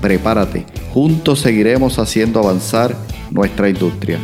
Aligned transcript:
Prepárate, 0.00 0.64
juntos 0.94 1.40
seguiremos 1.40 1.98
haciendo 1.98 2.40
avanzar 2.40 2.96
nuestra 3.30 3.68
industria. 3.68 4.18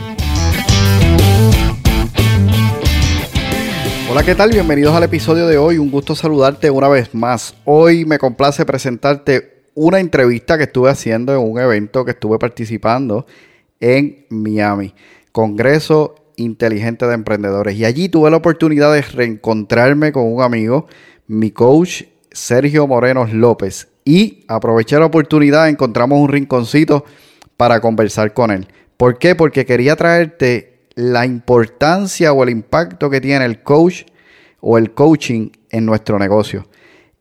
Hola, 4.10 4.22
¿qué 4.24 4.34
tal? 4.34 4.52
Bienvenidos 4.52 4.94
al 4.94 5.02
episodio 5.02 5.46
de 5.46 5.58
hoy. 5.58 5.76
Un 5.76 5.90
gusto 5.90 6.14
saludarte 6.14 6.70
una 6.70 6.88
vez 6.88 7.14
más. 7.14 7.54
Hoy 7.66 8.06
me 8.06 8.18
complace 8.18 8.64
presentarte 8.64 9.64
una 9.74 10.00
entrevista 10.00 10.56
que 10.56 10.64
estuve 10.64 10.88
haciendo 10.88 11.34
en 11.34 11.40
un 11.40 11.58
evento 11.60 12.06
que 12.06 12.12
estuve 12.12 12.38
participando 12.38 13.26
en 13.78 14.24
Miami, 14.30 14.94
Congreso 15.30 16.14
Inteligente 16.36 17.06
de 17.06 17.12
Emprendedores. 17.12 17.76
Y 17.76 17.84
allí 17.84 18.08
tuve 18.08 18.30
la 18.30 18.38
oportunidad 18.38 18.94
de 18.94 19.02
reencontrarme 19.02 20.12
con 20.12 20.32
un 20.32 20.40
amigo, 20.40 20.86
mi 21.26 21.50
coach 21.50 22.04
Sergio 22.32 22.86
Morenos 22.86 23.34
López. 23.34 23.88
Y 24.06 24.44
aproveché 24.46 24.98
la 25.00 25.06
oportunidad, 25.06 25.68
encontramos 25.68 26.20
un 26.20 26.28
rinconcito 26.28 27.04
para 27.56 27.80
conversar 27.80 28.32
con 28.32 28.52
él. 28.52 28.68
¿Por 28.96 29.18
qué? 29.18 29.34
Porque 29.34 29.66
quería 29.66 29.96
traerte 29.96 30.86
la 30.94 31.26
importancia 31.26 32.32
o 32.32 32.44
el 32.44 32.50
impacto 32.50 33.10
que 33.10 33.20
tiene 33.20 33.44
el 33.44 33.64
coach 33.64 34.04
o 34.60 34.78
el 34.78 34.92
coaching 34.92 35.50
en 35.70 35.84
nuestro 35.84 36.20
negocio. 36.20 36.68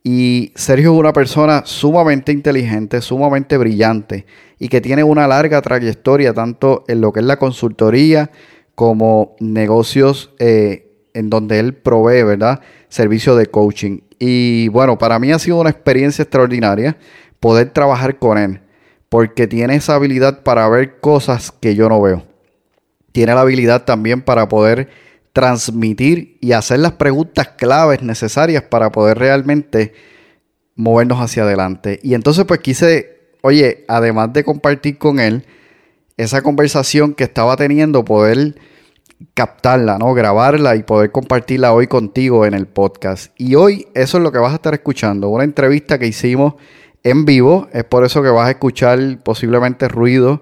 Y 0.03 0.51
Sergio 0.53 0.93
es 0.93 0.99
una 0.99 1.11
persona 1.11 1.63
sumamente 1.65 2.31
inteligente, 2.31 3.01
sumamente 3.01 3.57
brillante 3.57 4.27
y 4.59 4.67
que 4.67 4.79
tiene 4.79 5.03
una 5.03 5.27
larga 5.27 5.63
trayectoria 5.63 6.33
tanto 6.33 6.83
en 6.87 7.01
lo 7.01 7.11
que 7.11 7.21
es 7.21 7.25
la 7.25 7.39
consultoría 7.39 8.29
como 8.75 9.35
negocios 9.39 10.35
eh, 10.37 10.91
en 11.15 11.31
donde 11.31 11.57
él 11.57 11.73
provee, 11.73 12.21
¿verdad? 12.21 12.61
Servicio 12.89 13.35
de 13.35 13.47
coaching. 13.47 14.01
Y 14.19 14.67
bueno, 14.69 14.97
para 14.97 15.19
mí 15.19 15.31
ha 15.31 15.39
sido 15.39 15.59
una 15.59 15.69
experiencia 15.69 16.23
extraordinaria 16.23 16.97
poder 17.39 17.69
trabajar 17.71 18.17
con 18.17 18.37
él 18.37 18.61
porque 19.09 19.47
tiene 19.47 19.75
esa 19.75 19.95
habilidad 19.95 20.43
para 20.43 20.67
ver 20.67 20.99
cosas 20.99 21.51
que 21.51 21.75
yo 21.75 21.89
no 21.89 22.01
veo 22.01 22.23
tiene 23.15 23.33
la 23.33 23.39
habilidad 23.39 23.85
también 23.85 24.21
para 24.21 24.49
poder 24.49 24.89
transmitir 25.31 26.37
y 26.41 26.51
hacer 26.51 26.79
las 26.79 26.91
preguntas 26.91 27.47
claves 27.57 28.03
necesarias 28.03 28.63
para 28.63 28.91
poder 28.91 29.17
realmente 29.17 29.93
movernos 30.75 31.21
hacia 31.21 31.43
adelante. 31.43 32.01
Y 32.03 32.13
entonces 32.13 32.43
pues 32.43 32.59
quise, 32.59 33.29
oye, 33.41 33.85
además 33.87 34.33
de 34.33 34.43
compartir 34.43 34.97
con 34.97 35.21
él 35.21 35.45
esa 36.17 36.41
conversación 36.41 37.13
que 37.13 37.23
estaba 37.23 37.55
teniendo, 37.55 38.03
poder 38.03 38.55
captarla, 39.33 39.97
¿no? 39.97 40.13
Grabarla 40.13 40.75
y 40.75 40.83
poder 40.83 41.11
compartirla 41.11 41.73
hoy 41.73 41.87
contigo 41.87 42.45
en 42.45 42.53
el 42.53 42.67
podcast. 42.67 43.33
Y 43.37 43.55
hoy 43.55 43.87
eso 43.93 44.17
es 44.17 44.23
lo 44.23 44.31
que 44.31 44.39
vas 44.39 44.51
a 44.51 44.55
estar 44.55 44.73
escuchando, 44.73 45.29
una 45.29 45.43
entrevista 45.43 45.97
que 45.99 46.07
hicimos 46.07 46.55
en 47.03 47.23
vivo, 47.23 47.67
es 47.71 47.83
por 47.83 48.03
eso 48.03 48.23
que 48.23 48.29
vas 48.29 48.47
a 48.47 48.51
escuchar 48.51 48.99
posiblemente 49.23 49.87
ruido 49.87 50.41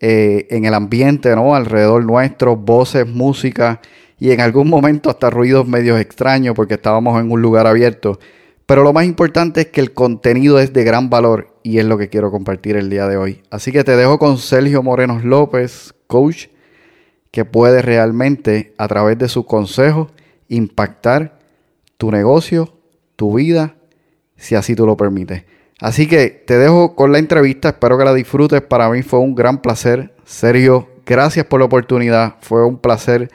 eh, 0.00 0.48
en 0.50 0.64
el 0.64 0.74
ambiente, 0.74 1.34
¿no? 1.36 1.54
Alrededor 1.54 2.04
nuestro, 2.04 2.56
voces, 2.56 3.06
música 3.06 3.80
y 4.18 4.32
en 4.32 4.40
algún 4.40 4.68
momento 4.68 5.08
hasta 5.08 5.30
ruidos 5.30 5.68
medios 5.68 6.00
extraños 6.00 6.54
porque 6.56 6.74
estábamos 6.74 7.20
en 7.20 7.30
un 7.30 7.40
lugar 7.40 7.66
abierto. 7.66 8.18
Pero 8.66 8.82
lo 8.82 8.92
más 8.92 9.04
importante 9.04 9.62
es 9.62 9.66
que 9.68 9.80
el 9.80 9.92
contenido 9.92 10.58
es 10.58 10.72
de 10.72 10.84
gran 10.84 11.10
valor 11.10 11.56
y 11.62 11.78
es 11.78 11.84
lo 11.84 11.98
que 11.98 12.08
quiero 12.08 12.30
compartir 12.30 12.76
el 12.76 12.90
día 12.90 13.06
de 13.06 13.16
hoy. 13.16 13.42
Así 13.50 13.72
que 13.72 13.84
te 13.84 13.96
dejo 13.96 14.18
con 14.18 14.38
Sergio 14.38 14.82
Morenos 14.82 15.24
López, 15.24 15.94
coach, 16.06 16.46
que 17.30 17.44
puede 17.44 17.82
realmente 17.82 18.74
a 18.78 18.88
través 18.88 19.18
de 19.18 19.28
sus 19.28 19.46
consejos 19.46 20.08
impactar 20.48 21.38
tu 21.96 22.10
negocio, 22.10 22.74
tu 23.16 23.36
vida, 23.36 23.76
si 24.36 24.54
así 24.54 24.74
tú 24.74 24.86
lo 24.86 24.96
permites. 24.96 25.44
Así 25.80 26.06
que 26.06 26.28
te 26.28 26.58
dejo 26.58 26.94
con 26.94 27.12
la 27.12 27.18
entrevista, 27.18 27.70
espero 27.70 27.96
que 27.96 28.04
la 28.04 28.14
disfrutes. 28.14 28.60
Para 28.60 28.90
mí 28.90 29.02
fue 29.02 29.18
un 29.18 29.34
gran 29.34 29.62
placer. 29.62 30.14
Sergio, 30.24 30.88
gracias 31.06 31.46
por 31.46 31.60
la 31.60 31.66
oportunidad. 31.66 32.36
Fue 32.40 32.64
un 32.66 32.78
placer 32.78 33.30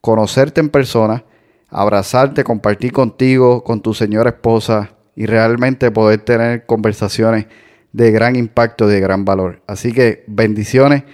conocerte 0.00 0.60
en 0.60 0.68
persona, 0.68 1.24
abrazarte, 1.68 2.42
compartir 2.42 2.92
contigo, 2.92 3.62
con 3.62 3.82
tu 3.82 3.94
señora 3.94 4.30
esposa 4.30 4.96
y 5.14 5.26
realmente 5.26 5.90
poder 5.90 6.20
tener 6.20 6.66
conversaciones 6.66 7.46
de 7.92 8.10
gran 8.10 8.36
impacto, 8.36 8.86
de 8.86 9.00
gran 9.00 9.24
valor. 9.24 9.62
Así 9.66 9.92
que 9.92 10.24
bendiciones. 10.26 11.04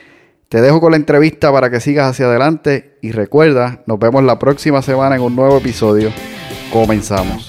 Te 0.53 0.61
dejo 0.61 0.83
con 0.83 0.91
la 0.91 0.99
entrevista 0.99 1.51
para 1.51 1.71
que 1.71 1.81
sigas 1.81 2.11
hacia 2.11 2.27
adelante 2.27 2.99
y 3.01 3.13
recuerda, 3.13 3.81
nos 3.87 3.99
vemos 3.99 4.23
la 4.23 4.39
próxima 4.39 4.83
semana 4.83 5.17
en 5.17 5.23
un 5.23 5.35
nuevo 5.35 5.57
episodio. 5.57 6.11
Comenzamos. 6.71 7.49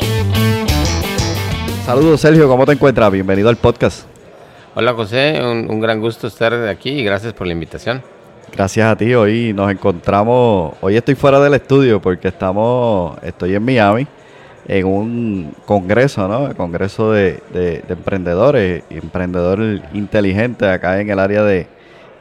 Saludos 1.85 2.21
Sergio, 2.21 2.47
¿cómo 2.47 2.65
te 2.65 2.71
encuentras? 2.71 3.11
Bienvenido 3.11 3.49
al 3.49 3.57
podcast. 3.57 4.05
Hola 4.73 4.93
José, 4.93 5.37
un, 5.43 5.81
gran 5.81 5.99
gusto 5.99 6.27
estar 6.27 6.53
aquí 6.53 6.91
y 6.91 7.03
gracias 7.03 7.33
por 7.33 7.45
la 7.45 7.51
invitación. 7.51 8.01
Gracias 8.55 8.89
a 8.89 8.95
ti, 8.95 9.13
hoy 9.13 9.51
nos 9.51 9.69
encontramos, 9.69 10.73
hoy 10.79 10.95
estoy 10.95 11.15
fuera 11.15 11.41
del 11.41 11.55
estudio 11.55 12.01
porque 12.01 12.29
estamos, 12.29 13.21
estoy 13.21 13.53
en 13.53 13.65
Miami 13.65 14.07
en 14.65 14.87
un 14.87 15.53
congreso, 15.65 16.25
¿no? 16.29 16.47
El 16.47 16.55
congreso 16.55 17.11
de, 17.11 17.41
de, 17.51 17.83
emprendedores, 17.89 18.85
emprendedor 18.89 19.59
inteligente 19.93 20.69
acá 20.69 21.01
en 21.01 21.09
el 21.09 21.19
área 21.19 21.43
de, 21.43 21.67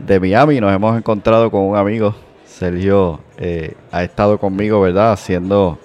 de, 0.07 0.21
Miami. 0.21 0.61
Nos 0.61 0.75
hemos 0.75 0.97
encontrado 0.97 1.51
con 1.51 1.63
un 1.63 1.77
amigo, 1.77 2.15
Sergio, 2.45 3.21
eh, 3.39 3.75
ha 3.91 4.03
estado 4.03 4.39
conmigo, 4.39 4.81
¿verdad? 4.81 5.13
Haciendo 5.13 5.79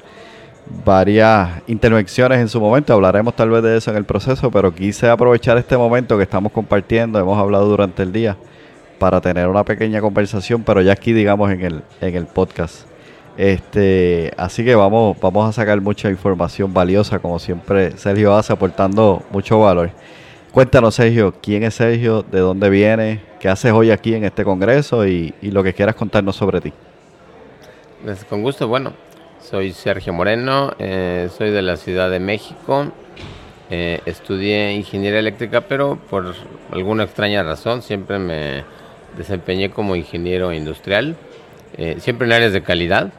varias 0.86 1.62
intervenciones 1.68 2.40
en 2.40 2.50
su 2.50 2.60
momento, 2.60 2.94
hablaremos 2.94 3.36
tal 3.36 3.50
vez 3.50 3.64
de 3.64 3.78
eso 3.78 3.92
en 3.92 3.98
el 3.98 4.06
proceso, 4.06 4.52
pero 4.52 4.74
quise 4.74 5.10
aprovechar 5.10 5.58
este 5.58 5.78
momento 5.78 6.18
que 6.18 6.24
estamos 6.24 6.52
compartiendo, 6.52 7.20
hemos 7.20 7.38
hablado 7.38 7.68
durante 7.68 8.04
el 8.04 8.12
día, 8.12 8.38
para 9.00 9.22
tener 9.22 9.48
una 9.48 9.64
pequeña 9.64 10.02
conversación, 10.02 10.64
pero 10.64 10.82
ya 10.82 10.94
aquí 10.94 11.14
digamos 11.14 11.52
en 11.52 11.62
el, 11.62 11.84
en 12.02 12.16
el 12.16 12.26
podcast. 12.26 12.86
Este, 13.38 14.34
así 14.36 14.66
que 14.66 14.74
vamos, 14.74 15.16
vamos 15.22 15.48
a 15.48 15.54
sacar 15.54 15.80
mucha 15.80 16.10
información 16.10 16.74
valiosa, 16.74 17.20
como 17.20 17.38
siempre 17.38 17.96
Sergio 17.98 18.36
hace, 18.36 18.52
aportando 18.52 19.24
mucho 19.32 19.60
valor. 19.60 19.92
Cuéntanos, 20.58 20.96
Sergio, 20.96 21.36
quién 21.40 21.62
es 21.62 21.76
Sergio, 21.76 22.24
de 22.24 22.40
dónde 22.40 22.72
viene, 22.72 23.22
qué 23.40 23.48
haces 23.48 23.72
hoy 23.72 23.92
aquí 23.92 24.16
en 24.16 24.24
este 24.24 24.44
congreso 24.44 25.06
y, 25.06 25.32
lo 25.44 25.62
que 25.62 25.72
quieras 25.72 25.94
contarnos 25.94 26.36
sobre 26.36 26.62
ti. 26.62 26.74
Pues, 28.04 28.26
con 28.26 28.42
gusto, 28.42 28.68
bueno, 28.68 28.94
soy 29.40 29.72
Sergio 29.72 30.14
Moreno, 30.14 30.74
eh, 30.80 31.30
soy 31.38 31.52
de 31.52 31.62
la 31.62 31.78
Ciudad 31.78 32.10
de 32.10 32.20
México. 32.20 32.92
Eh, 33.70 34.02
estudié 34.08 34.74
ingeniería 34.74 35.20
eléctrica, 35.20 35.62
pero 35.62 36.00
por 36.10 36.34
alguna 36.72 37.04
extraña 37.04 37.44
razón 37.44 37.84
siempre 37.84 38.18
me 38.18 38.64
desempeñé 39.16 39.70
como 39.70 39.96
ingeniero 39.96 40.52
industrial, 40.54 41.18
eh, 41.78 41.98
siempre 42.00 42.26
en 42.26 42.34
áreas 42.34 42.54
de 42.54 42.64
calidad. 42.64 43.14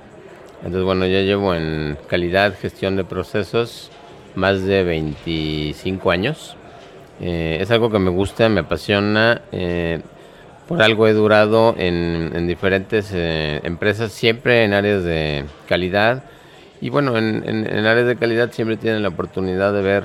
Entonces, 0.65 0.83
bueno, 0.83 1.07
ya 1.07 1.21
llevo 1.21 1.55
en 1.55 1.99
calidad, 2.09 2.59
gestión 2.61 2.97
de 2.97 3.05
procesos 3.05 3.93
más 4.35 4.65
de 4.65 4.83
25 4.83 6.11
años. 6.11 6.58
Es 7.21 7.71
algo 7.71 7.91
que 7.91 7.99
me 7.99 8.11
gusta, 8.11 8.49
me 8.49 8.61
apasiona. 8.61 9.43
Por 10.69 10.83
algo 10.83 11.07
he 11.09 11.15
durado 11.15 11.75
en, 11.79 12.47
diferentes 12.47 13.11
eh, 13.15 13.59
empresas, 13.65 14.13
siempre 14.13 14.65
en 14.65 14.75
áreas 14.75 15.03
de 15.03 15.47
calidad. 15.67 16.25
Y 16.83 16.91
bueno, 16.91 17.17
en, 17.17 17.67
áreas 17.87 18.07
de 18.07 18.17
calidad 18.17 18.53
siempre 18.53 18.77
tienen 18.77 19.03
la 19.03 19.09
oportunidad 19.09 19.73
de 19.73 19.81
ver 19.81 20.05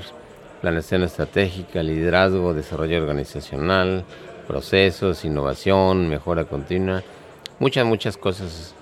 planeación 0.62 1.04
estratégica, 1.04 1.84
liderazgo, 1.84 2.54
desarrollo 2.54 2.98
organizacional, 2.98 4.06
procesos, 4.48 5.26
innovación, 5.26 6.08
mejora 6.08 6.46
continua, 6.46 7.04
muchas, 7.60 7.86
muchas 7.86 8.16
cosas. 8.16 8.74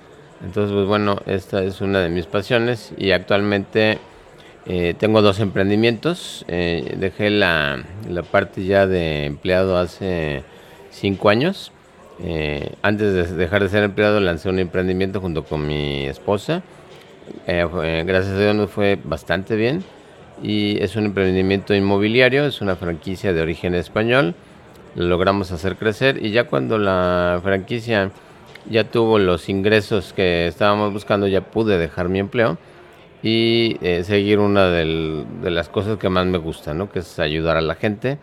Entonces, 0.45 0.75
pues 0.75 0.85
bueno, 0.85 1.17
esta 1.25 1.63
es 1.63 1.81
una 1.81 2.01
de 2.01 2.09
mis 2.09 2.27
pasiones 2.27 2.93
y 2.95 3.11
actualmente 3.11 3.97
eh, 4.65 4.93
tengo 4.97 5.21
dos 5.21 5.39
emprendimientos. 5.39 6.45
Eh, 6.47 6.95
dejé 6.97 7.29
la, 7.29 7.83
la 8.09 8.23
parte 8.23 8.63
ya 8.65 8.87
de 8.87 9.25
empleado 9.25 9.77
hace 9.77 10.43
cinco 10.91 11.29
años. 11.29 11.71
Eh, 12.23 12.73
antes 12.83 13.13
de 13.13 13.35
dejar 13.35 13.63
de 13.63 13.69
ser 13.69 13.83
empleado 13.83 14.19
lancé 14.19 14.49
un 14.49 14.59
emprendimiento 14.59 15.19
junto 15.19 15.43
con 15.43 15.65
mi 15.65 16.05
esposa. 16.05 16.61
Eh, 17.47 18.03
gracias 18.05 18.35
a 18.35 18.39
Dios 18.39 18.55
nos 18.55 18.69
fue 18.69 18.99
bastante 19.03 19.55
bien. 19.55 19.83
Y 20.43 20.81
es 20.81 20.95
un 20.95 21.05
emprendimiento 21.05 21.73
inmobiliario, 21.73 22.45
es 22.45 22.61
una 22.61 22.75
franquicia 22.75 23.33
de 23.33 23.41
origen 23.41 23.75
español. 23.75 24.35
lo 24.95 25.05
logramos 25.05 25.51
hacer 25.51 25.75
crecer 25.75 26.23
y 26.23 26.31
ya 26.31 26.45
cuando 26.45 26.77
la 26.77 27.39
franquicia 27.43 28.11
ya 28.69 28.83
tuvo 28.83 29.19
los 29.19 29.49
ingresos 29.49 30.13
que 30.13 30.47
estábamos 30.47 30.93
buscando, 30.93 31.27
ya 31.27 31.41
pude 31.41 31.77
dejar 31.77 32.09
mi 32.09 32.19
empleo 32.19 32.57
y 33.23 33.77
eh, 33.81 34.03
seguir 34.03 34.39
una 34.39 34.69
de 34.69 35.51
las 35.51 35.69
cosas 35.69 35.97
que 35.97 36.09
más 36.09 36.25
me 36.25 36.37
gusta, 36.37 36.73
¿no? 36.73 36.89
que 36.89 36.99
es 36.99 37.19
ayudar 37.19 37.57
a 37.57 37.61
la 37.61 37.75
gente. 37.75 38.17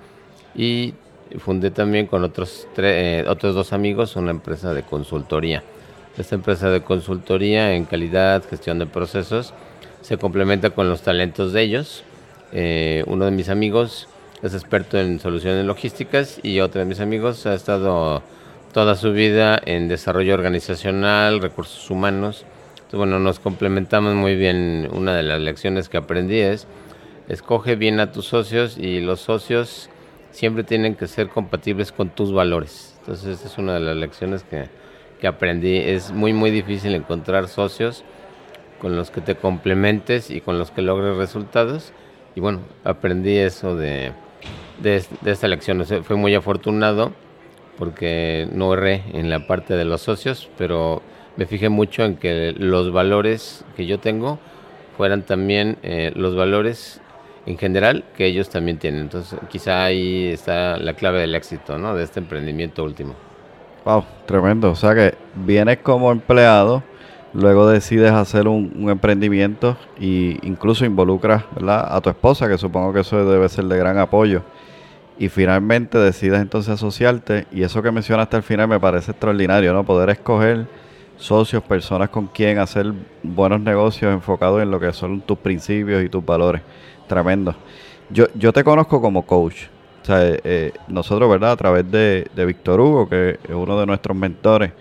Y 0.55 0.95
fundé 1.39 1.71
también 1.71 2.07
con 2.07 2.25
otros, 2.25 2.67
eh, 2.79 3.25
otros 3.29 3.55
dos 3.55 3.73
amigos 3.73 4.17
una 4.17 4.31
empresa 4.31 4.75
de 4.75 4.83
consultoría. 4.83 5.63
Esta 6.17 6.35
empresa 6.35 6.71
de 6.71 6.83
consultoría 6.83 7.75
en 7.75 7.85
calidad, 7.85 8.43
gestión 8.49 8.79
de 8.81 8.87
procesos, 8.87 9.55
se 10.01 10.17
complementa 10.17 10.71
con 10.71 10.89
los 10.89 11.03
talentos 11.03 11.53
de 11.53 11.63
ellos. 11.63 12.03
Eh, 12.53 13.05
uno 13.07 13.27
de 13.27 13.31
mis 13.31 13.51
amigos 13.51 14.09
es 14.43 14.55
experto 14.55 14.99
en 14.99 15.21
soluciones 15.21 15.65
logísticas 15.65 16.41
y 16.43 16.61
otro 16.61 16.81
de 16.81 16.87
mis 16.87 17.01
amigos 17.01 17.47
ha 17.47 17.55
estado 17.55 18.23
toda 18.73 18.97
su 18.97 19.13
vida 19.13 19.61
en 19.65 19.87
desarrollo 19.87 20.35
organizacional, 20.35 21.41
recursos 21.41 21.89
humanos. 21.91 22.45
Bueno, 22.93 23.19
nos 23.19 23.39
complementamos 23.39 24.15
muy 24.15 24.35
bien. 24.35 24.89
Una 24.93 25.15
de 25.15 25.23
las 25.23 25.41
lecciones 25.41 25.91
que 25.91 25.99
aprendí 25.99 26.39
es, 26.39 26.67
escoge 27.29 27.77
bien 27.77 28.01
a 28.01 28.13
tus 28.13 28.27
socios 28.27 28.79
y 28.79 29.01
los 29.01 29.21
socios 29.21 29.91
siempre 30.31 30.65
tienen 30.65 30.95
que 30.95 31.07
ser 31.07 31.29
compatibles 31.29 31.93
con 31.93 32.09
tus 32.09 32.33
valores. 32.33 32.97
Entonces, 33.01 33.41
esa 33.41 33.49
es 33.49 33.59
una 33.59 33.75
de 33.75 33.81
las 33.81 33.97
lecciones 33.97 34.43
que, 34.43 34.69
que 35.21 35.27
aprendí. 35.27 35.77
Es 35.77 36.13
muy, 36.13 36.33
muy 36.33 36.51
difícil 36.51 36.95
encontrar 36.95 37.49
socios 37.49 38.05
con 38.81 38.97
los 38.97 39.11
que 39.11 39.21
te 39.21 39.35
complementes 39.35 40.31
y 40.31 40.41
con 40.41 40.59
los 40.59 40.71
que 40.71 40.81
logres 40.81 41.17
resultados. 41.17 41.93
Y 42.35 42.41
bueno, 42.41 42.61
aprendí 42.85 43.37
eso 43.37 43.77
de, 43.77 44.13
de, 44.81 45.05
esta 45.27 45.47
lección. 45.47 45.85
fue 45.85 46.17
muy 46.17 46.35
afortunado 46.35 47.13
porque 47.77 48.49
no 48.51 48.73
erré 48.73 49.05
en 49.13 49.29
la 49.29 49.47
parte 49.47 49.75
de 49.75 49.85
los 49.85 50.01
socios, 50.01 50.49
pero 50.57 51.03
me 51.39 51.47
fijé 51.47 51.69
mucho 51.69 52.05
en 52.05 52.17
que 52.17 52.53
los 52.59 52.93
valores 52.93 53.65
que 53.77 53.87
yo 53.87 54.01
tengo 54.01 54.41
fueran 54.97 55.23
también 55.23 55.79
eh, 55.85 56.11
los 56.17 56.35
valores 56.35 57.01
en 57.47 57.57
general 57.57 58.05
que 58.17 58.27
ellos 58.27 58.51
también 58.51 58.79
tienen. 58.79 59.03
Entonces, 59.03 59.39
quizá 59.49 59.85
ahí 59.85 60.27
está 60.27 60.77
la 60.79 60.95
clave 60.95 61.21
del 61.21 61.37
éxito, 61.37 61.79
¿no? 61.79 61.95
De 61.95 62.03
este 62.03 62.19
emprendimiento 62.19 62.83
último. 62.83 63.15
Wow, 63.85 64.05
tremendo. 64.27 64.73
O 64.73 64.75
sea 64.75 64.97
que 64.97 65.15
vienes 65.37 65.79
como 65.79 66.11
empleado, 66.11 66.83
luego 67.33 67.69
decides 67.69 68.11
hacer 68.11 68.49
un, 68.49 68.91
emprendimiento 68.91 69.77
e 70.01 70.39
incluso 70.43 70.85
involucras 70.85 71.45
a 71.65 72.01
tu 72.01 72.11
esposa, 72.11 72.49
que 72.49 72.59
supongo 72.59 72.93
que 72.93 73.01
eso 73.01 73.25
debe 73.25 73.49
ser 73.49 73.67
de 73.67 73.79
gran 73.79 73.97
apoyo 73.99 74.43
y 75.21 75.29
finalmente 75.29 75.99
decides 75.99 76.41
entonces 76.41 76.75
asociarte 76.75 77.47
y 77.53 77.63
eso 77.63 77.81
que 77.81 77.93
mencionaste 77.93 78.37
al 78.37 78.43
final 78.43 78.67
me 78.67 78.81
parece 78.81 79.13
extraordinario, 79.13 79.73
¿no? 79.73 79.85
Poder 79.85 80.11
escoger 80.11 80.67
socios, 81.19 81.63
personas 81.63 82.09
con 82.09 82.27
quien 82.27 82.59
hacer 82.59 82.93
buenos 83.23 83.61
negocios 83.61 84.13
enfocados 84.13 84.63
en 84.63 84.71
lo 84.71 84.81
que 84.81 84.93
son 84.93 85.21
tus 85.21 85.39
principios 85.39 86.03
y 86.03 86.09
tus 86.09 86.25
valores. 86.25 86.63
Tremendo. 87.07 87.55
Yo, 88.11 88.27
yo 88.35 88.53
te 88.53 88.65
conozco 88.65 89.01
como 89.01 89.27
coach. 89.27 89.65
O 90.03 90.05
sea, 90.05 90.27
eh, 90.27 90.41
eh, 90.45 90.73
nosotros, 90.89 91.29
¿verdad? 91.29 91.53
A 91.53 91.57
través 91.57 91.91
de, 91.91 92.27
de 92.35 92.47
Víctor 92.47 92.81
Hugo, 92.81 93.09
que 93.09 93.39
es 93.43 93.55
uno 93.55 93.79
de 93.79 93.87
nuestros 93.87 94.17
mentores, 94.17 94.73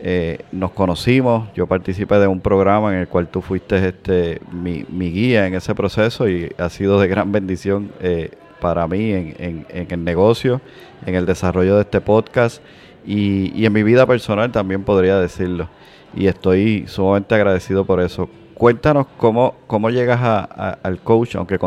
eh, 0.00 0.38
nos 0.52 0.72
conocimos. 0.72 1.48
Yo 1.54 1.66
participé 1.66 2.18
de 2.18 2.26
un 2.26 2.40
programa 2.40 2.92
en 2.92 3.00
el 3.00 3.08
cual 3.08 3.28
tú 3.28 3.40
fuiste 3.40 3.88
este, 3.88 4.40
mi, 4.52 4.84
mi 4.88 5.10
guía 5.10 5.46
en 5.46 5.54
ese 5.54 5.74
proceso 5.74 6.28
y 6.28 6.52
ha 6.58 6.68
sido 6.68 7.00
de 7.00 7.08
gran 7.08 7.30
bendición 7.32 7.90
eh, 8.00 8.30
para 8.60 8.86
mí 8.86 9.12
en, 9.12 9.66
el 9.68 10.04
negocio, 10.04 10.60
en 11.06 11.14
el 11.14 11.26
desarrollo 11.26 11.76
de 11.76 11.82
este 11.82 12.00
podcast 12.00 12.62
y, 13.06 13.64
en 13.64 13.72
mi 13.72 13.82
vida 13.82 14.06
personal 14.06 14.50
también 14.52 14.82
podría 14.84 15.18
decirlo. 15.18 15.68
Y 16.16 16.26
estoy 16.26 16.84
sumamente 16.86 17.34
agradecido 17.34 17.84
por 17.84 18.00
eso. 18.00 18.28
Cuéntanos 18.54 19.06
cómo, 19.16 19.56
cómo 19.66 19.90
llegas 19.90 20.20
al 20.22 20.98
coach, 21.00 21.34
aunque 21.34 21.58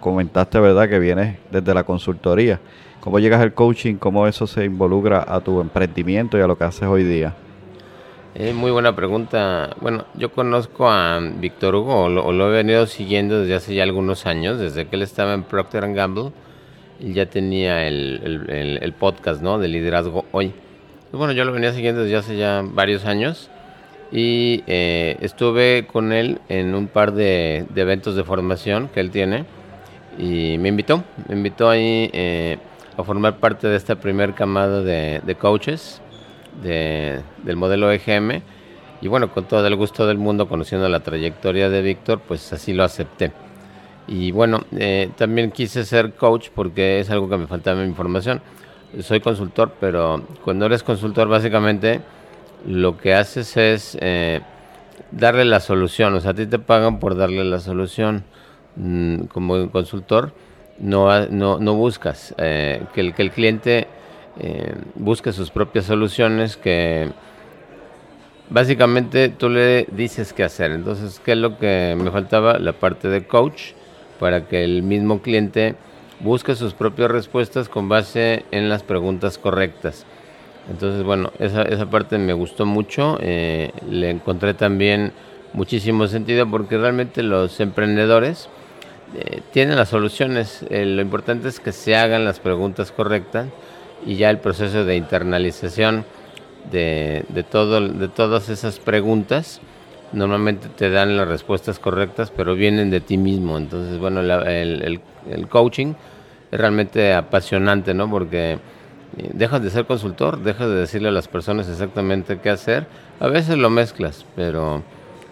comentaste, 0.00 0.58
¿verdad?, 0.60 0.88
que 0.88 0.98
vienes 0.98 1.36
desde 1.50 1.74
la 1.74 1.84
consultoría. 1.84 2.58
¿Cómo 3.00 3.18
llegas 3.18 3.40
al 3.40 3.52
coaching? 3.52 3.96
¿Cómo 3.96 4.26
eso 4.26 4.46
se 4.46 4.64
involucra 4.64 5.24
a 5.26 5.40
tu 5.40 5.60
emprendimiento 5.60 6.38
y 6.38 6.40
a 6.40 6.46
lo 6.46 6.56
que 6.56 6.64
haces 6.64 6.84
hoy 6.84 7.02
día? 7.02 7.34
Es 8.34 8.54
muy 8.54 8.70
buena 8.70 8.96
pregunta. 8.96 9.76
Bueno, 9.80 10.06
yo 10.14 10.32
conozco 10.32 10.88
a 10.88 11.20
Víctor 11.20 11.74
Hugo, 11.74 12.04
o 12.04 12.08
lo, 12.08 12.48
he 12.48 12.56
venido 12.56 12.86
siguiendo 12.86 13.40
desde 13.40 13.54
hace 13.56 13.74
ya 13.74 13.82
algunos 13.82 14.24
años, 14.24 14.58
desde 14.58 14.86
que 14.86 14.96
él 14.96 15.02
estaba 15.02 15.34
en 15.34 15.42
Procter 15.42 15.92
Gamble, 15.92 16.30
y 16.98 17.12
ya 17.12 17.26
tenía 17.26 17.86
el, 17.86 18.94
podcast, 18.98 19.42
¿no? 19.42 19.58
De 19.58 19.68
liderazgo 19.68 20.24
hoy. 20.32 20.54
Bueno, 21.18 21.32
yo 21.32 21.44
lo 21.44 21.52
venía 21.52 21.72
siguiendo 21.72 22.02
desde 22.02 22.16
hace 22.16 22.36
ya 22.36 22.62
varios 22.64 23.04
años 23.04 23.50
y 24.10 24.62
eh, 24.66 25.16
estuve 25.20 25.86
con 25.86 26.12
él 26.12 26.40
en 26.48 26.74
un 26.74 26.86
par 26.88 27.12
de, 27.12 27.66
eventos 27.74 28.14
de 28.14 28.24
formación 28.24 28.88
que 28.88 29.00
él 29.00 29.10
tiene 29.10 29.44
y 30.18 30.58
me 30.58 30.68
invitó, 30.68 31.04
me 31.28 31.36
invitó 31.36 31.70
ahí 31.70 32.10
eh, 32.12 32.58
a 32.96 33.02
formar 33.04 33.38
parte 33.38 33.68
de 33.68 33.76
esta 33.76 33.96
primer 33.96 34.34
camada 34.34 34.82
de, 34.82 35.20
de 35.24 35.34
coaches 35.34 36.02
del 36.60 37.56
modelo 37.56 37.90
EGM. 37.90 38.42
Y 39.00 39.08
bueno, 39.08 39.32
con 39.32 39.44
todo 39.44 39.66
el 39.66 39.74
gusto 39.74 40.06
del 40.06 40.18
mundo, 40.18 40.48
conociendo 40.48 40.88
la 40.88 41.00
trayectoria 41.00 41.68
de 41.68 41.82
Víctor, 41.82 42.20
pues 42.26 42.52
así 42.52 42.72
lo 42.72 42.84
acepté. 42.84 43.32
Y 44.06 44.30
bueno, 44.30 44.62
eh, 44.76 45.10
también 45.16 45.50
quise 45.50 45.84
ser 45.84 46.12
coach 46.14 46.48
porque 46.54 47.00
es 47.00 47.10
algo 47.10 47.28
que 47.28 47.36
me 47.36 47.46
faltaba 47.46 47.78
en 47.78 47.84
mi 47.84 47.90
información. 47.90 48.40
Soy 49.00 49.20
consultor, 49.20 49.72
pero 49.80 50.22
cuando 50.44 50.66
eres 50.66 50.82
consultor 50.82 51.26
básicamente 51.26 52.00
lo 52.66 52.98
que 52.98 53.14
haces 53.14 53.56
es 53.56 53.96
eh, 54.00 54.40
darle 55.10 55.44
la 55.44 55.60
solución. 55.60 56.14
O 56.14 56.20
sea, 56.20 56.32
a 56.32 56.34
ti 56.34 56.46
te 56.46 56.58
pagan 56.58 57.00
por 57.00 57.16
darle 57.16 57.44
la 57.44 57.60
solución. 57.60 58.24
Mm, 58.76 59.24
como 59.24 59.70
consultor, 59.70 60.32
no, 60.78 61.26
no, 61.28 61.58
no 61.58 61.74
buscas 61.74 62.34
eh, 62.38 62.82
que, 62.94 63.00
el, 63.00 63.14
que 63.14 63.22
el 63.22 63.30
cliente 63.30 63.86
eh, 64.40 64.74
busque 64.94 65.32
sus 65.32 65.50
propias 65.50 65.84
soluciones 65.84 66.56
que 66.56 67.10
básicamente 68.48 69.28
tú 69.28 69.48
le 69.48 69.86
dices 69.90 70.32
qué 70.32 70.44
hacer. 70.44 70.70
Entonces, 70.70 71.20
¿qué 71.24 71.32
es 71.32 71.38
lo 71.38 71.58
que 71.58 71.96
me 71.98 72.10
faltaba? 72.10 72.58
La 72.58 72.72
parte 72.72 73.08
de 73.08 73.26
coach 73.26 73.72
para 74.18 74.46
que 74.48 74.64
el 74.64 74.82
mismo 74.82 75.20
cliente 75.22 75.76
busque 76.22 76.54
sus 76.54 76.74
propias 76.74 77.10
respuestas 77.10 77.68
con 77.68 77.88
base 77.88 78.44
en 78.50 78.68
las 78.68 78.82
preguntas 78.82 79.38
correctas. 79.38 80.06
Entonces, 80.70 81.02
bueno, 81.02 81.32
esa, 81.38 81.62
esa 81.62 81.90
parte 81.90 82.18
me 82.18 82.32
gustó 82.32 82.66
mucho. 82.66 83.18
Eh, 83.20 83.72
le 83.88 84.10
encontré 84.10 84.54
también 84.54 85.12
muchísimo 85.52 86.06
sentido 86.06 86.48
porque 86.48 86.78
realmente 86.78 87.22
los 87.22 87.58
emprendedores 87.60 88.48
eh, 89.16 89.40
tienen 89.52 89.76
las 89.76 89.88
soluciones. 89.88 90.64
lo 90.70 91.02
importante 91.02 91.48
es 91.48 91.60
que 91.60 91.72
se 91.72 91.96
hagan 91.96 92.24
las 92.24 92.40
preguntas 92.40 92.92
correctas 92.92 93.48
y 94.06 94.16
ya 94.16 94.30
el 94.30 94.38
proceso 94.38 94.84
de 94.84 94.96
internalización 94.96 96.04
de, 96.70 97.24
de, 97.28 97.42
todo, 97.42 97.80
de 97.80 98.08
todas 98.08 98.48
esas 98.48 98.78
preguntas 98.78 99.60
normalmente 100.12 100.68
te 100.68 100.90
dan 100.90 101.16
las 101.16 101.26
respuestas 101.26 101.78
correctas, 101.78 102.30
pero 102.34 102.54
vienen 102.54 102.90
de 102.90 103.00
ti 103.00 103.16
mismo. 103.16 103.56
Entonces, 103.56 103.98
bueno, 103.98 104.20
el, 104.20 105.00
el, 105.30 105.48
coaching 105.48 105.94
es 106.52 106.60
realmente 106.60 107.12
apasionante, 107.12 107.94
¿no? 107.94 108.08
Porque 108.08 108.52
eh, 108.52 109.30
dejas 109.32 109.60
de 109.62 109.70
ser 109.70 109.86
consultor, 109.86 110.38
dejas 110.38 110.68
de 110.68 110.76
decirle 110.76 111.08
a 111.08 111.12
las 111.12 111.26
personas 111.26 111.68
exactamente 111.68 112.38
qué 112.38 112.50
hacer. 112.50 112.86
A 113.18 113.26
veces 113.26 113.58
lo 113.58 113.70
mezclas, 113.70 114.24
pero 114.36 114.84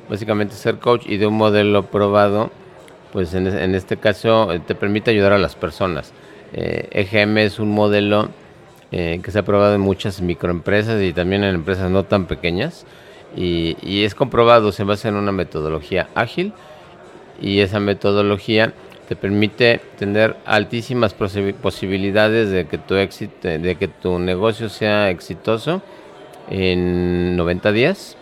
básicamente 0.08 0.56
ser 0.56 0.78
coach 0.78 1.06
y 1.06 1.18
de 1.18 1.28
un 1.28 1.34
modelo 1.34 1.84
probado, 1.84 2.50
pues 3.12 3.34
en, 3.34 3.46
en 3.46 3.76
este 3.76 3.96
caso 3.96 4.52
eh, 4.52 4.58
te 4.58 4.74
permite 4.74 5.12
ayudar 5.12 5.32
a 5.32 5.38
las 5.38 5.54
personas. 5.54 6.12
Eh, 6.52 6.88
EGM 6.92 7.38
es 7.38 7.58
un 7.58 7.70
modelo 7.70 8.28
eh, 8.92 9.20
que 9.22 9.30
se 9.30 9.38
ha 9.38 9.44
probado 9.44 9.76
en 9.76 9.80
muchas 9.80 10.20
microempresas 10.20 11.00
y 11.00 11.12
también 11.12 11.44
en 11.44 11.54
empresas 11.54 11.90
no 11.90 12.04
tan 12.04 12.26
pequeñas. 12.26 12.86
Y, 13.36 14.02
es 14.02 14.16
comprobado, 14.16 14.72
se 14.72 14.82
basa 14.82 15.08
en 15.08 15.14
una 15.14 15.30
metodología 15.30 16.08
ágil 16.16 16.52
y 17.40 17.60
esa 17.60 17.78
metodología 17.78 18.72
te 19.10 19.16
permite 19.16 19.80
tener 19.98 20.36
altísimas 20.46 21.14
posibilidades 21.14 22.52
de 22.52 22.68
que 22.68 22.78
tu 22.78 22.94
éxito, 22.94 23.48
de 23.48 23.74
que 23.74 23.88
tu 23.88 24.20
negocio 24.20 24.68
sea 24.68 25.10
exitoso 25.10 25.82
en 26.48 27.34
90 27.36 27.72
días, 27.72 28.16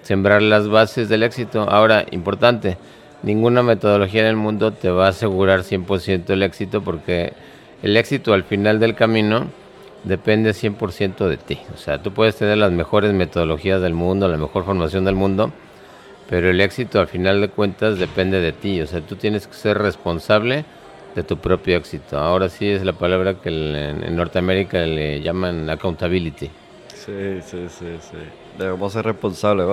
sembrar 0.00 0.40
las 0.40 0.66
bases 0.66 1.10
del 1.10 1.24
éxito. 1.24 1.68
Ahora, 1.68 2.06
importante, 2.10 2.78
ninguna 3.22 3.62
metodología 3.62 4.22
en 4.22 4.28
el 4.28 4.36
mundo 4.36 4.72
te 4.72 4.88
va 4.88 5.08
a 5.08 5.10
asegurar 5.10 5.60
100% 5.60 6.30
el 6.30 6.42
éxito 6.42 6.80
porque 6.80 7.34
el 7.82 7.98
éxito 7.98 8.32
al 8.32 8.44
final 8.44 8.80
del 8.80 8.94
camino 8.94 9.44
depende 10.04 10.52
100% 10.52 11.28
de 11.28 11.36
ti. 11.36 11.58
O 11.74 11.76
sea, 11.76 12.02
tú 12.02 12.14
puedes 12.14 12.36
tener 12.36 12.56
las 12.56 12.72
mejores 12.72 13.12
metodologías 13.12 13.82
del 13.82 13.92
mundo, 13.92 14.26
la 14.26 14.38
mejor 14.38 14.64
formación 14.64 15.04
del 15.04 15.16
mundo, 15.16 15.52
pero 16.30 16.48
el 16.48 16.60
éxito 16.60 17.00
al 17.00 17.08
final 17.08 17.40
de 17.40 17.48
cuentas 17.48 17.98
depende 17.98 18.40
de 18.40 18.52
ti. 18.52 18.80
O 18.80 18.86
sea, 18.86 19.00
tú 19.00 19.16
tienes 19.16 19.48
que 19.48 19.54
ser 19.54 19.76
responsable 19.76 20.64
de 21.16 21.24
tu 21.24 21.36
propio 21.36 21.76
éxito. 21.76 22.16
Ahora 22.16 22.48
sí 22.48 22.68
es 22.68 22.84
la 22.84 22.92
palabra 22.92 23.34
que 23.34 23.48
en 23.48 24.14
Norteamérica 24.14 24.78
le 24.86 25.20
llaman 25.20 25.68
accountability. 25.68 26.48
Sí, 26.94 27.40
sí, 27.44 27.66
sí, 27.68 27.86
sí. 28.00 28.16
Debemos 28.56 28.92
ser 28.92 29.06
responsables, 29.06 29.66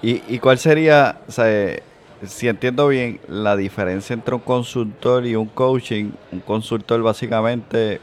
¿Y, 0.00 0.22
¿Y 0.28 0.38
cuál 0.38 0.58
sería, 0.58 1.18
o 1.26 1.32
sea, 1.32 1.76
si 2.24 2.46
entiendo 2.46 2.86
bien, 2.86 3.18
la 3.26 3.56
diferencia 3.56 4.14
entre 4.14 4.36
un 4.36 4.40
consultor 4.40 5.26
y 5.26 5.34
un 5.34 5.46
coaching? 5.46 6.12
Un 6.30 6.40
consultor 6.40 7.02
básicamente 7.02 8.00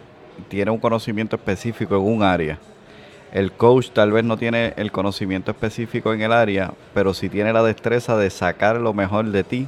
tiene 0.49 0.69
un 0.69 0.79
conocimiento 0.79 1.37
específico 1.37 1.95
en 1.95 2.01
un 2.01 2.23
área. 2.23 2.59
El 3.35 3.51
coach 3.51 3.89
tal 3.89 4.13
vez 4.13 4.23
no 4.23 4.37
tiene 4.37 4.71
el 4.77 4.93
conocimiento 4.93 5.51
específico 5.51 6.13
en 6.13 6.21
el 6.21 6.31
área, 6.31 6.71
pero 6.93 7.13
sí 7.13 7.27
tiene 7.27 7.51
la 7.51 7.63
destreza 7.63 8.15
de 8.15 8.29
sacar 8.29 8.77
lo 8.77 8.93
mejor 8.93 9.25
de 9.25 9.43
ti 9.43 9.67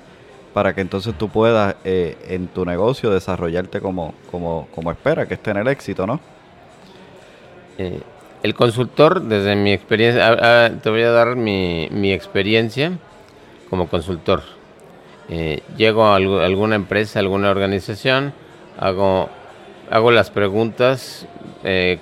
para 0.53 0.74
que 0.74 0.79
entonces 0.79 1.15
tú 1.17 1.27
puedas 1.27 1.75
eh, 1.83 2.15
en 2.29 2.47
tu 2.47 2.63
negocio 2.63 3.09
desarrollarte 3.09 3.81
como, 3.81 4.13
como, 4.31 4.69
como 4.74 4.89
espera, 4.89 5.25
que 5.25 5.33
es 5.33 5.43
tener 5.43 5.67
éxito, 5.67 6.07
¿no? 6.07 6.21
Eh, 7.77 8.00
el 8.41 8.55
consultor, 8.55 9.21
desde 9.24 9.57
mi 9.57 9.74
experiencia, 9.74 10.71
te 10.81 10.89
voy 10.89 11.01
a 11.01 11.12
dar 11.12 11.36
mi, 11.36 11.89
mi 11.91 12.13
experiencia 12.13 12.93
como 13.69 13.89
consultor. 13.89 14.43
Eh, 15.27 15.59
llego 15.75 16.05
a 16.05 16.15
alguna 16.15 16.75
empresa, 16.75 17.19
alguna 17.19 17.50
organización, 17.50 18.31
hago, 18.79 19.27
hago 19.91 20.12
las 20.12 20.31
preguntas 20.31 21.27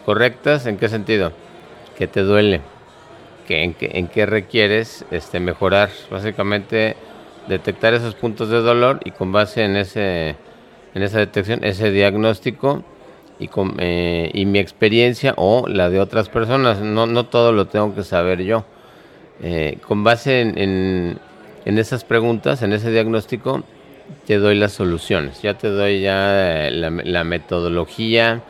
correctas, 0.06 0.68
¿en 0.68 0.78
qué 0.78 0.90
sentido? 0.90 1.32
¿Qué 1.98 2.08
te 2.08 2.22
duele? 2.22 2.62
¿Qué, 3.48 3.64
en, 3.64 3.74
qué, 3.74 3.92
¿En 3.94 4.08
qué 4.08 4.26
requieres 4.26 5.06
este, 5.12 5.40
mejorar? 5.40 5.90
Básicamente 6.10 6.96
detectar 7.48 7.94
esos 7.94 8.16
puntos 8.16 8.50
de 8.50 8.62
dolor 8.62 9.00
y 9.06 9.12
con 9.12 9.32
base 9.32 9.64
en 9.64 9.76
ese 9.76 10.36
en 10.96 11.04
esa 11.04 11.20
detección, 11.20 11.64
ese 11.64 11.92
diagnóstico 11.92 12.84
y, 13.38 13.50
con, 13.50 13.76
eh, 13.80 14.32
y 14.34 14.46
mi 14.46 14.60
experiencia 14.60 15.34
o 15.38 15.68
la 15.68 15.90
de 15.90 16.00
otras 16.00 16.30
personas, 16.30 16.80
no, 16.80 17.06
no 17.06 17.26
todo 17.26 17.52
lo 17.52 17.68
tengo 17.68 17.94
que 17.94 18.04
saber 18.04 18.42
yo. 18.44 18.66
Eh, 19.44 19.78
con 19.86 20.06
base 20.06 20.40
en, 20.40 21.20
en, 21.66 21.78
esas 21.78 22.06
preguntas, 22.06 22.62
en 22.62 22.72
ese 22.72 22.92
diagnóstico, 22.92 23.64
te 24.26 24.38
doy 24.38 24.56
las 24.56 24.72
soluciones, 24.72 25.42
ya 25.42 25.56
te 25.56 25.68
doy 25.68 26.00
ya 26.00 26.70
la, 26.72 26.90
la 26.90 27.24
metodología 27.26 28.42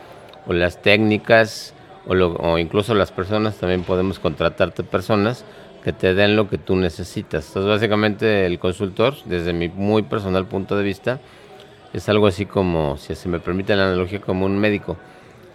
o 0.46 0.54
las 0.54 0.84
técnicas 0.84 1.74
o, 2.08 2.14
o 2.14 2.58
incluso 2.58 2.94
las 2.94 3.12
personas, 3.12 3.58
también 3.58 3.84
podemos 3.84 4.20
contratarte 4.20 4.84
personas 4.84 5.46
que 5.86 5.94
te 5.94 6.16
den 6.16 6.36
lo 6.36 6.50
que 6.50 6.58
tú 6.58 6.76
necesitas. 6.76 7.46
Entonces, 7.48 7.70
básicamente 7.70 8.48
el 8.48 8.58
consultor, 8.58 9.14
desde 9.26 9.54
mi 9.54 9.70
muy 9.70 10.02
personal 10.02 10.48
punto 10.48 10.76
de 10.76 10.84
vista, 10.84 11.20
es 11.94 12.10
algo 12.10 12.26
así 12.26 12.48
como, 12.48 12.98
si 12.98 13.14
se 13.14 13.30
me 13.30 13.40
permite 13.40 13.76
la 13.76 13.86
analogía, 13.86 14.20
como 14.20 14.48
un 14.48 14.58
médico. 14.58 14.98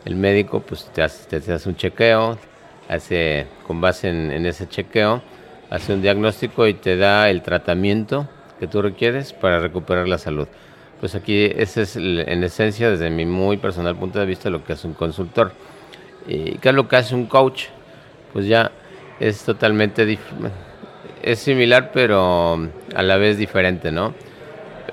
El 0.04 0.14
médico 0.14 0.60
pues 0.60 0.88
te 0.94 1.02
hace, 1.02 1.40
te 1.40 1.52
hace 1.52 1.68
un 1.68 1.74
chequeo, 1.74 2.38
hace 2.88 3.46
con 3.66 3.80
base 3.80 4.08
en, 4.08 4.46
ese 4.46 4.68
chequeo, 4.68 5.20
hace 5.68 5.94
un 5.94 6.00
diagnóstico 6.00 6.66
y 6.66 6.74
te 6.74 6.96
da 6.96 7.28
el 7.28 7.42
tratamiento 7.42 8.28
que 8.58 8.66
tú 8.66 8.82
requieres 8.82 9.32
para 9.32 9.58
recuperar 9.58 10.08
la 10.08 10.18
salud. 10.18 10.48
Pues 11.00 11.14
aquí 11.14 11.50
ese 11.56 11.82
es 11.82 11.96
en 11.96 12.44
esencia, 12.44 12.88
desde 12.88 13.10
mi 13.10 13.26
muy 13.26 13.56
personal 13.56 13.96
punto 13.96 14.18
de 14.18 14.26
vista, 14.26 14.48
lo 14.48 14.64
que 14.64 14.74
hace 14.74 14.86
un 14.86 14.94
consultor. 14.94 15.52
¿Y 16.26 16.58
qué 16.58 16.68
es 16.70 16.74
lo 16.74 16.88
que 16.88 16.96
hace 16.96 17.14
un 17.14 17.26
coach? 17.26 17.66
Pues 18.32 18.46
ya 18.46 18.70
es 19.18 19.44
totalmente 19.44 20.18
es 21.22 21.38
similar 21.38 21.90
pero 21.92 22.68
a 22.94 23.02
la 23.02 23.16
vez 23.16 23.36
diferente, 23.36 23.92
¿no? 23.92 24.14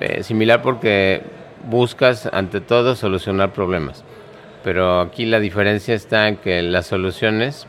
Eh, 0.00 0.22
similar 0.22 0.62
porque 0.62 1.22
buscas 1.68 2.28
ante 2.32 2.60
todo 2.60 2.94
solucionar 2.94 3.52
problemas, 3.52 4.04
pero 4.62 5.00
aquí 5.00 5.26
la 5.26 5.40
diferencia 5.40 5.94
está 5.94 6.28
en 6.28 6.36
que 6.36 6.62
las 6.62 6.86
soluciones 6.86 7.66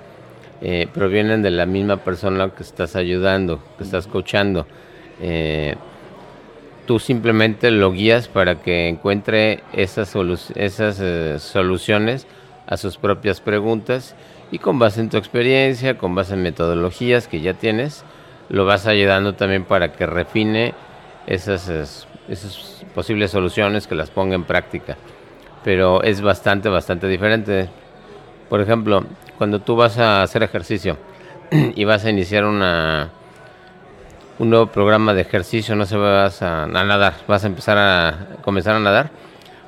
eh, 0.61 0.87
provienen 0.93 1.41
de 1.41 1.51
la 1.51 1.65
misma 1.65 1.97
persona 1.97 2.49
que 2.49 2.63
estás 2.63 2.95
ayudando, 2.95 3.63
que 3.77 3.83
estás 3.83 4.05
coachando. 4.07 4.67
Eh, 5.21 5.75
tú 6.85 6.99
simplemente 6.99 7.71
lo 7.71 7.91
guías 7.91 8.27
para 8.27 8.55
que 8.55 8.89
encuentre 8.89 9.63
esas, 9.73 10.15
esas 10.55 11.41
soluciones 11.41 12.27
a 12.69 12.77
sus 12.77 12.97
propias 12.97 13.41
preguntas 13.41 14.15
y 14.51 14.59
con 14.59 14.77
base 14.77 15.01
en 15.01 15.09
tu 15.09 15.17
experiencia, 15.17 15.97
con 15.97 16.13
base 16.13 16.35
en 16.35 16.43
metodologías 16.43 17.27
que 17.27 17.41
ya 17.41 17.55
tienes, 17.55 18.05
lo 18.49 18.65
vas 18.65 18.85
ayudando 18.85 19.33
también 19.33 19.65
para 19.65 19.91
que 19.91 20.05
refine 20.05 20.75
esas, 21.25 22.07
posibles 22.93 23.31
soluciones, 23.31 23.87
que 23.87 23.95
las 23.95 24.11
ponga 24.11 24.35
en 24.35 24.43
práctica. 24.43 24.97
Pero 25.63 26.03
es 26.03 26.21
bastante, 26.21 26.69
bastante 26.69 27.07
diferente. 27.07 27.69
Por 28.49 28.61
ejemplo, 28.61 29.03
cuando 29.37 29.59
tú 29.59 29.75
vas 29.75 29.97
a 29.97 30.21
hacer 30.21 30.43
ejercicio 30.43 30.97
y 31.51 31.83
vas 31.85 32.05
a 32.05 32.11
iniciar 32.11 32.45
un 32.45 32.59
nuevo 34.39 34.67
programa 34.67 35.15
de 35.15 35.21
ejercicio, 35.21 35.75
no 35.75 35.85
se 35.85 35.97
vas 35.97 36.43
a, 36.43 36.63
a, 36.63 36.67
nadar, 36.67 37.15
vas 37.27 37.43
a 37.43 37.47
empezar 37.47 37.77
a 37.79 38.37
comenzar 38.43 38.75
a 38.75 38.79
nadar, 38.79 39.09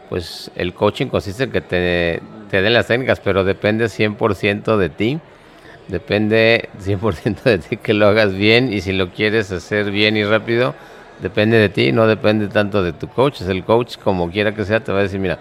pues 0.07 0.51
el 0.55 0.75
coaching 0.75 1.07
consiste 1.07 1.45
en 1.45 1.51
que 1.51 1.61
te 1.61 2.21
te 2.51 2.61
den 2.61 2.73
las 2.73 2.87
técnicas, 2.87 3.21
pero 3.21 3.45
depende 3.45 3.85
100% 3.85 4.75
de 4.75 4.89
ti. 4.89 5.19
Depende 5.87 6.69
100% 6.83 7.43
de 7.43 7.57
ti 7.59 7.77
que 7.77 7.93
lo 7.93 8.07
hagas 8.07 8.33
bien 8.33 8.71
y 8.73 8.81
si 8.81 8.91
lo 8.91 9.09
quieres 9.09 9.51
hacer 9.53 9.89
bien 9.89 10.17
y 10.17 10.25
rápido, 10.25 10.75
depende 11.21 11.57
de 11.57 11.69
ti, 11.69 11.93
no 11.93 12.07
depende 12.07 12.49
tanto 12.49 12.83
de 12.83 12.91
tu 12.91 13.07
coach. 13.07 13.39
Es 13.39 13.47
el 13.47 13.63
coach, 13.63 13.97
como 13.97 14.29
quiera 14.29 14.53
que 14.53 14.65
sea, 14.65 14.81
te 14.81 14.91
va 14.91 14.99
a 14.99 15.03
decir, 15.03 15.19
mira, 15.19 15.39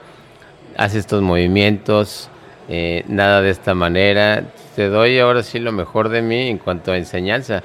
haz 0.76 0.95
estos 0.95 1.21
movimientos, 1.21 2.31
eh, 2.69 3.05
nada 3.09 3.43
de 3.43 3.50
esta 3.50 3.75
manera. 3.75 4.45
Te 4.76 4.88
doy 4.88 5.19
ahora 5.19 5.43
sí 5.43 5.59
lo 5.59 5.73
mejor 5.73 6.11
de 6.11 6.23
mí 6.23 6.49
en 6.49 6.59
cuanto 6.59 6.93
a 6.93 6.97
enseñanza, 6.97 7.61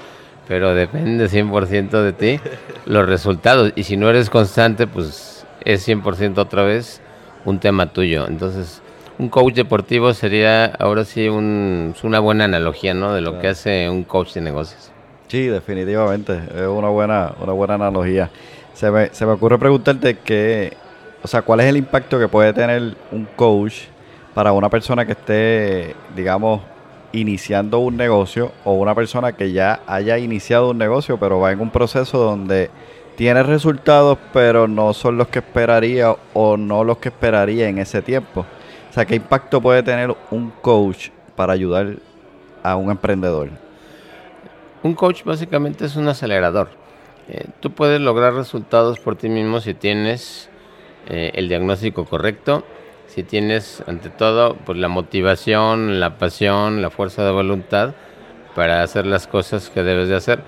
pero 0.47 0.73
depende 0.73 1.29
100% 1.29 2.01
de 2.01 2.13
ti 2.13 2.39
los 2.87 3.07
resultados. 3.07 3.73
Y 3.75 3.83
si 3.83 3.95
no 3.95 4.09
eres 4.09 4.31
constante, 4.31 4.87
pues 4.87 5.45
es 5.63 5.87
100% 5.87 6.39
otra 6.39 6.63
vez 6.63 6.99
un 7.45 7.59
tema 7.59 7.93
tuyo. 7.93 8.27
Entonces, 8.27 8.81
un 9.17 9.29
coach 9.29 9.53
deportivo 9.53 10.13
sería 10.13 10.65
ahora 10.65 11.05
sí 11.05 11.27
una 11.29 12.19
buena 12.19 12.45
analogía, 12.45 12.93
¿no? 12.93 13.13
De 13.13 13.21
lo 13.21 13.39
que 13.39 13.49
hace 13.49 13.89
un 13.89 14.03
coach 14.03 14.33
de 14.33 14.41
negocios. 14.41 14.91
Sí, 15.27 15.47
definitivamente, 15.47 16.39
es 16.55 16.67
una 16.67 16.89
buena, 16.89 17.33
una 17.41 17.53
buena 17.53 17.75
analogía. 17.75 18.29
Se 18.73 18.91
me, 18.91 19.09
se 19.13 19.25
me 19.25 19.33
ocurre 19.33 19.57
preguntarte 19.57 20.19
que, 20.19 20.73
o 21.23 21.27
sea, 21.27 21.41
¿cuál 21.41 21.61
es 21.61 21.67
el 21.67 21.77
impacto 21.77 22.19
que 22.19 22.27
puede 22.27 22.53
tener 22.53 22.95
un 23.11 23.25
coach 23.35 23.73
para 24.33 24.51
una 24.51 24.69
persona 24.69 25.05
que 25.05 25.13
esté, 25.13 25.95
digamos, 26.15 26.61
iniciando 27.13 27.79
un 27.79 27.95
negocio 27.95 28.51
o 28.65 28.73
una 28.73 28.93
persona 28.93 29.31
que 29.31 29.53
ya 29.53 29.79
haya 29.87 30.17
iniciado 30.17 30.71
un 30.71 30.77
negocio, 30.77 31.17
pero 31.17 31.39
va 31.39 31.53
en 31.53 31.61
un 31.61 31.71
proceso 31.71 32.17
donde 32.17 32.69
tiene 33.15 33.41
resultados, 33.43 34.17
pero 34.33 34.67
no 34.67 34.93
son 34.93 35.17
los 35.17 35.29
que 35.29 35.39
esperaría 35.39 36.13
o 36.33 36.57
no 36.57 36.83
los 36.83 36.97
que 36.97 37.09
esperaría 37.09 37.69
en 37.69 37.77
ese 37.77 38.01
tiempo? 38.01 38.45
Sea, 38.95 39.03
¿qué 39.03 39.15
impacto 39.15 39.59
puede 39.59 39.83
tener 39.83 40.15
un 40.31 40.51
coach 40.61 41.09
para 41.35 41.51
ayudar 41.51 41.97
a 42.63 42.77
un 42.77 42.89
emprendedor? 42.89 43.49
Un 44.83 44.93
coach 44.93 45.25
básicamente 45.25 45.83
es 45.83 45.97
un 45.97 46.07
acelerador. 46.07 46.69
Eh, 47.27 47.43
tú 47.59 47.71
puedes 47.71 47.99
lograr 47.99 48.35
resultados 48.35 49.01
por 49.01 49.17
ti 49.17 49.27
mismo 49.27 49.59
si 49.59 49.73
tienes 49.73 50.49
eh, 51.09 51.33
el 51.35 51.49
diagnóstico 51.49 52.05
correcto, 52.05 52.63
si 53.07 53.23
tienes 53.23 53.83
ante 53.85 54.09
todo 54.09 54.55
pues 54.65 54.77
la 54.77 54.87
motivación, 54.87 55.99
la 55.99 56.17
pasión, 56.17 56.81
la 56.81 56.89
fuerza 56.89 57.25
de 57.25 57.31
voluntad 57.31 57.95
para 58.55 58.81
hacer 58.81 59.05
las 59.05 59.27
cosas 59.27 59.69
que 59.69 59.83
debes 59.83 60.07
de 60.07 60.15
hacer. 60.15 60.39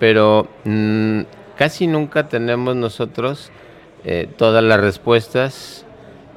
Pero 0.00 0.48
mm, 0.64 1.20
casi 1.56 1.86
nunca 1.88 2.26
tenemos 2.26 2.74
nosotros 2.74 3.52
eh, 4.02 4.30
todas 4.38 4.64
las 4.64 4.80
respuestas 4.80 5.84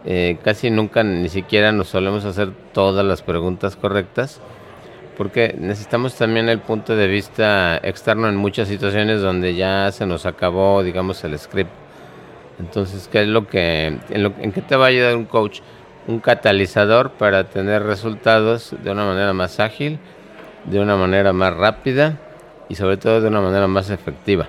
eh, 0.05 0.37
casi 0.43 0.69
nunca 0.69 1.03
ni 1.03 1.29
siquiera 1.29 1.71
nos 1.71 1.87
solemos 1.87 2.25
hacer 2.25 2.51
todas 2.73 3.05
las 3.05 3.21
preguntas 3.21 3.75
correctas 3.75 4.41
porque 5.15 5.55
necesitamos 5.57 6.15
también 6.15 6.49
el 6.49 6.59
punto 6.59 6.95
de 6.95 7.07
vista 7.07 7.77
externo 7.77 8.29
en 8.29 8.35
muchas 8.35 8.67
situaciones 8.67 9.21
donde 9.21 9.55
ya 9.55 9.91
se 9.91 10.05
nos 10.05 10.25
acabó, 10.25 10.83
digamos, 10.83 11.23
el 11.23 11.37
script. 11.39 11.71
Entonces, 12.59 13.09
¿qué 13.11 13.23
es 13.23 13.27
lo 13.27 13.47
que, 13.47 13.97
en, 14.09 14.51
qué 14.51 14.61
te 14.61 14.75
va 14.75 14.85
a 14.85 14.87
ayudar 14.89 15.15
un 15.15 15.25
coach? 15.25 15.61
Un 16.07 16.19
catalizador 16.19 17.11
para 17.11 17.45
tener 17.45 17.83
resultados 17.83 18.75
de 18.83 18.91
una 18.91 19.05
manera 19.05 19.33
más 19.33 19.59
ágil, 19.59 19.99
de 20.65 20.79
una 20.79 20.95
manera 20.95 21.33
más 21.33 21.55
rápida 21.55 22.19
y 22.69 22.75
sobre 22.75 22.97
todo 22.97 23.21
de 23.21 23.27
una 23.27 23.41
manera 23.41 23.67
más 23.67 23.89
efectiva. 23.89 24.47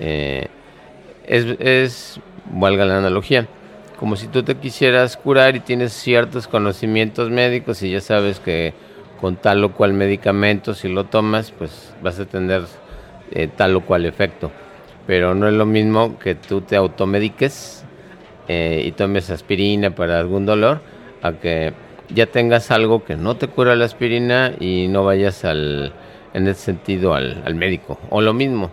Eh, 0.00 0.48
es, 1.26 1.44
es, 1.58 2.20
valga 2.50 2.86
la 2.86 2.98
analogía, 2.98 3.46
como 3.98 4.14
si 4.14 4.28
tú 4.28 4.44
te 4.44 4.54
quisieras 4.56 5.16
curar 5.16 5.56
y 5.56 5.60
tienes 5.60 5.92
ciertos 5.92 6.46
conocimientos 6.46 7.30
médicos 7.30 7.82
y 7.82 7.90
ya 7.90 8.00
sabes 8.00 8.38
que 8.38 8.72
con 9.20 9.36
tal 9.36 9.64
o 9.64 9.72
cual 9.74 9.92
medicamento, 9.92 10.72
si 10.72 10.88
lo 10.88 11.04
tomas, 11.04 11.50
pues 11.50 11.92
vas 12.00 12.20
a 12.20 12.26
tener 12.26 12.62
eh, 13.32 13.48
tal 13.48 13.74
o 13.74 13.80
cual 13.80 14.06
efecto. 14.06 14.52
Pero 15.06 15.34
no 15.34 15.48
es 15.48 15.54
lo 15.54 15.66
mismo 15.66 16.16
que 16.20 16.36
tú 16.36 16.60
te 16.60 16.76
automediques 16.76 17.84
eh, 18.46 18.82
y 18.84 18.92
tomes 18.92 19.30
aspirina 19.30 19.90
para 19.90 20.20
algún 20.20 20.46
dolor, 20.46 20.80
a 21.20 21.32
que 21.32 21.72
ya 22.08 22.26
tengas 22.26 22.70
algo 22.70 23.04
que 23.04 23.16
no 23.16 23.36
te 23.36 23.48
cura 23.48 23.74
la 23.74 23.86
aspirina 23.86 24.52
y 24.60 24.86
no 24.86 25.04
vayas 25.04 25.44
al, 25.44 25.92
en 26.34 26.46
ese 26.46 26.60
sentido 26.60 27.14
al, 27.14 27.42
al 27.44 27.56
médico. 27.56 27.98
O 28.10 28.20
lo 28.20 28.32
mismo, 28.32 28.70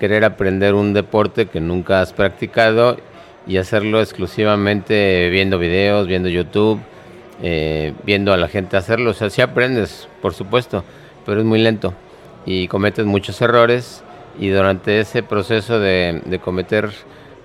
querer 0.00 0.24
aprender 0.24 0.74
un 0.74 0.92
deporte 0.94 1.46
que 1.46 1.60
nunca 1.60 2.00
has 2.00 2.12
practicado 2.12 2.96
y 3.46 3.58
hacerlo 3.58 4.00
exclusivamente 4.00 5.28
viendo 5.30 5.58
videos, 5.58 6.06
viendo 6.06 6.28
YouTube, 6.28 6.80
eh, 7.42 7.92
viendo 8.04 8.32
a 8.32 8.36
la 8.36 8.48
gente 8.48 8.76
hacerlo. 8.76 9.10
O 9.10 9.14
sea, 9.14 9.30
sí 9.30 9.42
aprendes, 9.42 10.08
por 10.22 10.34
supuesto, 10.34 10.84
pero 11.24 11.40
es 11.40 11.46
muy 11.46 11.60
lento 11.60 11.94
y 12.44 12.68
cometes 12.68 13.04
muchos 13.06 13.40
errores 13.42 14.02
y 14.38 14.48
durante 14.48 15.00
ese 15.00 15.22
proceso 15.22 15.78
de, 15.78 16.22
de 16.24 16.38
cometer 16.38 16.90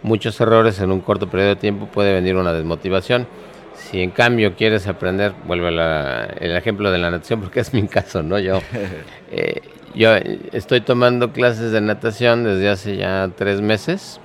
muchos 0.04 0.40
errores 0.42 0.80
en 0.80 0.92
un 0.92 1.02
corto 1.02 1.28
periodo 1.28 1.50
de 1.50 1.56
tiempo 1.56 1.88
puede 1.88 2.14
venir 2.14 2.36
una 2.36 2.54
desmotivación. 2.54 3.28
Si 3.76 4.02
en 4.02 4.12
cambio 4.12 4.56
quieres 4.56 4.88
aprender, 4.88 5.34
vuelve 5.46 5.70
el 5.70 6.56
ejemplo 6.56 6.92
de 6.92 6.98
la 6.98 7.12
natación, 7.12 7.42
porque 7.42 7.60
es 7.60 7.74
mi 7.74 7.88
caso, 7.88 8.24
¿no? 8.24 8.40
Yo, 8.40 8.60
eh, 9.32 9.62
yo 9.96 10.16
estoy 10.52 10.82
tomando 10.82 11.32
clases 11.32 11.72
de 11.72 11.82
natación 11.82 12.44
desde 12.44 12.70
hace 12.70 12.98
ya 12.98 13.30
tres 13.36 13.62
meses. 13.62 14.20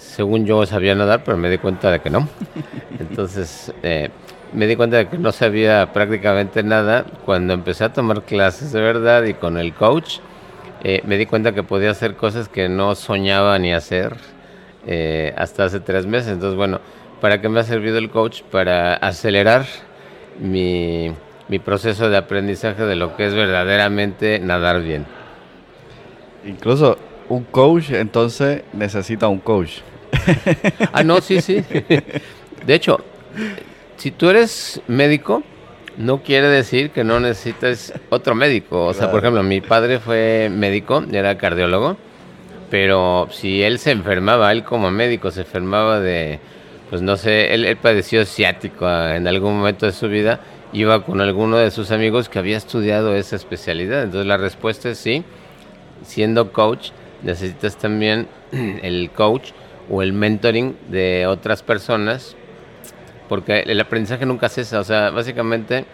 Según 0.00 0.46
yo 0.46 0.64
sabía 0.64 0.94
nadar, 0.94 1.22
pero 1.24 1.36
me 1.36 1.50
di 1.50 1.58
cuenta 1.58 1.90
de 1.90 2.00
que 2.00 2.08
no. 2.08 2.26
Entonces, 2.98 3.70
eh, 3.82 4.08
me 4.54 4.66
di 4.66 4.74
cuenta 4.74 4.96
de 4.96 5.08
que 5.08 5.18
no 5.18 5.30
sabía 5.30 5.92
prácticamente 5.92 6.62
nada. 6.62 7.04
Cuando 7.26 7.52
empecé 7.52 7.84
a 7.84 7.92
tomar 7.92 8.22
clases 8.22 8.72
de 8.72 8.80
verdad 8.80 9.24
y 9.24 9.34
con 9.34 9.58
el 9.58 9.74
coach, 9.74 10.20
eh, 10.82 11.02
me 11.04 11.18
di 11.18 11.26
cuenta 11.26 11.52
que 11.52 11.62
podía 11.62 11.90
hacer 11.90 12.16
cosas 12.16 12.48
que 12.48 12.70
no 12.70 12.94
soñaba 12.94 13.58
ni 13.58 13.74
hacer 13.74 14.16
eh, 14.86 15.34
hasta 15.36 15.64
hace 15.64 15.80
tres 15.80 16.06
meses. 16.06 16.32
Entonces, 16.32 16.56
bueno, 16.56 16.80
¿para 17.20 17.42
qué 17.42 17.50
me 17.50 17.60
ha 17.60 17.64
servido 17.64 17.98
el 17.98 18.08
coach? 18.08 18.40
Para 18.50 18.94
acelerar 18.94 19.66
mi, 20.40 21.12
mi 21.48 21.58
proceso 21.58 22.08
de 22.08 22.16
aprendizaje 22.16 22.84
de 22.84 22.96
lo 22.96 23.16
que 23.16 23.26
es 23.26 23.34
verdaderamente 23.34 24.38
nadar 24.38 24.80
bien. 24.80 25.04
Incluso 26.46 26.96
un 27.28 27.44
coach 27.44 27.90
entonces 27.90 28.62
necesita 28.72 29.28
un 29.28 29.40
coach. 29.40 29.82
ah, 30.92 31.02
no, 31.02 31.20
sí, 31.20 31.40
sí. 31.40 31.64
De 32.66 32.74
hecho, 32.74 33.04
si 33.96 34.10
tú 34.10 34.30
eres 34.30 34.80
médico, 34.88 35.42
no 35.96 36.22
quiere 36.22 36.48
decir 36.48 36.90
que 36.90 37.04
no 37.04 37.20
necesites 37.20 37.92
otro 38.08 38.34
médico. 38.34 38.86
O 38.86 38.94
sea, 38.94 39.10
por 39.10 39.20
ejemplo, 39.20 39.42
mi 39.42 39.60
padre 39.60 39.98
fue 39.98 40.50
médico, 40.50 41.04
era 41.12 41.36
cardiólogo, 41.36 41.96
pero 42.70 43.28
si 43.30 43.62
él 43.62 43.78
se 43.78 43.90
enfermaba, 43.90 44.52
él 44.52 44.64
como 44.64 44.90
médico 44.90 45.30
se 45.30 45.40
enfermaba 45.40 46.00
de, 46.00 46.38
pues 46.88 47.02
no 47.02 47.16
sé, 47.16 47.52
él, 47.52 47.76
padeció 47.76 48.24
ciático 48.24 48.88
en 48.88 49.26
algún 49.26 49.58
momento 49.58 49.86
de 49.86 49.92
su 49.92 50.08
vida, 50.08 50.40
iba 50.72 51.04
con 51.04 51.20
alguno 51.20 51.58
de 51.58 51.70
sus 51.70 51.90
amigos 51.90 52.28
que 52.28 52.38
había 52.38 52.56
estudiado 52.56 53.14
esa 53.14 53.36
especialidad. 53.36 54.04
Entonces 54.04 54.26
la 54.26 54.36
respuesta 54.36 54.88
es 54.88 54.98
sí, 54.98 55.24
siendo 56.04 56.52
coach 56.52 56.90
necesitas 57.22 57.76
también 57.76 58.28
el 58.52 59.10
coach 59.10 59.50
o 59.90 60.02
el 60.02 60.12
mentoring 60.12 60.76
de 60.88 61.26
otras 61.26 61.62
personas 61.62 62.36
porque 63.28 63.60
el 63.60 63.80
aprendizaje 63.80 64.26
nunca 64.26 64.48
cesa. 64.48 64.80
O 64.80 64.84
sea, 64.84 65.10
básicamente 65.10 65.84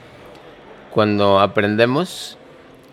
cuando 0.91 1.38
aprendemos 1.38 2.38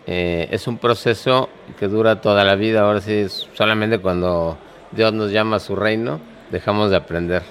eh, 0.06 0.48
es 0.50 0.66
un 0.66 0.76
proceso 0.76 1.48
que 1.78 1.88
dura 1.88 2.20
toda 2.20 2.44
la 2.44 2.54
vida. 2.54 2.82
Ahora 2.82 3.00
sí, 3.00 3.26
solamente 3.54 4.00
cuando 4.00 4.58
Dios 4.92 5.14
nos 5.14 5.30
llama 5.30 5.56
a 5.56 5.60
su 5.60 5.76
reino, 5.76 6.20
dejamos 6.50 6.90
de 6.90 6.96
aprender. 6.96 7.42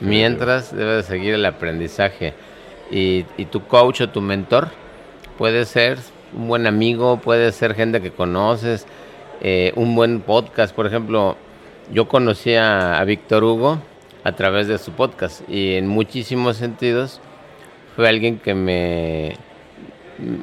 Mientras 0.00 0.74
debe 0.74 1.02
seguir 1.02 1.34
el 1.34 1.44
aprendizaje. 1.44 2.32
Y, 2.90 3.26
y, 3.36 3.44
tu 3.44 3.66
coach 3.66 4.00
o 4.00 4.08
tu 4.08 4.22
mentor 4.22 4.68
puede 5.36 5.66
ser 5.66 5.98
un 6.34 6.48
buen 6.48 6.66
amigo, 6.66 7.20
puede 7.20 7.52
ser 7.52 7.74
gente 7.74 8.00
que 8.00 8.10
conoces, 8.10 8.86
eh, 9.42 9.72
un 9.76 9.94
buen 9.94 10.20
podcast. 10.20 10.74
Por 10.74 10.86
ejemplo, 10.86 11.36
yo 11.92 12.08
conocí 12.08 12.54
a 12.54 13.02
Víctor 13.04 13.44
Hugo 13.44 13.78
a 14.24 14.32
través 14.32 14.68
de 14.68 14.78
su 14.78 14.92
podcast 14.92 15.48
y 15.48 15.74
en 15.74 15.86
muchísimos 15.86 16.56
sentidos 16.56 17.20
fue 17.96 18.08
alguien 18.08 18.38
que 18.38 18.54
me, 18.54 19.36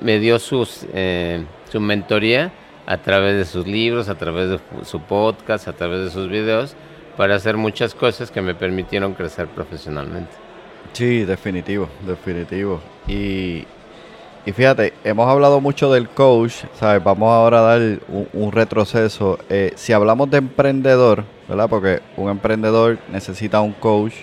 me 0.02 0.20
dio 0.20 0.40
sus, 0.40 0.86
eh, 0.94 1.44
su 1.72 1.80
mentoría 1.80 2.52
a 2.86 2.98
través 2.98 3.38
de 3.38 3.46
sus 3.46 3.68
libros, 3.68 4.10
a 4.10 4.16
través 4.16 4.50
de 4.50 4.60
su 4.84 5.00
podcast, 5.02 5.68
a 5.68 5.74
través 5.74 6.04
de 6.04 6.12
sus 6.12 6.30
videos, 6.30 6.76
para 7.18 7.36
hacer 7.36 7.58
muchas 7.58 7.96
cosas 7.96 8.30
que 8.30 8.42
me 8.42 8.56
permitieron 8.56 9.14
crecer 9.14 9.48
profesionalmente. 9.48 10.32
Sí, 10.94 11.24
definitivo, 11.24 11.90
definitivo. 12.06 12.82
Y, 13.08 13.66
y 14.46 14.52
fíjate, 14.52 14.94
hemos 15.04 15.28
hablado 15.28 15.60
mucho 15.60 15.92
del 15.92 16.08
coach, 16.08 16.66
¿sabes? 16.80 17.04
Vamos 17.04 17.32
ahora 17.32 17.60
a 17.60 17.62
dar 17.62 18.00
un, 18.32 18.52
retroceso. 18.52 19.40
Eh, 19.50 19.74
si 19.76 19.92
hablamos 19.92 20.30
de 20.30 20.38
emprendedor, 20.38 21.24
¿verdad? 21.50 21.68
Porque 21.68 22.02
un 22.16 22.30
emprendedor 22.30 23.00
necesita 23.12 23.60
un 23.62 23.74
coach. 23.74 24.14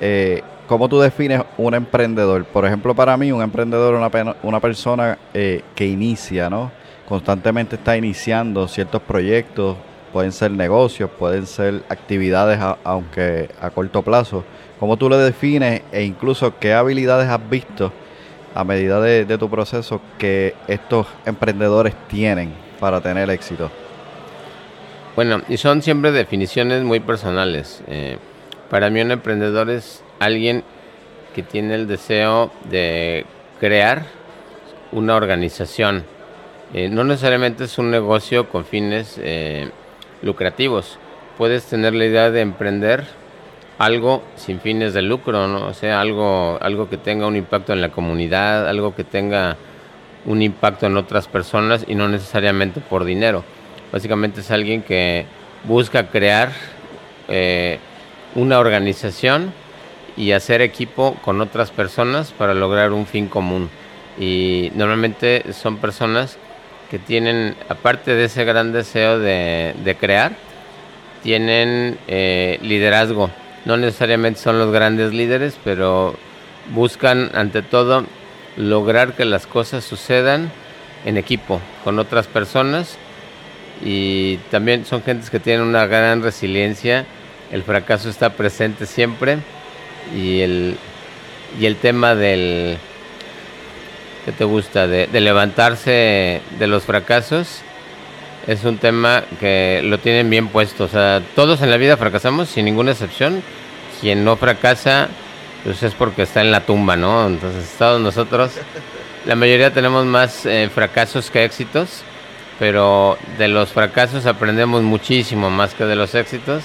Eh, 0.00 0.40
¿Cómo 0.66 0.88
tú 0.88 0.98
defines 0.98 1.42
un 1.58 1.74
emprendedor? 1.74 2.46
Por 2.46 2.64
ejemplo, 2.64 2.94
para 2.94 3.18
mí, 3.18 3.32
un 3.32 3.42
emprendedor 3.42 3.94
es 3.96 4.34
una, 4.42 4.60
persona 4.60 5.18
eh, 5.34 5.60
que 5.74 5.86
inicia, 5.86 6.48
¿no? 6.48 6.72
Constantemente 7.06 7.76
está 7.76 7.98
iniciando 7.98 8.66
ciertos 8.66 9.02
proyectos, 9.02 9.76
pueden 10.10 10.32
ser 10.32 10.52
negocios, 10.52 11.10
pueden 11.18 11.46
ser 11.46 11.82
actividades, 11.90 12.58
aunque 12.82 13.50
a 13.60 13.68
corto 13.68 14.00
plazo. 14.00 14.42
¿Cómo 14.80 14.96
tú 14.96 15.10
le 15.10 15.18
defines 15.18 15.82
e 15.92 16.02
incluso 16.02 16.58
qué 16.58 16.72
habilidades 16.72 17.28
has 17.28 17.50
visto 17.50 17.92
a 18.54 18.64
medida 18.64 19.00
de, 19.00 19.38
tu 19.38 19.50
proceso 19.50 20.00
que 20.18 20.54
estos 20.68 21.06
emprendedores 21.26 21.94
tienen 22.08 22.54
para 22.78 23.00
tener 23.00 23.28
éxito? 23.30 23.70
Bueno, 25.16 25.42
y 25.48 25.56
son 25.56 25.82
siempre 25.82 26.12
definiciones 26.12 26.82
muy 26.82 27.00
personales. 27.00 27.82
Eh, 27.88 28.18
para 28.70 28.90
mí 28.90 29.00
un 29.00 29.10
emprendedor 29.10 29.70
es 29.70 30.02
alguien 30.18 30.64
que 31.34 31.42
tiene 31.42 31.74
el 31.74 31.86
deseo 31.86 32.52
de 32.70 33.26
crear 33.60 34.06
una 34.92 35.16
organización. 35.16 36.04
Eh, 36.72 36.88
no 36.88 37.04
necesariamente 37.04 37.64
es 37.64 37.78
un 37.78 37.90
negocio 37.90 38.48
con 38.48 38.64
fines 38.64 39.18
eh, 39.22 39.70
lucrativos. 40.22 40.98
Puedes 41.38 41.64
tener 41.64 41.94
la 41.94 42.04
idea 42.04 42.30
de 42.30 42.40
emprender 42.40 43.04
algo 43.78 44.22
sin 44.36 44.60
fines 44.60 44.94
de 44.94 45.02
lucro, 45.02 45.48
¿no? 45.48 45.66
O 45.66 45.74
sea, 45.74 46.00
algo, 46.00 46.58
algo 46.60 46.88
que 46.88 46.96
tenga 46.96 47.26
un 47.26 47.36
impacto 47.36 47.72
en 47.72 47.80
la 47.80 47.90
comunidad, 47.90 48.68
algo 48.68 48.94
que 48.94 49.04
tenga 49.04 49.56
un 50.26 50.42
impacto 50.42 50.86
en 50.86 50.96
otras 50.96 51.28
personas 51.28 51.84
y 51.86 51.94
no 51.94 52.08
necesariamente 52.08 52.80
por 52.80 53.04
dinero. 53.04 53.44
Básicamente 53.92 54.40
es 54.40 54.50
alguien 54.50 54.82
que 54.82 55.26
busca 55.64 56.08
crear 56.08 56.52
eh, 57.28 57.78
una 58.34 58.58
organización 58.58 59.52
y 60.16 60.32
hacer 60.32 60.62
equipo 60.62 61.16
con 61.22 61.40
otras 61.40 61.70
personas 61.70 62.32
para 62.32 62.54
lograr 62.54 62.92
un 62.92 63.06
fin 63.06 63.28
común. 63.28 63.68
Y 64.18 64.70
normalmente 64.74 65.52
son 65.52 65.78
personas 65.78 66.38
que 66.90 66.98
tienen, 66.98 67.56
aparte 67.68 68.14
de 68.14 68.24
ese 68.24 68.44
gran 68.44 68.72
deseo 68.72 69.18
de, 69.18 69.96
crear, 69.98 70.32
tienen 71.22 71.98
eh, 72.06 72.58
liderazgo. 72.62 73.30
No 73.64 73.76
necesariamente 73.76 74.40
son 74.40 74.58
los 74.58 74.72
grandes 74.72 75.12
líderes, 75.12 75.58
pero 75.64 76.16
buscan 76.72 77.30
ante 77.34 77.62
todo 77.62 78.04
lograr 78.56 79.14
que 79.14 79.24
las 79.24 79.46
cosas 79.46 79.84
sucedan 79.84 80.50
en 81.04 81.16
equipo, 81.16 81.60
con 81.82 81.98
otras 81.98 82.26
personas 82.26 82.98
y 83.84 84.36
también 84.50 84.84
son 84.84 85.02
gentes 85.02 85.30
que 85.30 85.40
tienen 85.40 85.66
una 85.66 85.86
gran 85.86 86.22
resiliencia. 86.22 87.06
El 87.50 87.62
fracaso 87.62 88.08
está 88.08 88.30
presente 88.30 88.86
siempre 88.86 89.38
y 90.14 90.40
el, 90.40 90.76
y 91.58 91.66
el 91.66 91.76
tema 91.76 92.14
del, 92.14 92.78
¿qué 94.24 94.32
te 94.32 94.44
gusta? 94.44 94.86
De, 94.86 95.08
levantarse 95.20 96.40
de 96.58 96.66
los 96.66 96.84
fracasos 96.84 97.62
es 98.46 98.64
un 98.64 98.78
tema 98.78 99.24
que 99.40 99.80
lo 99.84 99.98
tienen 99.98 100.30
bien 100.30 100.48
puesto. 100.48 100.84
O 100.84 100.88
sea, 100.88 101.22
todos 101.34 101.62
en 101.62 101.70
la 101.70 101.76
vida 101.76 101.96
fracasamos 101.96 102.48
sin 102.48 102.64
ninguna 102.64 102.92
excepción. 102.92 103.42
Quien 104.00 104.24
no 104.24 104.36
fracasa, 104.36 105.08
pues 105.64 105.82
es 105.82 105.94
porque 105.94 106.22
está 106.22 106.40
en 106.40 106.50
la 106.50 106.60
tumba, 106.60 106.96
¿no? 106.96 107.26
Entonces, 107.26 107.74
todos 107.78 108.00
nosotros, 108.00 108.52
la 109.24 109.34
mayoría 109.34 109.72
tenemos 109.72 110.04
más 110.04 110.44
eh, 110.46 110.68
fracasos 110.72 111.30
que 111.30 111.44
éxitos 111.44 112.04
pero 112.58 113.18
de 113.38 113.48
los 113.48 113.70
fracasos 113.70 114.26
aprendemos 114.26 114.82
muchísimo 114.82 115.50
más 115.50 115.74
que 115.74 115.84
de 115.84 115.96
los 115.96 116.14
éxitos 116.14 116.64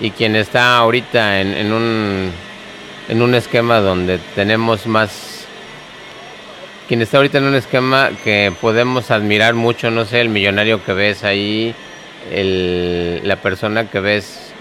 y 0.00 0.10
quien 0.10 0.36
está 0.36 0.76
ahorita 0.76 1.40
en, 1.40 1.72
un, 1.72 2.30
en 3.08 3.22
un 3.22 3.34
esquema 3.34 3.80
donde 3.80 4.18
tenemos 4.34 4.86
más 4.86 5.41
quien 6.92 7.00
está 7.00 7.16
ahorita 7.16 7.38
en 7.38 7.44
un 7.44 7.54
esquema 7.54 8.10
que 8.22 8.52
podemos 8.60 9.10
admirar 9.10 9.54
mucho, 9.54 9.90
no 9.90 10.04
sé, 10.04 10.20
el 10.20 10.28
millonario 10.28 10.84
que 10.84 10.92
ves 10.92 11.24
ahí, 11.24 11.74
el, 12.30 13.22
la 13.24 13.36
persona 13.36 13.88
que 13.88 13.98
ves 13.98 14.52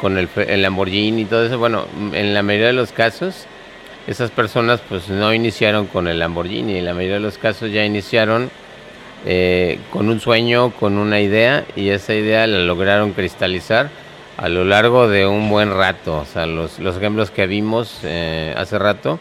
con 0.00 0.18
el, 0.18 0.28
Lamborghini 0.60 1.22
y 1.22 1.24
todo 1.26 1.46
eso. 1.46 1.56
Bueno, 1.56 1.86
en 2.14 2.34
la 2.34 2.42
mayoría 2.42 2.66
de 2.66 2.72
los 2.72 2.90
casos, 2.90 3.46
esas 4.08 4.32
personas 4.32 4.80
pues 4.88 5.08
no 5.08 5.32
iniciaron 5.32 5.86
con 5.86 6.08
el 6.08 6.18
Lamborghini, 6.18 6.78
en 6.78 6.84
la 6.84 6.94
mayoría 6.94 7.14
de 7.14 7.20
los 7.20 7.38
casos 7.38 7.70
ya 7.70 7.84
iniciaron 7.84 8.50
eh, 9.24 9.78
con 9.92 10.08
un 10.08 10.18
sueño, 10.18 10.70
con 10.70 10.98
una 10.98 11.20
idea 11.20 11.64
y 11.76 11.90
esa 11.90 12.12
idea 12.12 12.48
la 12.48 12.58
lograron 12.58 13.12
cristalizar 13.12 13.88
a 14.36 14.48
lo 14.48 14.64
largo 14.64 15.06
de 15.06 15.28
un 15.28 15.48
buen 15.48 15.72
rato. 15.72 16.16
O 16.16 16.24
sea, 16.24 16.44
los, 16.44 16.80
los 16.80 16.96
ejemplos 16.96 17.30
que 17.30 17.46
vimos 17.46 18.00
eh, 18.02 18.52
hace 18.56 18.80
rato 18.80 19.20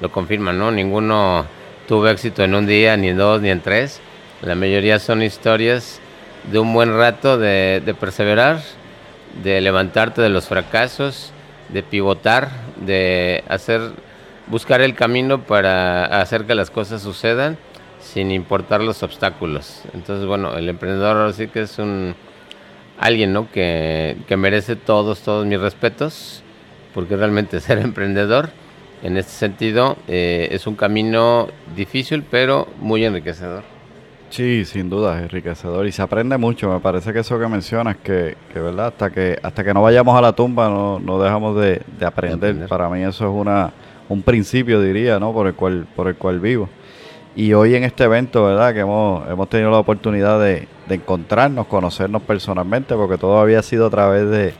lo 0.00 0.10
confirman, 0.10 0.56
¿no? 0.56 0.70
Ninguno 0.70 1.57
tuvo 1.88 2.06
éxito 2.08 2.44
en 2.44 2.54
un 2.54 2.66
día, 2.66 2.96
ni 2.96 3.08
en 3.08 3.16
dos, 3.16 3.40
ni 3.40 3.50
en 3.50 3.60
tres. 3.60 4.00
La 4.42 4.54
mayoría 4.54 5.00
son 5.00 5.22
historias 5.22 6.00
de 6.52 6.58
un 6.58 6.72
buen 6.72 6.96
rato 6.96 7.38
de, 7.38 7.82
de 7.84 7.94
perseverar, 7.94 8.60
de 9.42 9.60
levantarte 9.60 10.22
de 10.22 10.28
los 10.28 10.46
fracasos, 10.46 11.32
de 11.70 11.82
pivotar, 11.82 12.50
de 12.76 13.42
hacer, 13.48 13.80
buscar 14.46 14.82
el 14.82 14.94
camino 14.94 15.42
para 15.42 16.04
hacer 16.20 16.44
que 16.44 16.54
las 16.54 16.70
cosas 16.70 17.02
sucedan 17.02 17.56
sin 18.00 18.30
importar 18.30 18.82
los 18.82 19.02
obstáculos. 19.02 19.82
Entonces, 19.94 20.26
bueno, 20.26 20.54
el 20.56 20.68
emprendedor 20.68 21.32
sí 21.32 21.48
que 21.48 21.62
es 21.62 21.78
un 21.78 22.14
alguien, 22.98 23.32
¿no? 23.32 23.50
Que, 23.50 24.16
que 24.26 24.36
merece 24.36 24.76
todos, 24.76 25.20
todos 25.20 25.46
mis 25.46 25.60
respetos, 25.60 26.42
porque 26.94 27.16
realmente 27.16 27.60
ser 27.60 27.78
emprendedor, 27.78 28.50
en 29.02 29.16
este 29.16 29.32
sentido, 29.32 29.96
eh, 30.08 30.48
es 30.50 30.66
un 30.66 30.74
camino 30.74 31.48
difícil, 31.76 32.24
pero 32.28 32.68
muy 32.80 33.04
enriquecedor. 33.04 33.62
Sí, 34.30 34.64
sin 34.64 34.90
duda, 34.90 35.16
es 35.16 35.22
enriquecedor 35.22 35.86
y 35.86 35.92
se 35.92 36.02
aprende 36.02 36.36
mucho. 36.36 36.70
Me 36.70 36.80
parece 36.80 37.12
que 37.12 37.20
eso 37.20 37.38
que 37.38 37.48
mencionas, 37.48 37.96
que, 37.96 38.36
que 38.52 38.60
verdad, 38.60 38.88
hasta 38.88 39.10
que 39.10 39.38
hasta 39.42 39.64
que 39.64 39.72
no 39.72 39.82
vayamos 39.82 40.16
a 40.16 40.20
la 40.20 40.32
tumba 40.32 40.68
no, 40.68 40.98
no 40.98 41.18
dejamos 41.18 41.56
de, 41.56 41.80
de 41.98 42.06
aprender. 42.06 42.38
de 42.40 42.46
aprender. 42.48 42.68
Para 42.68 42.88
mí 42.90 43.02
eso 43.02 43.24
es 43.24 43.34
una 43.34 43.72
un 44.08 44.22
principio, 44.22 44.80
diría, 44.82 45.18
¿no? 45.18 45.32
Por 45.32 45.46
el 45.46 45.54
cual 45.54 45.86
por 45.96 46.08
el 46.08 46.16
cual 46.16 46.40
vivo. 46.40 46.68
Y 47.36 47.52
hoy 47.54 47.74
en 47.74 47.84
este 47.84 48.04
evento, 48.04 48.44
¿verdad? 48.44 48.74
Que 48.74 48.80
hemos, 48.80 49.28
hemos 49.30 49.48
tenido 49.48 49.70
la 49.70 49.78
oportunidad 49.78 50.40
de, 50.40 50.66
de 50.88 50.94
encontrarnos, 50.94 51.66
conocernos 51.66 52.22
personalmente, 52.22 52.94
porque 52.96 53.16
todo 53.16 53.38
había 53.38 53.62
sido 53.62 53.86
a 53.86 53.90
través 53.90 54.28
de, 54.28 54.54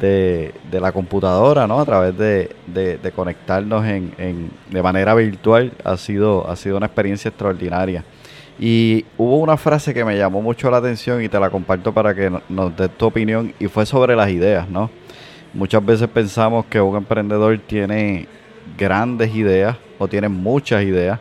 de, 0.00 0.52
de 0.70 0.80
la 0.80 0.92
computadora, 0.92 1.66
¿no? 1.66 1.80
A 1.80 1.84
través 1.84 2.16
de, 2.16 2.54
de 2.66 3.12
conectarnos 3.12 3.84
en, 3.86 4.12
en, 4.18 4.50
de 4.70 4.82
manera 4.82 5.14
virtual, 5.14 5.72
ha 5.84 5.96
sido, 5.96 6.48
ha 6.48 6.56
sido 6.56 6.76
una 6.76 6.86
experiencia 6.86 7.28
extraordinaria. 7.28 8.04
Y 8.58 9.04
hubo 9.18 9.38
una 9.38 9.56
frase 9.56 9.92
que 9.92 10.04
me 10.04 10.16
llamó 10.16 10.40
mucho 10.40 10.70
la 10.70 10.76
atención 10.76 11.22
y 11.22 11.28
te 11.28 11.40
la 11.40 11.50
comparto 11.50 11.92
para 11.92 12.14
que 12.14 12.30
nos 12.48 12.76
des 12.76 12.90
tu 12.90 13.06
opinión 13.06 13.52
y 13.58 13.66
fue 13.66 13.84
sobre 13.84 14.14
las 14.14 14.30
ideas, 14.30 14.68
¿no? 14.68 14.90
Muchas 15.52 15.84
veces 15.84 16.08
pensamos 16.08 16.66
que 16.66 16.80
un 16.80 16.96
emprendedor 16.96 17.58
tiene 17.66 18.28
grandes 18.78 19.34
ideas 19.34 19.76
o 19.98 20.08
tiene 20.08 20.28
muchas 20.28 20.82
ideas, 20.84 21.18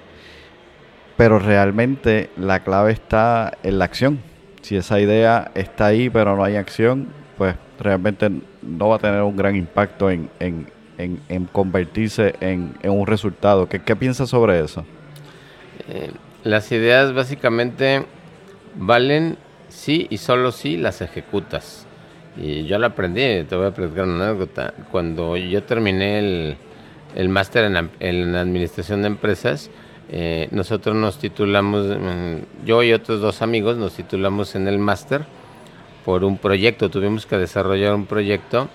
pero 1.17 1.39
realmente 1.39 2.29
la 2.37 2.63
clave 2.63 2.91
está 2.91 3.57
en 3.63 3.79
la 3.79 3.85
acción. 3.85 4.19
Si 4.61 4.75
esa 4.75 4.99
idea 4.99 5.51
está 5.55 5.87
ahí 5.87 6.09
pero 6.09 6.35
no 6.35 6.43
hay 6.43 6.55
acción, 6.55 7.07
pues 7.37 7.55
realmente 7.83 8.29
no 8.61 8.89
va 8.89 8.95
a 8.95 8.99
tener 8.99 9.21
un 9.21 9.35
gran 9.35 9.55
impacto 9.55 10.09
en, 10.09 10.29
en, 10.39 10.67
en, 10.97 11.19
en 11.29 11.45
convertirse 11.45 12.35
en, 12.39 12.75
un 12.83 13.05
resultado. 13.07 13.67
¿Qué, 13.67 13.81
¿Qué, 13.81 13.95
piensas 13.95 14.29
sobre 14.29 14.59
eso? 14.59 14.85
Eh, 15.89 16.11
las 16.43 16.71
ideas 16.71 17.13
básicamente 17.13 18.05
valen 18.75 19.37
sí 19.69 20.07
y 20.09 20.17
solo 20.17 20.51
si 20.51 20.77
las 20.77 21.01
ejecutas. 21.01 21.85
Y 22.35 22.65
yo 22.65 22.79
lo 22.79 22.87
aprendí, 22.87 23.43
te 23.43 23.55
voy 23.55 23.67
a 23.67 23.71
platicar 23.71 24.05
una 24.05 24.29
anécdota. 24.29 24.73
Cuando 24.91 25.37
yo 25.37 25.63
terminé 25.63 26.19
el, 26.19 26.57
el 27.15 27.29
máster 27.29 27.65
en, 27.65 27.89
en 27.99 28.35
administración 28.35 29.01
de 29.01 29.07
empresas, 29.07 29.69
eh, 30.09 30.47
nosotros 30.51 30.95
nos 30.95 31.17
titulamos, 31.17 31.85
mm, 31.87 32.65
yo 32.65 32.83
y 32.83 32.93
otros 32.93 33.21
dos 33.21 33.41
amigos 33.41 33.77
nos 33.77 33.93
titulamos 33.93 34.55
en 34.55 34.67
el 34.67 34.77
máster 34.77 35.25
por 36.05 36.23
un 36.23 36.37
proyecto. 36.37 36.89
Tuvimos 36.89 37.25
que 37.25 37.37
desarrollar 37.37 37.93
un 37.93 38.05
proyecto 38.05 38.69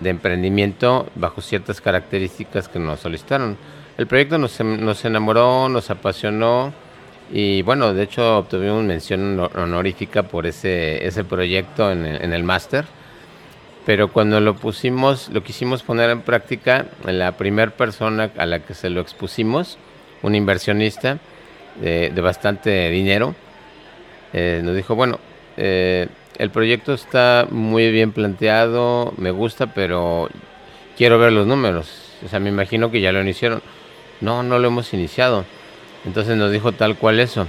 de 0.00 0.10
emprendimiento 0.10 1.06
bajo 1.14 1.40
ciertas 1.40 1.80
características 1.80 2.68
que 2.68 2.78
nos 2.78 3.00
solicitaron. 3.00 3.56
El 3.98 4.06
proyecto 4.06 4.38
nos, 4.38 4.58
nos 4.60 5.04
enamoró, 5.04 5.68
nos 5.68 5.90
apasionó 5.90 6.72
y 7.32 7.62
bueno, 7.62 7.94
de 7.94 8.02
hecho 8.02 8.38
obtuvimos 8.38 8.82
mención 8.84 9.38
honorífica 9.38 10.22
por 10.22 10.46
ese, 10.46 11.06
ese 11.06 11.24
proyecto 11.24 11.90
en 11.90 12.04
el, 12.04 12.22
en 12.22 12.32
el 12.32 12.44
máster. 12.44 12.84
Pero 13.84 14.12
cuando 14.12 14.40
lo 14.40 14.54
pusimos, 14.54 15.28
lo 15.30 15.42
quisimos 15.42 15.82
poner 15.82 16.10
en 16.10 16.20
práctica, 16.20 16.86
la 17.04 17.32
primera 17.32 17.72
persona 17.72 18.30
a 18.36 18.46
la 18.46 18.60
que 18.60 18.74
se 18.74 18.90
lo 18.90 19.00
expusimos, 19.00 19.76
un 20.22 20.36
inversionista 20.36 21.18
de, 21.80 22.20
bastante 22.20 22.90
dinero, 22.90 23.34
eh, 24.32 24.60
nos 24.62 24.76
dijo, 24.76 24.94
bueno, 24.94 25.18
eh, 25.56 26.06
el 26.38 26.50
proyecto 26.50 26.92
está 26.92 27.46
muy 27.50 27.90
bien 27.90 28.12
planteado, 28.12 29.12
me 29.16 29.30
gusta, 29.30 29.74
pero 29.74 30.28
quiero 30.96 31.18
ver 31.18 31.32
los 31.32 31.46
números. 31.46 31.90
O 32.24 32.28
sea, 32.28 32.40
me 32.40 32.48
imagino 32.48 32.90
que 32.90 33.00
ya 33.00 33.12
lo 33.12 33.20
iniciaron. 33.20 33.62
No, 34.20 34.42
no 34.42 34.58
lo 34.58 34.68
hemos 34.68 34.92
iniciado. 34.94 35.44
Entonces 36.04 36.36
nos 36.36 36.50
dijo 36.50 36.72
tal 36.72 36.96
cual 36.96 37.20
eso. 37.20 37.46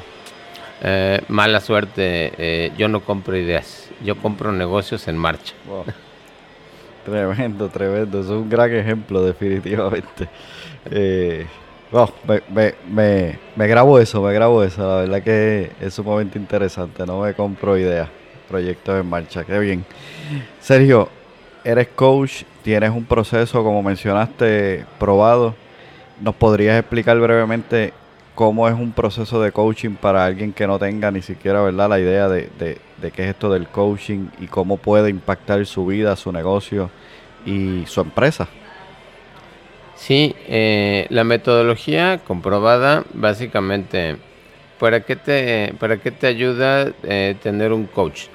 Eh, 0.82 1.22
mala 1.30 1.62
suerte, 1.62 2.34
eh, 2.38 2.72
yo 2.78 2.88
no 2.90 3.00
compro 3.00 3.38
ideas, 3.38 3.90
yo 4.04 4.18
compro 4.18 4.52
negocios 4.52 5.08
en 5.08 5.18
marcha. 5.18 5.54
Tremendo, 7.06 7.70
tremendo. 7.70 8.22
Es 8.22 8.28
un 8.28 8.50
gran 8.50 8.74
ejemplo, 8.74 9.24
definitivamente. 9.24 10.28
Eh, 10.92 11.48
me, 12.28 12.42
me, 12.50 12.76
me, 12.90 13.40
me, 13.56 13.68
grabo 13.68 13.98
eso, 13.98 14.22
me 14.22 14.34
grabo 14.34 14.66
eso. 14.66 14.86
La 14.86 14.96
verdad 14.98 15.24
que 15.24 15.72
es 15.80 15.98
un 15.98 16.06
momento 16.06 16.38
interesante. 16.38 17.06
No 17.06 17.22
me 17.22 17.34
compro 17.34 17.78
ideas, 17.78 18.10
proyectos 18.48 19.00
en 19.00 19.10
marcha. 19.10 19.44
Qué 19.44 19.58
bien. 19.60 19.86
Sergio, 20.60 21.10
eres 21.64 21.88
coach, 21.90 22.44
tienes 22.64 22.92
un 22.92 23.06
proceso, 23.06 23.64
como 23.64 23.82
mencionaste, 23.84 24.86
probado. 25.00 25.56
¿Nos 26.22 26.36
podrías 26.36 26.80
explicar 26.80 27.20
brevemente 27.20 27.94
cómo 28.36 28.68
es 28.68 28.74
un 28.74 28.92
proceso 28.92 29.42
de 29.42 29.52
coaching 29.52 29.92
para 29.92 30.26
alguien 30.26 30.54
que 30.54 30.66
no 30.66 30.80
tenga 30.80 31.12
ni 31.12 31.22
siquiera 31.22 31.62
¿verdad? 31.62 31.90
la 31.90 32.00
idea 32.00 32.28
de, 32.28 32.50
de, 32.58 33.12
qué 33.12 33.24
es 33.24 33.30
esto 33.30 33.52
del 33.52 33.68
coaching 33.68 34.28
y 34.40 34.48
cómo 34.48 34.78
puede 34.78 35.10
impactar 35.10 35.66
su 35.66 35.86
vida, 35.86 36.16
su 36.16 36.32
negocio 36.32 36.90
y 37.46 37.84
su 37.86 38.02
empresa? 38.02 38.48
Sí, 39.96 40.36
eh, 40.48 41.06
la 41.10 41.24
metodología 41.24 42.20
comprobada, 42.26 43.04
básicamente, 43.14 44.18
¿para 44.80 45.02
qué 45.02 45.16
te, 45.16 45.74
para 45.80 45.98
qué 45.98 46.12
te 46.12 46.28
ayuda 46.28 46.92
eh, 47.04 47.36
tener 47.42 47.74
un 47.74 47.86
coach? 47.86 48.28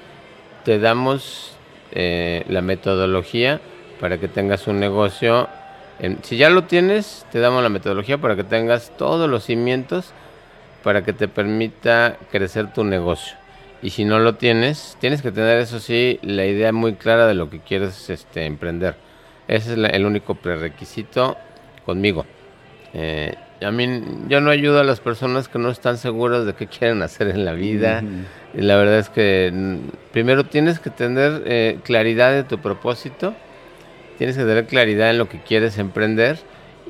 Te 0.65 0.79
damos 0.79 1.53
eh, 1.91 2.43
la 2.47 2.61
metodología 2.61 3.61
para 3.99 4.17
que 4.17 4.27
tengas 4.27 4.67
un 4.67 4.79
negocio. 4.79 5.47
En, 5.99 6.23
si 6.23 6.37
ya 6.37 6.49
lo 6.49 6.63
tienes, 6.63 7.25
te 7.31 7.39
damos 7.39 7.63
la 7.63 7.69
metodología 7.69 8.17
para 8.17 8.35
que 8.35 8.43
tengas 8.43 8.91
todos 8.97 9.29
los 9.29 9.43
cimientos 9.43 10.13
para 10.83 11.03
que 11.03 11.13
te 11.13 11.27
permita 11.27 12.17
crecer 12.31 12.73
tu 12.73 12.83
negocio. 12.83 13.37
Y 13.81 13.91
si 13.91 14.05
no 14.05 14.19
lo 14.19 14.35
tienes, 14.35 14.97
tienes 14.99 15.21
que 15.21 15.31
tener, 15.31 15.57
eso 15.59 15.79
sí, 15.79 16.19
la 16.21 16.45
idea 16.45 16.71
muy 16.71 16.95
clara 16.95 17.27
de 17.27 17.33
lo 17.33 17.49
que 17.49 17.59
quieres 17.59 18.09
este, 18.09 18.45
emprender. 18.45 18.95
Ese 19.47 19.71
es 19.71 19.77
la, 19.77 19.87
el 19.89 20.05
único 20.05 20.35
prerequisito 20.35 21.37
conmigo. 21.85 22.25
Eh, 22.93 23.35
a 23.61 23.71
mí, 23.71 24.03
yo 24.27 24.41
no 24.41 24.51
ayudo 24.51 24.79
a 24.79 24.83
las 24.83 24.99
personas 24.99 25.47
que 25.47 25.59
no 25.59 25.69
están 25.69 25.97
seguras 25.97 26.45
de 26.45 26.53
qué 26.53 26.67
quieren 26.67 27.01
hacer 27.01 27.27
en 27.27 27.45
la 27.45 27.53
vida. 27.53 28.01
Uh 28.03 28.07
-huh. 28.07 28.59
Y 28.59 28.61
la 28.61 28.77
verdad 28.77 28.99
es 28.99 29.09
que 29.09 29.51
mm, 29.53 29.77
primero 30.11 30.45
tienes 30.45 30.79
que 30.79 30.89
tener 30.89 31.43
eh, 31.45 31.79
claridad 31.83 32.31
de 32.31 32.43
tu 32.43 32.59
propósito, 32.59 33.33
tienes 34.17 34.37
que 34.37 34.43
tener 34.43 34.65
claridad 34.65 35.09
en 35.09 35.17
lo 35.17 35.27
que 35.27 35.39
quieres 35.39 35.77
emprender 35.77 36.39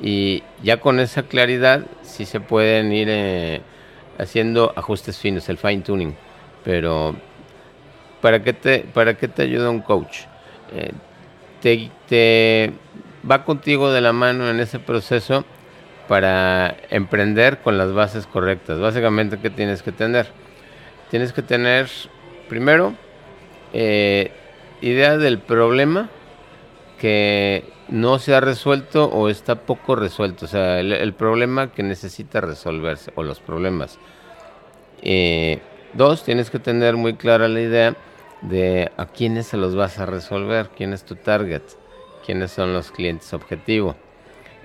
y 0.02 0.42
ya 0.62 0.78
con 0.78 1.00
esa 1.00 1.24
claridad 1.24 1.84
sí 2.02 2.24
se 2.24 2.40
pueden 2.40 2.92
ir 2.92 3.08
eh, 3.10 3.60
haciendo 4.18 4.72
ajustes 4.76 5.18
finos, 5.18 5.48
el 5.48 5.58
fine 5.58 5.82
tuning. 5.82 6.14
Pero 6.64 7.16
¿para 8.20 8.42
qué 8.42 8.52
te, 8.52 8.80
para 8.80 9.14
qué 9.14 9.28
te 9.28 9.42
ayuda 9.42 9.70
un 9.70 9.80
coach? 9.80 10.20
Eh, 10.72 10.92
te, 11.60 11.90
te 12.08 12.72
va 13.28 13.44
contigo 13.44 13.92
de 13.92 14.00
la 14.00 14.12
mano 14.12 14.48
en 14.48 14.60
ese 14.60 14.78
proceso 14.78 15.44
para 16.10 16.76
emprender 16.90 17.58
con 17.58 17.78
las 17.78 17.92
bases 17.92 18.26
correctas. 18.26 18.80
Básicamente, 18.80 19.38
¿qué 19.38 19.48
tienes 19.48 19.80
que 19.80 19.92
tener? 19.92 20.26
Tienes 21.08 21.32
que 21.32 21.40
tener, 21.40 21.88
primero, 22.48 22.94
eh, 23.72 24.32
idea 24.80 25.18
del 25.18 25.38
problema 25.38 26.10
que 26.98 27.62
no 27.86 28.18
se 28.18 28.34
ha 28.34 28.40
resuelto 28.40 29.04
o 29.04 29.28
está 29.28 29.54
poco 29.54 29.94
resuelto. 29.94 30.46
O 30.46 30.48
sea, 30.48 30.80
el, 30.80 31.14
problema 31.14 31.70
que 31.70 31.84
necesita 31.84 32.40
resolverse 32.40 33.12
o 33.14 33.22
los 33.22 33.38
problemas. 33.38 34.00
Eh, 35.02 35.60
dos, 35.92 36.24
tienes 36.24 36.50
que 36.50 36.58
tener 36.58 36.96
muy 36.96 37.14
clara 37.14 37.46
la 37.46 37.60
idea 37.60 37.96
de 38.40 38.90
a 38.96 39.06
quiénes 39.06 39.46
se 39.46 39.56
los 39.56 39.76
vas 39.76 40.00
a 40.00 40.06
resolver, 40.06 40.70
quién 40.76 40.92
es 40.92 41.04
tu 41.04 41.14
target, 41.14 41.62
quiénes 42.26 42.50
son 42.50 42.72
los 42.72 42.90
clientes 42.90 43.32
objetivo. 43.32 43.94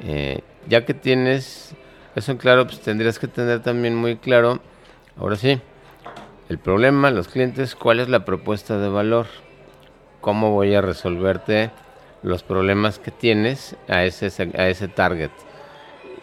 Eh, 0.01 0.41
ya 0.67 0.85
que 0.85 0.93
tienes 0.93 1.75
eso 2.15 2.31
en 2.31 2.37
claro, 2.37 2.65
pues 2.65 2.79
tendrías 2.79 3.19
que 3.19 3.27
tener 3.27 3.61
también 3.61 3.95
muy 3.95 4.15
claro, 4.15 4.61
ahora 5.17 5.35
sí, 5.35 5.59
el 6.47 6.57
problema, 6.59 7.11
los 7.11 7.27
clientes, 7.27 7.75
cuál 7.75 7.99
es 7.99 8.07
la 8.07 8.23
propuesta 8.23 8.77
de 8.77 8.87
valor, 8.87 9.27
cómo 10.21 10.51
voy 10.51 10.73
a 10.75 10.81
resolverte 10.81 11.71
los 12.23 12.41
problemas 12.43 12.99
que 12.99 13.11
tienes 13.11 13.75
a 13.89 14.05
ese, 14.05 14.27
a 14.57 14.69
ese 14.69 14.87
target. 14.87 15.31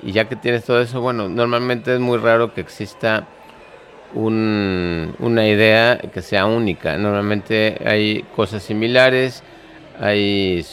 Y 0.02 0.12
ya 0.12 0.28
que 0.28 0.34
tienes 0.34 0.64
todo 0.64 0.80
eso, 0.80 1.00
bueno, 1.00 1.28
normalmente 1.28 1.94
es 1.94 2.00
muy 2.00 2.18
raro 2.18 2.54
que 2.54 2.62
exista 2.62 3.28
una 4.14 5.46
idea 5.46 5.98
que 5.98 6.22
sea 6.22 6.46
única. 6.46 6.96
Normalmente 6.98 7.80
hay 7.84 8.22
cosas 8.34 8.62
similares, 8.62 9.42
hay, 10.00 10.66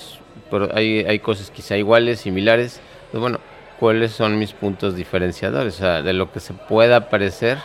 hay, 0.74 1.00
hay 1.00 1.20
cosas 1.20 1.52
quizá 1.52 1.78
iguales, 1.78 2.22
similares. 2.22 2.82
Pues 3.12 3.22
bueno, 3.22 3.40
¿cuáles 3.80 4.12
son 4.12 4.38
mis 4.38 4.54
puntos 4.54 4.96
diferenciadores? 4.96 5.76
O 5.76 5.78
sea, 5.78 6.02
de 6.02 6.14
lo 6.14 6.32
que 6.32 6.40
se 6.40 6.54
pueda 6.54 7.10
parecer 7.10 7.58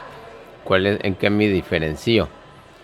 cuál 0.65 0.87
es, 0.87 0.99
en 1.03 1.15
qué 1.15 1.31
me 1.31 1.47
diferencio. 1.49 2.29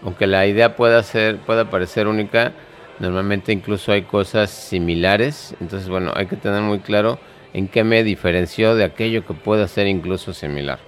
Aunque 0.02 0.26
la 0.26 0.46
idea 0.46 0.76
pueda 0.76 1.02
ser, 1.02 1.38
pueda 1.38 1.68
parecer 1.68 2.06
única, 2.06 2.52
normalmente 2.98 3.52
incluso 3.52 3.92
hay 3.92 4.02
cosas 4.02 4.50
similares. 4.50 5.54
Entonces, 5.60 5.88
bueno, 5.88 6.12
hay 6.14 6.26
que 6.26 6.36
tener 6.36 6.62
muy 6.62 6.80
claro 6.80 7.18
en 7.52 7.68
qué 7.68 7.84
me 7.84 8.04
diferencio 8.04 8.74
de 8.74 8.84
aquello 8.84 9.26
que 9.26 9.34
pueda 9.34 9.66
ser 9.68 9.86
incluso 9.86 10.32
similar. 10.32 10.78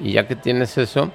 Y 0.00 0.12
ya 0.12 0.26
que 0.26 0.36
tienes 0.36 0.76
eso, 0.76 1.10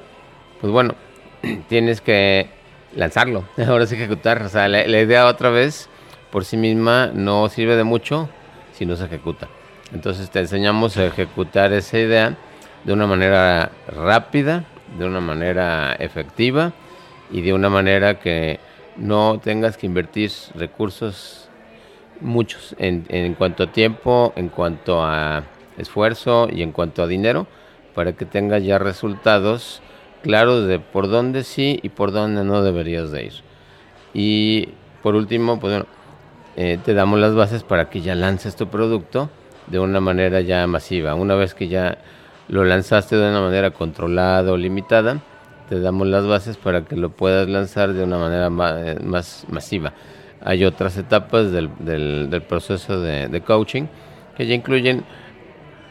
pues 0.59 0.71
bueno, 0.71 0.95
tienes 1.67 2.01
que 2.01 2.49
lanzarlo, 2.95 3.45
ahora 3.67 3.85
sí 3.85 3.95
ejecutar. 3.95 4.41
O 4.43 4.49
sea, 4.49 4.67
la, 4.67 4.85
la 4.87 5.01
idea 5.01 5.27
otra 5.27 5.49
vez 5.49 5.89
por 6.31 6.45
sí 6.45 6.57
misma 6.57 7.11
no 7.13 7.47
sirve 7.49 7.75
de 7.75 7.83
mucho 7.83 8.29
si 8.73 8.85
no 8.85 8.95
se 8.95 9.05
ejecuta. 9.05 9.47
Entonces 9.93 10.29
te 10.29 10.39
enseñamos 10.39 10.97
a 10.97 11.05
ejecutar 11.05 11.73
esa 11.73 11.99
idea 11.99 12.37
de 12.83 12.93
una 12.93 13.07
manera 13.07 13.71
rápida, 13.87 14.63
de 14.97 15.05
una 15.05 15.19
manera 15.19 15.93
efectiva 15.93 16.73
y 17.31 17.41
de 17.41 17.53
una 17.53 17.69
manera 17.69 18.19
que 18.19 18.59
no 18.97 19.39
tengas 19.43 19.77
que 19.77 19.85
invertir 19.85 20.31
recursos 20.55 21.49
muchos 22.19 22.75
en, 22.79 23.05
en 23.09 23.33
cuanto 23.33 23.63
a 23.63 23.71
tiempo, 23.71 24.33
en 24.35 24.49
cuanto 24.49 25.03
a 25.03 25.43
esfuerzo 25.77 26.47
y 26.51 26.61
en 26.61 26.71
cuanto 26.71 27.03
a 27.03 27.07
dinero 27.07 27.47
para 27.93 28.13
que 28.13 28.25
tengas 28.25 28.63
ya 28.63 28.77
resultados 28.77 29.81
claros 30.21 30.67
de 30.67 30.79
por 30.79 31.09
dónde 31.09 31.43
sí 31.43 31.79
y 31.81 31.89
por 31.89 32.11
dónde 32.11 32.43
no 32.43 32.61
deberías 32.61 33.11
de 33.11 33.25
ir. 33.25 33.33
Y 34.13 34.69
por 35.01 35.15
último, 35.15 35.59
pues 35.59 35.73
bueno, 35.73 35.85
eh, 36.55 36.77
te 36.83 36.93
damos 36.93 37.19
las 37.19 37.33
bases 37.33 37.63
para 37.63 37.89
que 37.89 38.01
ya 38.01 38.15
lances 38.15 38.55
tu 38.55 38.67
producto 38.67 39.29
de 39.67 39.79
una 39.79 39.99
manera 39.99 40.41
ya 40.41 40.67
masiva. 40.67 41.15
Una 41.15 41.35
vez 41.35 41.53
que 41.53 41.67
ya 41.67 41.97
lo 42.49 42.63
lanzaste 42.65 43.15
de 43.15 43.29
una 43.29 43.41
manera 43.41 43.71
controlada 43.71 44.51
o 44.51 44.57
limitada, 44.57 45.21
te 45.69 45.79
damos 45.79 46.07
las 46.07 46.25
bases 46.27 46.57
para 46.57 46.83
que 46.83 46.97
lo 46.97 47.09
puedas 47.09 47.47
lanzar 47.47 47.93
de 47.93 48.03
una 48.03 48.17
manera 48.17 48.47
eh, 48.79 48.97
más, 49.01 49.45
masiva. 49.49 49.93
Hay 50.43 50.65
otras 50.65 50.97
etapas 50.97 51.51
del, 51.51 51.69
del, 51.79 52.41
proceso 52.41 52.99
de, 52.99 53.41
coaching 53.41 53.83
que 54.35 54.47
ya 54.47 54.55
incluyen 54.55 55.05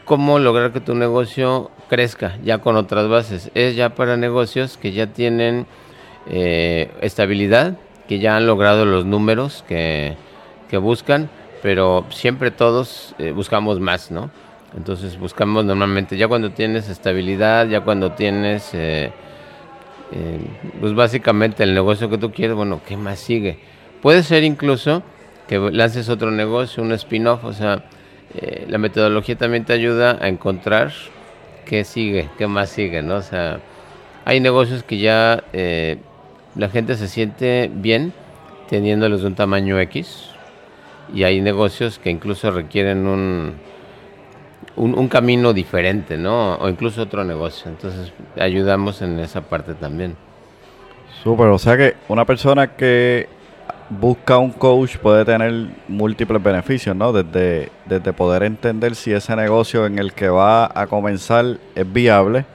cómo 0.05 0.39
lograr 0.39 0.73
que 0.73 0.81
tu 0.81 0.93
negocio 0.93 1.71
crezca 1.89 2.37
ya 2.43 2.59
con 2.59 2.75
otras 2.75 3.07
bases. 3.07 3.49
Es 3.55 3.75
ya 3.75 3.95
para 3.95 4.17
negocios 4.17 4.77
que 4.77 4.91
ya 4.91 5.07
tienen 5.07 5.65
eh, 6.29 6.91
estabilidad, 7.01 7.77
que 8.07 8.19
ya 8.19 8.35
han 8.35 8.45
logrado 8.45 8.85
los 8.85 9.05
números 9.05 9.63
que, 9.67 10.17
que 10.71 10.77
buscan, 10.77 11.29
pero 11.61 12.05
siempre 12.11 12.49
todos 12.49 13.13
eh, 13.19 13.31
buscamos 13.31 13.81
más, 13.81 14.09
¿no? 14.09 14.31
Entonces 14.75 15.19
buscamos 15.19 15.65
normalmente, 15.65 16.15
ya 16.15 16.29
cuando 16.29 16.51
tienes 16.51 16.87
estabilidad, 16.87 17.67
ya 17.67 17.81
cuando 17.81 18.13
tienes, 18.13 18.73
eh, 18.73 19.11
eh, 20.13 20.39
pues 20.79 20.95
básicamente 20.95 21.63
el 21.63 21.73
negocio 21.73 22.09
que 22.09 22.17
tú 22.17 22.31
quieres, 22.31 22.55
bueno, 22.55 22.79
¿qué 22.87 22.95
más 22.95 23.19
sigue? 23.19 23.59
Puede 24.01 24.23
ser 24.23 24.45
incluso 24.45 25.03
que 25.49 25.59
lances 25.59 26.07
otro 26.07 26.31
negocio, 26.31 26.81
un 26.81 26.93
spin-off, 26.93 27.43
o 27.43 27.51
sea, 27.51 27.83
la 28.69 28.77
metodología 28.77 29.37
también 29.37 29.65
te 29.65 29.73
ayuda 29.73 30.17
a 30.21 30.29
encontrar 30.29 30.93
qué 31.65 31.83
sigue, 31.83 32.29
qué 32.37 32.47
más 32.47 32.69
sigue, 32.69 33.01
¿no? 33.01 33.15
O 33.15 33.21
sea, 33.21 33.59
hay 34.23 34.39
negocios 34.39 34.83
que 34.83 34.99
ya 34.99 35.43
la 36.55 36.69
gente 36.69 36.95
se 36.95 37.09
siente 37.09 37.69
bien 37.73 38.13
teniéndolos 38.69 39.19
de 39.19 39.27
un 39.27 39.35
tamaño 39.35 39.77
X 39.81 40.30
y 41.13 41.23
hay 41.23 41.41
negocios 41.41 41.99
que 41.99 42.09
incluso 42.09 42.51
requieren 42.51 43.07
un 43.07 43.55
un, 44.75 45.07
camino 45.07 45.53
diferente, 45.53 46.17
¿no? 46.17 46.55
O 46.55 46.69
incluso 46.69 47.01
otro 47.01 47.23
negocio. 47.23 47.69
Entonces 47.69 48.13
ayudamos 48.39 49.01
en 49.01 49.19
esa 49.19 49.41
parte 49.41 49.73
también. 49.73 50.15
Súper, 51.23 51.47
o 51.47 51.59
sea 51.59 51.77
que 51.77 51.95
una 52.07 52.25
persona 52.25 52.75
que 52.75 53.27
busca 53.89 54.37
un 54.37 54.51
coach 54.51 54.97
puede 54.97 55.25
tener 55.25 55.67
múltiples 55.87 56.41
beneficios, 56.41 56.95
¿no? 56.95 57.11
Desde, 57.11 57.69
desde 57.85 58.13
poder 58.13 58.43
entender 58.43 58.95
si 58.95 59.11
ese 59.11 59.35
negocio 59.35 59.85
en 59.85 59.99
el 59.99 60.13
que 60.13 60.29
va 60.29 60.71
a 60.73 60.87
comenzar 60.87 61.57
es 61.75 61.93
viable 61.93 62.45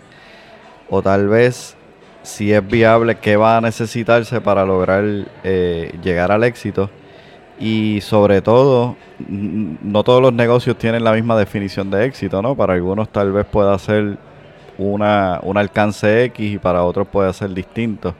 o 0.88 1.02
tal 1.02 1.28
vez 1.28 1.76
si 2.22 2.52
es 2.52 2.66
viable, 2.66 3.16
qué 3.16 3.36
va 3.36 3.58
a 3.58 3.60
necesitarse 3.60 4.40
para 4.40 4.64
lograr 4.64 5.04
eh, 5.44 5.96
llegar 6.02 6.32
al 6.32 6.42
éxito 6.42 6.90
y 7.58 8.00
sobre 8.02 8.42
todo, 8.42 8.96
no 9.28 10.04
todos 10.04 10.20
los 10.20 10.32
negocios 10.32 10.76
tienen 10.76 11.04
la 11.04 11.12
misma 11.12 11.36
definición 11.38 11.90
de 11.90 12.04
éxito, 12.04 12.42
¿no? 12.42 12.54
Para 12.54 12.74
algunos 12.74 13.08
tal 13.08 13.32
vez 13.32 13.46
pueda 13.46 13.78
ser 13.78 14.18
una, 14.78 15.40
un 15.42 15.56
alcance 15.56 16.24
X 16.24 16.54
y 16.54 16.58
para 16.58 16.84
otros 16.84 17.08
puede 17.08 17.32
ser 17.32 17.50
distinto. 17.50 18.14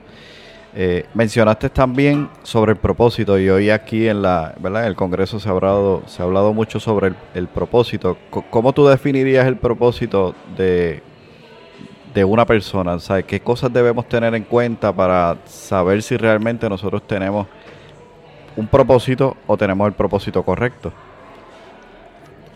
Eh, 0.75 1.05
mencionaste 1.13 1.69
también 1.69 2.29
sobre 2.43 2.73
el 2.73 2.77
propósito 2.77 3.39
y 3.39 3.49
hoy 3.49 3.69
aquí 3.69 4.07
en 4.07 4.21
la 4.21 4.53
¿verdad? 4.59 4.83
En 4.83 4.89
el 4.89 4.95
Congreso 4.95 5.39
se 5.39 5.49
ha 5.49 5.51
hablado 5.51 6.03
se 6.05 6.21
ha 6.21 6.25
hablado 6.25 6.53
mucho 6.53 6.79
sobre 6.79 7.13
el, 7.33 7.47
propósito. 7.47 8.17
¿Cómo 8.29 8.73
tú 8.73 8.85
definirías 8.85 9.47
el 9.47 9.57
propósito 9.57 10.35
de, 10.55 11.01
de 12.13 12.23
una 12.23 12.45
persona? 12.45 12.99
¿Sabes 12.99 13.25
qué 13.25 13.39
cosas 13.39 13.73
debemos 13.73 14.07
tener 14.07 14.35
en 14.35 14.43
cuenta 14.43 14.93
para 14.93 15.37
saber 15.45 16.03
si 16.03 16.15
realmente 16.15 16.69
nosotros 16.69 17.01
tenemos 17.07 17.47
un 18.57 18.67
propósito 18.67 19.37
o 19.47 19.55
tenemos 19.55 19.87
el 19.87 19.93
propósito 19.93 20.43
correcto? 20.43 20.91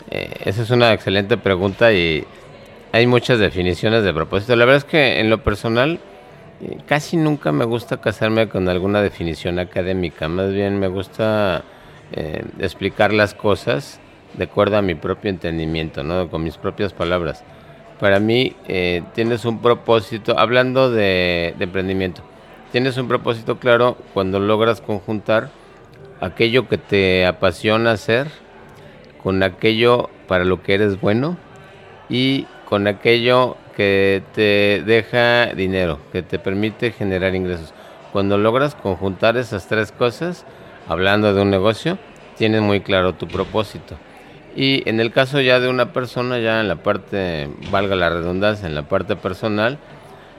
Eh, 0.10 0.30
esa 0.44 0.64
es 0.64 0.70
una 0.72 0.92
excelente 0.92 1.38
pregunta 1.38 1.94
y 1.94 2.26
hay 2.92 3.08
muchas 3.08 3.40
definiciones 3.40 4.04
de 4.04 4.14
propósito. 4.14 4.56
La 4.58 4.66
verdad 4.66 4.80
es 4.80 4.84
que 4.84 5.22
en 5.22 5.30
lo 5.30 5.42
personal 5.42 6.00
eh, 6.62 6.78
casi 6.86 7.16
nunca 7.16 7.54
me 7.54 7.64
gusta 7.64 8.02
casarme 8.02 8.50
con 8.50 8.68
alguna 8.68 9.02
definición 9.02 9.58
académica, 9.58 10.28
más 10.28 10.52
bien 10.52 10.80
me 10.80 10.88
gusta 10.88 11.64
eh, 12.12 12.44
explicar 12.60 13.14
las 13.14 13.34
cosas 13.34 14.02
de 14.34 14.44
acuerdo 14.44 14.78
a 14.78 14.82
mi 14.82 14.96
propio 14.96 15.30
entendimiento, 15.30 16.04
¿no? 16.04 16.30
con 16.30 16.44
mis 16.44 16.58
propias 16.58 16.92
palabras. 16.92 17.46
Para 18.00 18.20
mí 18.20 18.56
tienes 19.14 19.46
un 19.46 19.62
propósito, 19.62 20.40
hablando 20.40 20.90
de 20.90 21.54
emprendimiento, 21.60 22.24
tienes 22.72 22.98
un 22.98 23.08
propósito 23.08 23.60
claro 23.60 23.96
cuando 24.16 24.40
logras 24.40 24.82
conjuntar 24.82 25.52
aquello 26.22 26.70
que 26.70 26.78
te 26.78 27.26
apasiona 27.26 27.92
hacer, 27.92 28.28
con 29.22 29.44
aquello 29.44 30.10
para 30.28 30.46
lo 30.46 30.64
que 30.64 30.76
eres 30.76 31.02
bueno 31.02 31.38
y 32.10 32.48
con 32.66 32.88
aquello 32.88 33.58
que 33.76 34.24
te 34.34 34.84
deja 34.86 35.48
dinero, 35.48 36.00
que 36.12 36.22
te 36.22 36.40
permite 36.40 36.92
generar 36.92 37.36
ingresos. 37.36 37.74
Cuando 38.14 38.38
logras 38.38 38.76
conjuntar 38.76 39.38
esas 39.38 39.68
tres 39.68 39.92
cosas, 39.92 40.46
hablando 40.88 41.34
de 41.34 41.42
un 41.42 41.50
negocio, 41.50 41.98
tienes 42.38 42.62
muy 42.62 42.82
claro 42.82 43.14
tu 43.14 43.28
propósito. 43.28 43.98
Y 44.56 44.88
en 44.90 45.00
el 45.00 45.12
caso 45.12 45.40
ya 45.40 45.60
de 45.60 45.70
una 45.70 45.94
persona, 45.94 46.38
ya 46.40 46.60
en 46.60 46.68
la 46.68 46.78
parte, 46.78 47.50
valga 47.72 47.96
la 47.96 48.10
redundancia, 48.10 48.68
en 48.68 48.76
la 48.76 48.84
parte 48.84 49.16
personal, 49.16 49.80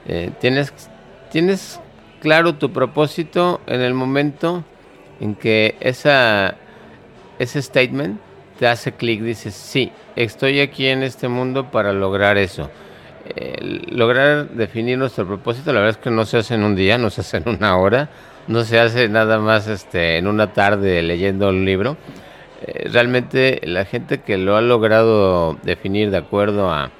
eh, 0.07 0.31
tienes, 0.40 0.73
tienes 1.31 1.81
claro 2.21 2.55
tu 2.55 2.73
propósito 2.73 3.61
en 3.66 3.81
el 3.81 3.95
momento 3.95 4.64
en 5.22 5.37
que 5.37 5.76
esa, 5.80 6.56
ese 7.38 7.62
statement 7.62 8.20
te 8.58 8.66
hace 8.66 8.92
clic, 8.92 9.22
dices, 9.22 9.54
sí, 9.54 9.92
estoy 10.16 10.61
aquí 10.61 10.88
en 10.88 11.04
este 11.04 11.28
mundo 11.28 11.70
para 11.70 11.92
lograr 11.92 12.37
eso. 12.38 12.68
lograr 13.88 14.48
definir 14.50 14.98
nuestro 14.98 15.24
propósito, 15.26 15.72
la 15.72 15.78
verdad 15.80 15.96
es 15.98 16.04
que 16.04 16.11
no 16.11 16.24
se 16.24 16.38
hace 16.38 16.54
en 16.54 16.64
un 16.64 16.74
día, 16.74 16.98
no 16.98 17.08
se 17.08 17.20
hace 17.20 17.37
en 17.37 17.48
una 17.48 17.76
hora, 17.76 18.11
no 18.48 18.64
se 18.64 18.80
hace 18.80 19.08
nada 19.08 19.38
más 19.38 19.68
este, 19.68 20.18
en 20.18 20.26
una 20.26 20.52
tarde 20.52 21.02
leyendo 21.02 21.48
un 21.48 21.64
libro. 21.64 21.96
Eh, 22.66 22.88
realmente 22.92 23.61
la 23.62 23.85
gente 23.85 24.22
que 24.22 24.38
lo 24.38 24.56
ha 24.56 24.61
logrado 24.61 25.54
definir 25.62 26.11
de 26.11 26.16
acuerdo 26.16 26.68
a, 26.68 26.90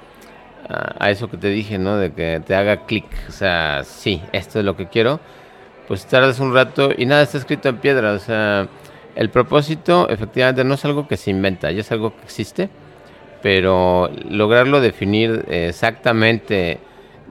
a, 0.69 1.05
a, 1.05 1.09
eso 1.09 1.29
que 1.29 1.35
te 1.37 1.49
dije, 1.49 1.77
¿no? 1.77 1.97
De 1.97 2.13
que 2.13 2.41
te 2.45 2.55
haga 2.55 2.85
clic, 2.85 3.05
o 3.27 3.31
sea, 3.33 3.83
sí, 3.83 4.21
esto 4.31 4.59
es 4.59 4.65
lo 4.65 4.77
que 4.77 4.87
quiero 4.87 5.19
pues 5.87 6.05
tardas 6.05 6.39
un 6.39 6.53
rato 6.53 6.91
y 6.97 7.05
nada 7.05 7.23
está 7.23 7.37
escrito 7.37 7.69
en 7.69 7.77
piedra. 7.77 8.13
O 8.13 8.19
sea, 8.19 8.67
el 9.15 9.29
propósito 9.29 10.09
efectivamente 10.09 10.63
no 10.63 10.75
es 10.75 10.85
algo 10.85 11.07
que 11.07 11.17
se 11.17 11.31
inventa, 11.31 11.71
ya 11.71 11.81
es 11.81 11.91
algo 11.91 12.15
que 12.15 12.23
existe, 12.23 12.69
pero 13.41 14.09
lograrlo 14.29 14.81
definir 14.81 15.45
exactamente 15.49 16.79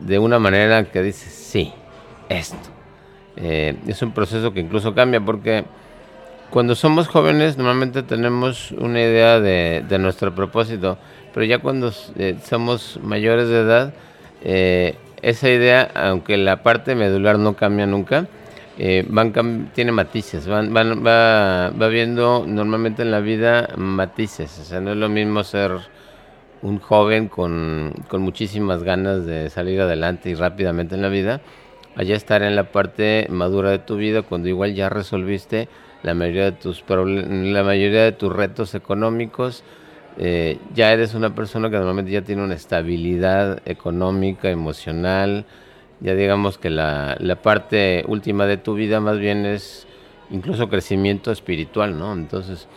de 0.01 0.19
una 0.19 0.39
manera 0.39 0.85
que 0.85 1.03
dices, 1.03 1.33
sí, 1.33 1.73
esto. 2.29 2.57
Eh, 3.37 3.77
es 3.87 4.03
un 4.03 4.13
proceso 4.13 4.53
que 4.53 4.61
incluso 4.61 4.95
cambia 4.95 5.21
porque 5.21 5.65
cuando 6.51 6.75
somos 6.75 7.09
jóvenes 7.09 7.57
normalmente 7.57 8.03
tenemos 8.03 8.73
una 8.73 9.01
idea 9.01 9.41
de, 9.41 9.99
nuestro 9.99 10.35
propósito, 10.35 10.99
pero 11.33 11.47
ya 11.47 11.59
cuando 11.61 11.93
eh, 12.19 12.37
somos 12.45 13.01
mayores 13.03 13.49
de 13.49 13.61
edad, 13.61 13.95
eh, 14.43 14.97
esa 15.23 15.49
idea, 15.49 15.91
aunque 15.95 16.37
la 16.37 16.63
parte 16.63 16.95
medular 16.95 17.39
no 17.39 17.55
cambia 17.55 17.87
nunca, 17.87 18.27
van 19.09 19.71
tiene 19.75 19.93
matices, 19.93 20.47
van, 20.47 20.73
van, 20.73 21.05
va, 21.05 21.71
va 21.71 21.89
viendo 21.89 22.45
normalmente 22.47 23.03
en 23.03 23.11
la 23.11 23.21
vida 23.21 23.69
matices, 23.77 24.59
o 24.59 24.65
sea, 24.65 24.81
no 24.81 24.93
es 24.93 24.97
lo 24.97 25.09
mismo 25.09 25.45
ser 25.45 25.73
un 26.63 26.79
joven 26.79 27.29
con, 27.29 27.93
con 28.09 28.23
muchísimas 28.23 28.83
ganas 28.83 29.27
de 29.27 29.51
salir 29.51 29.81
adelante 29.81 30.31
y 30.31 30.35
rápidamente 30.35 30.95
en 30.95 31.03
la 31.03 31.09
vida, 31.09 31.41
allá 31.97 32.17
estar 32.17 32.43
en 32.43 32.57
la 32.57 32.73
parte 32.73 33.27
madura 33.29 33.71
de 33.71 33.79
tu 33.79 33.97
vida 33.97 34.23
cuando 34.23 34.49
igual 34.49 34.75
ya 34.75 34.89
resolviste 34.89 35.69
la 36.03 36.15
mayoría 36.15 36.45
de 36.45 36.53
tus 36.53 36.83
la 36.89 37.63
mayoría 37.63 38.03
de 38.03 38.13
tus 38.13 38.33
retos 38.33 38.75
económicos 38.75 39.63
eh, 40.19 40.59
ya 40.75 40.93
eres 40.93 41.15
una 41.15 41.35
persona 41.35 41.71
que 41.71 41.77
normalmente 41.77 42.13
ya 42.13 42.23
tiene 42.23 42.43
una 42.43 42.55
estabilidad 42.55 43.63
económica 43.65 44.51
emocional 44.51 45.47
ya 46.03 46.15
digamos 46.15 46.59
que 46.59 46.71
la, 46.71 47.17
la 47.19 47.37
parte 47.37 48.05
última 48.07 48.47
de 48.47 48.57
tu 48.57 48.75
vida 48.75 49.01
más 49.01 49.19
bien 49.19 49.47
es 49.47 49.87
incluso 50.31 50.69
crecimiento 50.69 51.33
espiritual 51.33 51.99
no 51.99 52.13
entonces 52.13 52.69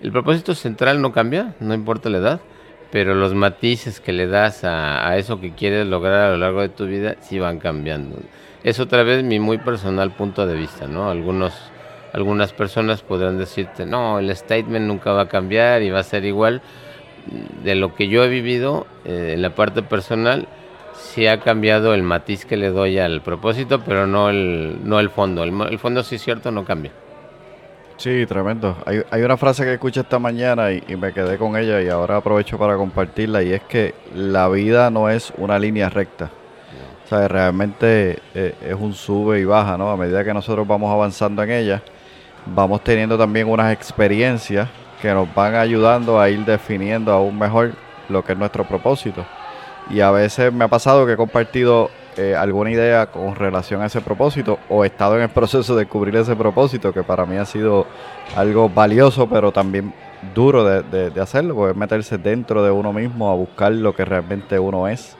el 0.00 0.12
propósito 0.12 0.54
central 0.54 1.00
no 1.00 1.12
cambia 1.12 1.54
no 1.60 1.74
importa 1.74 2.10
la 2.10 2.18
edad 2.18 2.40
pero 2.90 3.14
los 3.14 3.34
matices 3.34 4.00
que 4.00 4.12
le 4.12 4.26
das 4.26 4.64
a, 4.64 5.08
a 5.08 5.16
eso 5.16 5.40
que 5.40 5.52
quieres 5.52 5.86
lograr 5.86 6.26
a 6.26 6.30
lo 6.32 6.36
largo 6.36 6.60
de 6.60 6.68
tu 6.68 6.86
vida 6.86 7.16
sí 7.20 7.38
van 7.38 7.58
cambiando 7.58 8.18
es 8.64 8.78
otra 8.78 9.02
vez 9.02 9.24
mi 9.24 9.40
muy 9.40 9.58
personal 9.58 10.12
punto 10.12 10.46
de 10.46 10.54
vista, 10.54 10.86
¿no? 10.86 11.10
Algunos, 11.10 11.52
algunas 12.12 12.52
personas 12.52 13.02
podrán 13.02 13.38
decirte, 13.38 13.86
no, 13.86 14.18
el 14.18 14.34
statement 14.36 14.86
nunca 14.86 15.12
va 15.12 15.22
a 15.22 15.28
cambiar 15.28 15.82
y 15.82 15.90
va 15.90 16.00
a 16.00 16.04
ser 16.04 16.24
igual. 16.24 16.62
De 17.62 17.74
lo 17.76 17.94
que 17.94 18.08
yo 18.08 18.24
he 18.24 18.28
vivido 18.28 18.86
eh, 19.04 19.32
en 19.34 19.42
la 19.42 19.54
parte 19.54 19.82
personal, 19.82 20.48
sí 21.02 21.26
ha 21.26 21.40
cambiado 21.40 21.94
el 21.94 22.02
matiz 22.02 22.44
que 22.44 22.56
le 22.56 22.70
doy 22.70 22.98
al 22.98 23.22
propósito, 23.22 23.80
pero 23.80 24.06
no 24.06 24.30
el, 24.30 24.78
no 24.84 25.00
el 25.00 25.10
fondo. 25.10 25.44
El, 25.44 25.78
fondo 25.78 26.02
sí 26.02 26.16
es 26.16 26.22
cierto, 26.22 26.50
no 26.50 26.64
cambia. 26.64 26.92
Sí, 27.96 28.26
tremendo. 28.26 28.76
Hay, 28.86 29.02
hay 29.10 29.22
una 29.22 29.36
frase 29.36 29.64
que 29.64 29.74
escuché 29.74 30.00
esta 30.00 30.18
mañana 30.18 30.72
y, 30.72 30.96
me 30.96 31.12
quedé 31.12 31.38
con 31.38 31.56
ella 31.56 31.82
y 31.82 31.88
ahora 31.88 32.16
aprovecho 32.16 32.58
para 32.58 32.76
compartirla 32.76 33.42
y 33.42 33.52
es 33.52 33.62
que 33.62 33.94
la 34.14 34.48
vida 34.48 34.90
no 34.90 35.08
es 35.08 35.32
una 35.36 35.58
línea 35.58 35.88
recta 35.88 36.30
realmente 37.28 38.18
eh, 38.34 38.54
es 38.62 38.74
un 38.74 38.94
sube 38.94 39.40
y 39.40 39.44
baja, 39.44 39.76
¿no? 39.76 39.90
A 39.90 39.96
medida 39.96 40.24
que 40.24 40.32
nosotros 40.32 40.66
vamos 40.66 40.90
avanzando 40.90 41.42
en 41.42 41.50
ella, 41.50 41.82
vamos 42.46 42.82
teniendo 42.82 43.18
también 43.18 43.48
unas 43.48 43.72
experiencias 43.72 44.68
que 45.00 45.12
nos 45.12 45.32
van 45.34 45.54
ayudando 45.54 46.20
a 46.20 46.30
ir 46.30 46.44
definiendo 46.44 47.12
aún 47.12 47.38
mejor 47.38 47.72
lo 48.08 48.24
que 48.24 48.32
es 48.32 48.38
nuestro 48.38 48.64
propósito. 48.64 49.24
Y 49.90 50.00
a 50.00 50.10
veces 50.10 50.52
me 50.52 50.64
ha 50.64 50.68
pasado 50.68 51.06
que 51.06 51.12
he 51.12 51.16
compartido 51.16 51.90
eh, 52.16 52.34
alguna 52.36 52.70
idea 52.70 53.06
con 53.06 53.34
relación 53.34 53.82
a 53.82 53.86
ese 53.86 54.00
propósito 54.00 54.58
o 54.68 54.84
he 54.84 54.88
estado 54.88 55.16
en 55.16 55.22
el 55.22 55.30
proceso 55.30 55.74
de 55.74 55.84
descubrir 55.84 56.14
ese 56.16 56.36
propósito 56.36 56.92
que 56.92 57.02
para 57.02 57.24
mí 57.24 57.36
ha 57.36 57.46
sido 57.46 57.86
algo 58.36 58.68
valioso 58.68 59.26
pero 59.28 59.50
también 59.50 59.94
duro 60.34 60.62
de, 60.62 60.82
de, 60.82 61.10
de 61.10 61.20
hacerlo, 61.20 61.54
porque 61.54 61.70
es 61.72 61.76
meterse 61.76 62.18
dentro 62.18 62.62
de 62.62 62.70
uno 62.70 62.92
mismo 62.92 63.30
a 63.30 63.34
buscar 63.34 63.72
lo 63.72 63.94
que 63.94 64.04
realmente 64.04 64.58
uno 64.58 64.88
es 64.88 65.16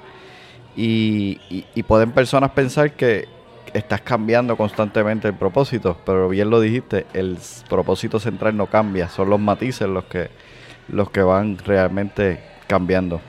y, 0.76 1.82
pueden 1.86 2.12
personas 2.12 2.50
pensar 2.52 2.92
que 2.92 3.28
estás 3.72 4.00
cambiando 4.00 4.56
constantemente 4.56 5.28
el 5.28 5.34
propósito, 5.34 5.96
pero 6.04 6.28
bien 6.28 6.50
lo 6.50 6.60
dijiste, 6.60 7.06
el 7.12 7.38
propósito 7.68 8.18
central 8.20 8.56
no 8.56 8.66
cambia, 8.66 9.08
son 9.08 9.30
los 9.30 9.40
matices 9.40 9.88
los 9.88 10.04
que, 10.04 10.30
los 10.88 11.10
que 11.10 11.22
van 11.22 11.58
realmente 11.58 12.40
cambiando. 12.66 13.20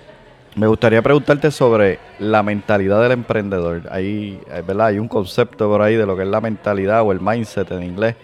Me 0.55 0.67
gustaría 0.67 1.01
preguntarte 1.01 1.49
sobre 1.49 1.99
la 2.19 2.43
mentalidad 2.43 3.01
del 3.01 3.13
emprendedor. 3.13 3.81
Hay, 3.89 4.39
¿verdad? 4.67 4.87
Hay 4.87 4.99
un 4.99 5.07
concepto 5.07 5.67
por 5.67 5.81
ahí 5.81 5.95
de 5.95 6.05
lo 6.05 6.15
que 6.15 6.23
es 6.23 6.29
la 6.29 6.41
mentalidad 6.41 7.01
o 7.01 7.11
el 7.11 7.19
mindset 7.19 7.71
en 7.71 7.81
inglés 7.81 8.15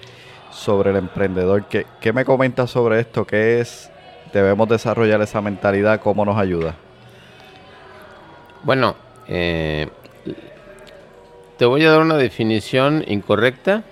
sobre 0.52 0.92
el 0.92 0.98
emprendedor. 0.98 1.66
¿Qué, 1.66 1.88
qué 2.00 2.14
me 2.14 2.26
comentas 2.26 2.70
sobre 2.70 3.00
esto? 3.00 3.26
¿Qué 3.26 3.60
es? 3.60 3.92
¿Debemos 4.32 4.70
desarrollar 4.70 5.22
esa 5.22 5.42
mentalidad? 5.42 6.02
¿Cómo 6.02 6.24
nos 6.24 6.38
ayuda? 6.38 6.76
Bueno, 8.62 8.96
eh, 9.28 9.88
te 11.58 11.66
voy 11.66 11.84
a 11.86 11.92
dar 11.92 12.02
una 12.02 12.18
definición 12.18 13.04
incorrecta 13.08 13.84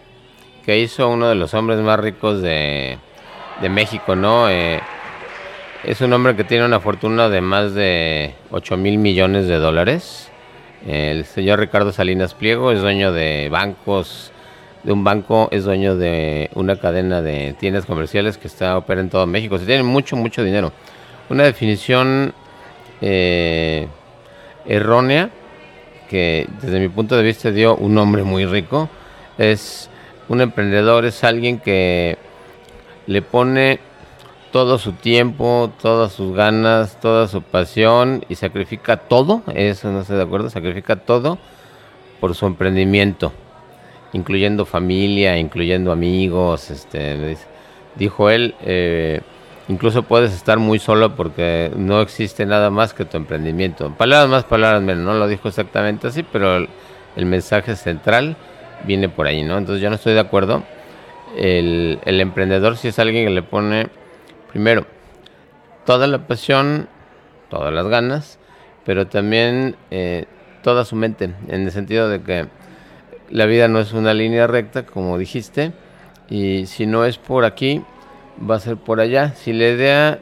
que 0.65 0.77
hizo 0.79 1.09
uno 1.09 1.29
de 1.29 1.35
los 1.35 1.53
hombres 1.53 1.79
más 1.79 1.99
ricos 1.99 2.41
de, 2.41 2.99
México, 3.69 4.15
¿no? 4.15 4.49
Eh, 4.49 4.79
es 5.83 6.01
un 6.01 6.11
hombre 6.13 6.35
que 6.35 6.43
tiene 6.43 6.65
una 6.65 6.79
fortuna 6.79 7.29
de 7.29 7.41
más 7.41 7.73
de 7.73 8.33
8 8.51 8.77
mil 8.77 8.97
millones 8.97 9.47
de 9.47 9.55
dólares. 9.55 10.29
El 10.85 11.25
señor 11.25 11.59
Ricardo 11.59 11.91
Salinas 11.91 12.33
Pliego 12.33 12.71
es 12.71 12.81
dueño 12.81 13.11
de 13.11 13.49
bancos, 13.49 14.31
de 14.83 14.91
un 14.91 15.03
banco, 15.03 15.49
es 15.51 15.65
dueño 15.65 15.95
de 15.95 16.49
una 16.55 16.77
cadena 16.77 17.21
de 17.21 17.55
tiendas 17.59 17.85
comerciales 17.85 18.37
que 18.37 18.47
está 18.47 18.77
opera 18.77 19.01
en 19.01 19.09
todo 19.09 19.25
México. 19.27 19.57
Se 19.57 19.65
tiene 19.65 19.83
mucho, 19.83 20.15
mucho 20.15 20.43
dinero. 20.43 20.71
Una 21.29 21.43
definición 21.43 22.33
eh, 23.01 23.87
errónea 24.65 25.29
que 26.09 26.47
desde 26.61 26.79
mi 26.79 26.89
punto 26.89 27.17
de 27.17 27.23
vista 27.23 27.51
dio 27.51 27.75
un 27.75 27.97
hombre 27.97 28.23
muy 28.23 28.45
rico. 28.45 28.89
Es 29.37 29.89
un 30.29 30.41
emprendedor, 30.41 31.05
es 31.05 31.23
alguien 31.23 31.59
que 31.59 32.17
le 33.05 33.21
pone 33.21 33.79
todo 34.51 34.77
su 34.77 34.93
tiempo, 34.93 35.71
todas 35.81 36.13
sus 36.13 36.35
ganas, 36.35 36.99
toda 36.99 37.27
su 37.27 37.41
pasión 37.41 38.25
y 38.29 38.35
sacrifica 38.35 38.97
todo, 38.97 39.43
eso 39.53 39.91
no 39.91 40.01
estoy 40.01 40.17
de 40.17 40.23
acuerdo, 40.23 40.49
sacrifica 40.49 40.95
todo 40.95 41.37
por 42.19 42.35
su 42.35 42.45
emprendimiento, 42.45 43.31
incluyendo 44.13 44.65
familia, 44.65 45.37
incluyendo 45.37 45.91
amigos, 45.91 46.69
este, 46.69 47.37
dijo 47.95 48.29
él, 48.29 48.55
eh, 48.61 49.21
Incluso 49.69 50.03
puedes 50.03 50.33
estar 50.33 50.59
muy 50.59 50.79
solo 50.79 51.15
porque 51.15 51.71
no 51.75 51.99
existe 52.01 52.45
nada 52.45 52.69
más 52.69 52.93
que 52.93 53.03
tu 53.03 53.17
emprendimiento. 53.17 53.93
Palabras 53.97 54.29
más, 54.29 54.43
palabras 54.45 54.81
menos. 54.81 55.03
No 55.03 55.13
lo 55.15 55.27
dijo 55.27 55.49
exactamente 55.49 56.07
así, 56.07 56.23
pero 56.23 56.55
el, 56.55 57.25
mensaje 57.25 57.75
central 57.75 58.37
viene 58.85 59.09
por 59.09 59.27
ahí, 59.27 59.43
¿no? 59.43 59.57
Entonces 59.57 59.81
yo 59.81 59.89
no 59.89 59.95
estoy 59.95 60.13
de 60.13 60.21
acuerdo. 60.21 60.63
El, 61.35 61.99
emprendedor 62.05 62.77
si 62.77 62.87
es 62.87 62.99
alguien 62.99 63.25
que 63.25 63.31
le 63.31 63.41
pone, 63.41 63.87
primero, 64.57 64.87
toda 65.85 66.07
la 66.07 66.25
pasión, 66.25 66.89
todas 67.47 67.71
las 67.71 67.85
ganas, 67.85 68.39
pero 68.85 69.05
también 69.05 69.75
eh, 69.91 70.25
toda 70.63 70.83
su 70.83 70.95
mente, 70.95 71.25
en 71.47 71.61
el 71.61 71.69
sentido 71.69 72.09
de 72.09 72.23
que 72.23 72.47
la 73.29 73.45
vida 73.45 73.67
no 73.67 73.79
es 73.79 73.93
una 73.93 74.15
línea 74.15 74.47
recta, 74.47 74.83
como 74.87 75.19
dijiste, 75.19 75.73
y 76.27 76.65
si 76.65 76.87
no 76.87 77.05
es 77.05 77.19
por 77.19 77.45
aquí, 77.45 77.83
va 78.49 78.55
a 78.55 78.59
ser 78.59 78.77
por 78.77 78.99
allá. 78.99 79.35
Si 79.35 79.53
la 79.53 79.67
idea 79.67 80.19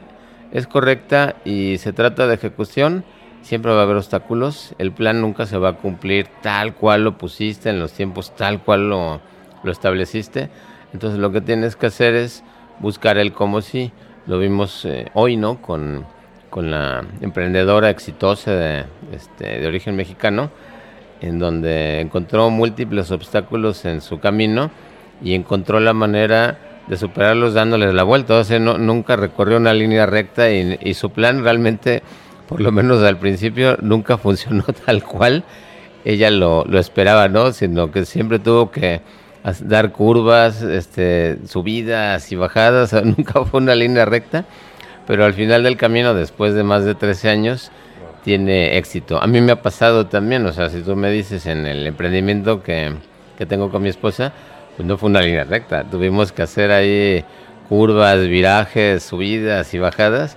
es 0.52 0.66
correcta 0.66 1.36
y 1.46 1.78
se 1.78 1.94
trata 1.94 2.26
de 2.26 2.34
ejecución, 2.34 3.06
siempre 3.40 3.72
va 3.72 3.80
a 3.80 3.84
haber 3.84 3.96
obstáculos. 3.96 4.74
El 4.76 4.92
plan 4.92 5.22
nunca 5.22 5.46
se 5.46 5.56
va 5.56 5.70
a 5.70 5.76
cumplir 5.78 6.26
tal 6.42 6.74
cual 6.74 7.04
lo 7.04 7.16
pusiste 7.16 7.70
en 7.70 7.80
los 7.80 7.94
tiempos, 7.94 8.36
tal 8.36 8.62
cual 8.62 8.90
lo, 8.90 9.22
lo 9.62 9.72
estableciste. 9.72 10.50
Entonces 10.92 11.18
lo 11.18 11.32
que 11.32 11.40
tienes 11.40 11.74
que 11.74 11.86
hacer 11.86 12.14
es 12.14 12.44
buscar 12.80 13.16
el 13.16 13.32
cómo 13.32 13.62
sí. 13.62 13.92
Lo 14.26 14.40
vimos 14.40 14.84
eh, 14.84 15.06
hoy, 15.14 15.36
¿no? 15.36 15.62
Con, 15.62 16.04
con, 16.50 16.70
la 16.72 17.04
emprendedora 17.20 17.90
exitosa 17.90 18.50
de, 18.50 18.84
este, 19.12 19.60
de 19.60 19.66
origen 19.68 19.94
mexicano, 19.94 20.50
en 21.20 21.38
donde 21.38 22.00
encontró 22.00 22.50
múltiples 22.50 23.12
obstáculos 23.12 23.84
en 23.84 24.00
su 24.00 24.18
camino 24.18 24.70
y 25.22 25.34
encontró 25.34 25.78
la 25.78 25.92
manera 25.92 26.58
de 26.88 26.96
superarlos 26.96 27.54
dándoles 27.54 27.94
la 27.94 28.02
vuelta. 28.02 28.34
O 28.34 28.42
sea, 28.42 28.58
no, 28.58 28.78
nunca 28.78 29.14
recorrió 29.14 29.58
una 29.58 29.72
línea 29.72 30.06
recta 30.06 30.50
y, 30.50 30.92
su 30.94 31.10
plan 31.10 31.44
realmente, 31.44 32.02
por 32.48 32.60
lo 32.60 32.72
menos 32.72 33.04
al 33.04 33.18
principio, 33.18 33.76
nunca 33.80 34.18
funcionó 34.18 34.64
tal 34.84 35.04
cual 35.04 35.44
ella 36.04 36.30
lo, 36.32 36.64
lo 36.64 36.80
esperaba, 36.80 37.28
¿no? 37.28 37.52
Sino 37.52 37.92
que 37.92 38.04
siempre 38.04 38.40
tuvo 38.40 38.72
que 38.72 39.02
dar 39.60 39.92
curvas, 39.92 40.62
este, 40.62 41.38
subidas 41.46 42.30
y 42.32 42.36
bajadas, 42.36 42.92
nunca 43.04 43.44
fue 43.44 43.60
una 43.60 43.74
línea 43.74 44.04
recta, 44.04 44.44
pero 45.06 45.24
al 45.24 45.34
final 45.34 45.62
del 45.62 45.76
camino, 45.76 46.14
después 46.14 46.54
de 46.54 46.62
más 46.64 46.84
de 46.84 46.94
13 46.94 47.30
años, 47.30 47.70
tiene 48.24 48.76
éxito. 48.76 49.22
A 49.22 49.26
mí 49.26 49.40
me 49.40 49.52
ha 49.52 49.62
pasado 49.62 50.06
también, 50.06 50.44
o 50.46 50.52
sea, 50.52 50.68
si 50.68 50.82
tú 50.82 50.96
me 50.96 51.10
dices 51.10 51.46
en 51.46 51.66
el 51.66 51.86
emprendimiento 51.86 52.62
que 52.62 52.94
que 53.36 53.46
tengo 53.46 53.70
con 53.70 53.82
mi 53.82 53.88
esposa, 53.88 54.32
pues 54.76 54.86
no 54.86 54.96
fue 54.98 55.08
una 55.08 55.20
línea 55.20 55.44
recta. 55.44 55.84
Tuvimos 55.84 56.32
que 56.32 56.42
hacer 56.42 56.70
ahí 56.70 57.24
curvas, 57.68 58.26
virajes, 58.26 59.02
subidas 59.02 59.72
y 59.74 59.78
bajadas 59.78 60.36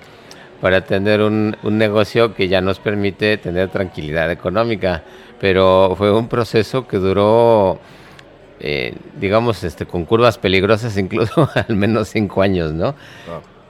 para 0.61 0.81
tener 0.81 1.21
un, 1.21 1.55
un 1.63 1.77
negocio 1.77 2.33
que 2.33 2.47
ya 2.47 2.61
nos 2.61 2.79
permite 2.79 3.37
tener 3.37 3.69
tranquilidad 3.69 4.31
económica. 4.31 5.03
Pero 5.39 5.93
fue 5.97 6.11
un 6.11 6.27
proceso 6.27 6.87
que 6.87 6.97
duró, 6.97 7.79
eh, 8.59 8.95
digamos, 9.19 9.63
este, 9.63 9.85
con 9.85 10.05
curvas 10.05 10.37
peligrosas, 10.37 10.97
incluso 10.97 11.49
al 11.67 11.75
menos 11.75 12.09
cinco 12.09 12.41
años, 12.41 12.73
¿no? 12.73 12.95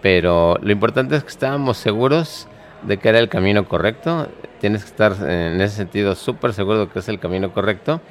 Pero 0.02 0.58
lo 0.62 0.72
importante 0.72 1.16
es 1.16 1.24
que 1.24 1.30
estábamos 1.30 1.78
seguros 1.78 2.48
de 2.84 2.98
que 2.98 3.10
era 3.10 3.20
el 3.20 3.30
camino 3.30 3.68
correcto. 3.68 4.30
Tienes 4.60 4.84
que 4.84 4.90
estar 4.90 5.14
en 5.30 5.60
ese 5.62 5.76
sentido 5.76 6.16
súper 6.16 6.54
seguro 6.54 6.86
de 6.86 6.88
que 6.88 7.00
es 7.00 7.10
el 7.10 7.20
camino 7.20 7.54
correcto. 7.54 8.02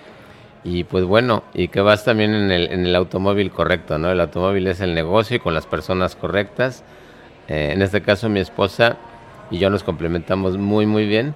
Y 0.64 0.84
pues 0.84 1.04
bueno, 1.04 1.44
y 1.54 1.68
que 1.68 1.80
vas 1.80 2.04
también 2.04 2.34
en 2.34 2.50
el, 2.50 2.70
en 2.70 2.84
el 2.84 2.94
automóvil 2.94 3.50
correcto, 3.50 3.98
¿no? 3.98 4.10
El 4.10 4.20
automóvil 4.20 4.66
es 4.66 4.80
el 4.80 4.94
negocio 4.94 5.36
y 5.36 5.40
con 5.40 5.54
las 5.54 5.66
personas 5.66 6.16
correctas. 6.16 6.84
Eh, 7.48 7.70
en 7.72 7.80
este 7.80 8.02
caso 8.02 8.28
mi 8.28 8.40
esposa 8.40 8.96
y 9.50 9.58
yo 9.58 9.70
nos 9.70 9.82
complementamos 9.82 10.58
muy 10.58 10.84
muy 10.84 11.06
bien 11.06 11.34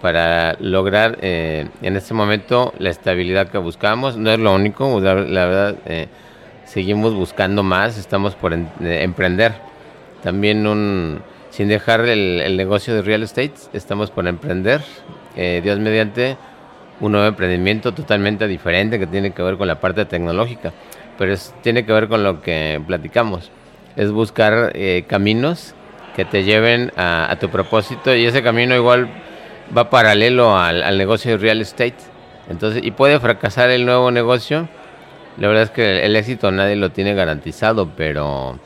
para 0.00 0.56
lograr 0.60 1.18
eh, 1.20 1.68
en 1.82 1.96
este 1.96 2.14
momento 2.14 2.72
la 2.78 2.90
estabilidad 2.90 3.48
que 3.48 3.58
buscamos. 3.58 4.16
No 4.16 4.30
es 4.30 4.38
lo 4.38 4.54
único, 4.54 5.00
la, 5.00 5.14
verdad, 5.14 5.76
eh, 5.86 6.08
seguimos 6.64 7.14
buscando 7.14 7.62
más, 7.62 7.98
estamos 7.98 8.34
por 8.34 8.52
emprender. 8.52 9.54
También 10.22 10.66
un, 10.66 11.20
sin 11.50 11.68
dejar 11.68 12.00
el, 12.06 12.56
negocio 12.56 12.94
de 12.94 13.02
real 13.02 13.22
estate, 13.22 13.54
estamos 13.72 14.10
por 14.10 14.26
emprender. 14.26 14.82
Dios 15.36 15.78
mediante 15.78 16.36
un 17.00 17.12
nuevo 17.12 17.26
emprendimiento 17.26 17.92
totalmente 17.92 18.46
diferente 18.46 18.98
que 18.98 19.06
tiene 19.06 19.32
que 19.32 19.42
ver 19.42 19.56
con 19.56 19.66
la 19.66 19.80
parte 19.80 20.04
tecnológica, 20.04 20.72
pero 21.18 21.32
es, 21.32 21.54
tiene 21.62 21.84
que 21.84 21.92
ver 21.92 22.08
con 22.08 22.22
lo 22.22 22.42
que 22.42 22.80
platicamos. 22.86 23.50
Es 23.96 24.10
buscar 24.10 24.72
eh, 24.74 25.04
caminos 25.08 25.74
que 26.14 26.24
te 26.24 26.44
lleven 26.44 26.92
a, 26.96 27.34
tu 27.40 27.48
propósito 27.48 28.14
y 28.14 28.26
ese 28.26 28.42
camino 28.42 28.74
igual 28.74 29.08
va 29.76 29.90
paralelo 29.90 30.56
al, 30.56 30.98
negocio 30.98 31.32
de 31.32 31.36
real 31.38 31.60
estate. 31.60 31.96
Entonces, 32.48 32.82
y 32.84 32.90
puede 32.90 33.20
fracasar 33.20 33.70
el 33.70 33.86
nuevo 33.86 34.10
negocio. 34.10 34.68
La 35.36 35.48
verdad 35.48 35.64
es 35.64 35.70
que 35.70 36.04
el, 36.04 36.16
éxito 36.16 36.50
nadie 36.50 36.76
lo 36.76 36.90
tiene 36.90 37.14
garantizado, 37.14 37.90
pero 37.96 38.58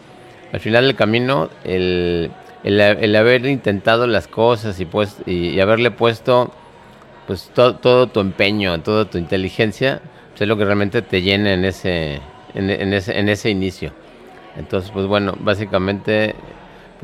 al 0.53 0.61
final 0.61 0.87
del 0.87 0.97
camino, 0.97 1.51
el, 1.65 2.31
el, 2.63 3.17
haber 3.17 3.47
intentado 3.47 4.07
las 4.07 4.27
cosas 4.29 4.81
y, 4.81 4.87
pues, 4.87 5.19
y 5.27 5.61
haberle 5.61 5.91
puesto 5.91 6.53
pues 7.27 7.51
todo, 7.55 8.07
tu 8.09 8.21
empeño, 8.21 8.81
toda 8.83 9.07
tu 9.07 9.19
inteligencia, 9.19 10.01
pues 10.31 10.43
es 10.43 10.49
lo 10.49 10.57
que 10.57 10.65
realmente 10.65 11.03
te 11.03 11.23
llena 11.23 11.55
en 11.55 11.65
ese, 11.65 12.21
en, 12.55 12.93
ese, 12.93 13.19
en 13.19 13.29
ese 13.29 13.51
inicio. 13.51 13.93
Entonces, 14.57 14.91
pues 14.91 15.07
bueno, 15.07 15.35
básicamente, 15.41 16.35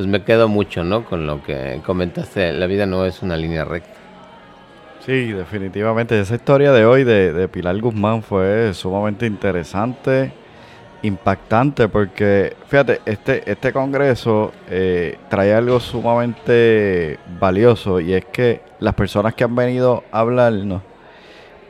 pues 0.01 0.09
me 0.09 0.23
quedo 0.23 0.49
mucho, 0.49 0.83
¿no? 0.83 1.05
Con 1.05 1.27
lo 1.27 1.43
que 1.43 1.83
comentaste, 1.85 2.55
la 2.55 2.65
vida 2.65 2.87
no 2.87 3.05
es 3.05 3.21
una 3.21 3.37
línea 3.37 3.67
recta. 3.67 3.91
Sí, 5.05 5.31
definitivamente. 5.33 6.19
Esa 6.19 6.37
historia 6.37 6.73
de 6.73 6.87
hoy 6.87 7.05
de, 7.05 7.47
Pilar 7.49 7.79
Guzmán 7.79 8.23
fue 8.23 8.73
sumamente 8.73 9.27
interesante 9.27 10.33
impactante 11.03 11.89
porque, 11.89 12.57
fíjate, 12.67 13.03
este, 13.05 13.43
este 13.51 13.75
congreso 13.75 14.53
eh, 14.71 15.19
trae 15.29 15.53
algo 15.53 15.79
sumamente 15.81 17.19
valioso 17.39 18.01
y 18.01 18.15
es 18.15 18.25
que 18.25 18.63
las 18.79 18.95
personas 18.95 19.35
que 19.35 19.45
han 19.45 19.55
venido 19.55 20.03
a 20.13 20.21
hablarnos, 20.21 20.81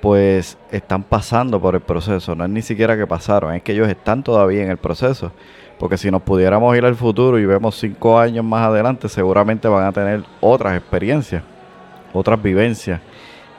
pues 0.00 0.56
están 0.70 1.02
pasando 1.02 1.60
por 1.60 1.74
el 1.74 1.80
proceso, 1.80 2.36
no 2.36 2.44
es 2.44 2.50
ni 2.50 2.62
siquiera 2.62 2.96
que 2.96 3.08
pasaron, 3.08 3.56
es 3.56 3.62
que 3.64 3.72
ellos 3.72 3.88
están 3.88 4.22
todavía 4.22 4.62
en 4.62 4.70
el 4.70 4.78
proceso. 4.78 5.32
Porque 5.80 5.96
si 5.96 6.10
nos 6.10 6.20
pudiéramos 6.20 6.76
ir 6.76 6.84
al 6.84 6.94
futuro 6.94 7.38
y 7.38 7.46
vemos 7.46 7.74
cinco 7.74 8.18
años 8.18 8.44
más 8.44 8.66
adelante, 8.66 9.08
seguramente 9.08 9.66
van 9.66 9.86
a 9.86 9.92
tener 9.92 10.22
otras 10.38 10.76
experiencias, 10.76 11.42
otras 12.12 12.40
vivencias. 12.42 13.00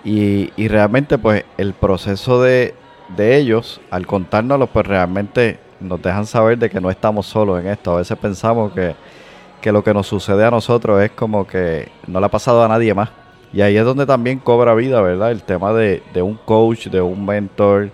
Y, 0.03 0.51
realmente 0.67 1.17
pues 1.17 1.45
el 1.57 1.73
proceso 1.73 2.39
de, 2.39 2.75
de 3.17 3.37
ellos, 3.37 3.81
al 3.89 4.05
contárnoslo, 4.05 4.67
pues 4.67 4.85
realmente 4.85 5.59
nos 5.79 5.99
dejan 5.99 6.27
saber 6.27 6.59
de 6.59 6.69
que 6.69 6.79
no 6.79 6.91
estamos 6.91 7.25
solos 7.25 7.59
en 7.59 7.69
esto. 7.69 7.93
A 7.93 7.97
veces 7.97 8.15
pensamos 8.19 8.71
que, 8.71 9.71
lo 9.71 9.83
que 9.83 9.91
nos 9.91 10.05
sucede 10.05 10.45
a 10.45 10.51
nosotros 10.51 11.01
es 11.01 11.09
como 11.09 11.47
que 11.47 11.89
no 12.05 12.19
le 12.19 12.27
ha 12.27 12.29
pasado 12.29 12.63
a 12.63 12.67
nadie 12.67 12.93
más. 12.93 13.09
Y 13.51 13.61
ahí 13.61 13.75
es 13.75 13.83
donde 13.83 14.05
también 14.05 14.37
cobra 14.37 14.75
vida, 14.75 15.01
¿verdad? 15.01 15.31
El 15.31 15.41
tema 15.41 15.73
de, 15.73 16.03
de 16.13 16.21
un 16.21 16.35
coach, 16.35 16.85
de 16.85 17.01
un 17.01 17.25
mentor, 17.25 17.89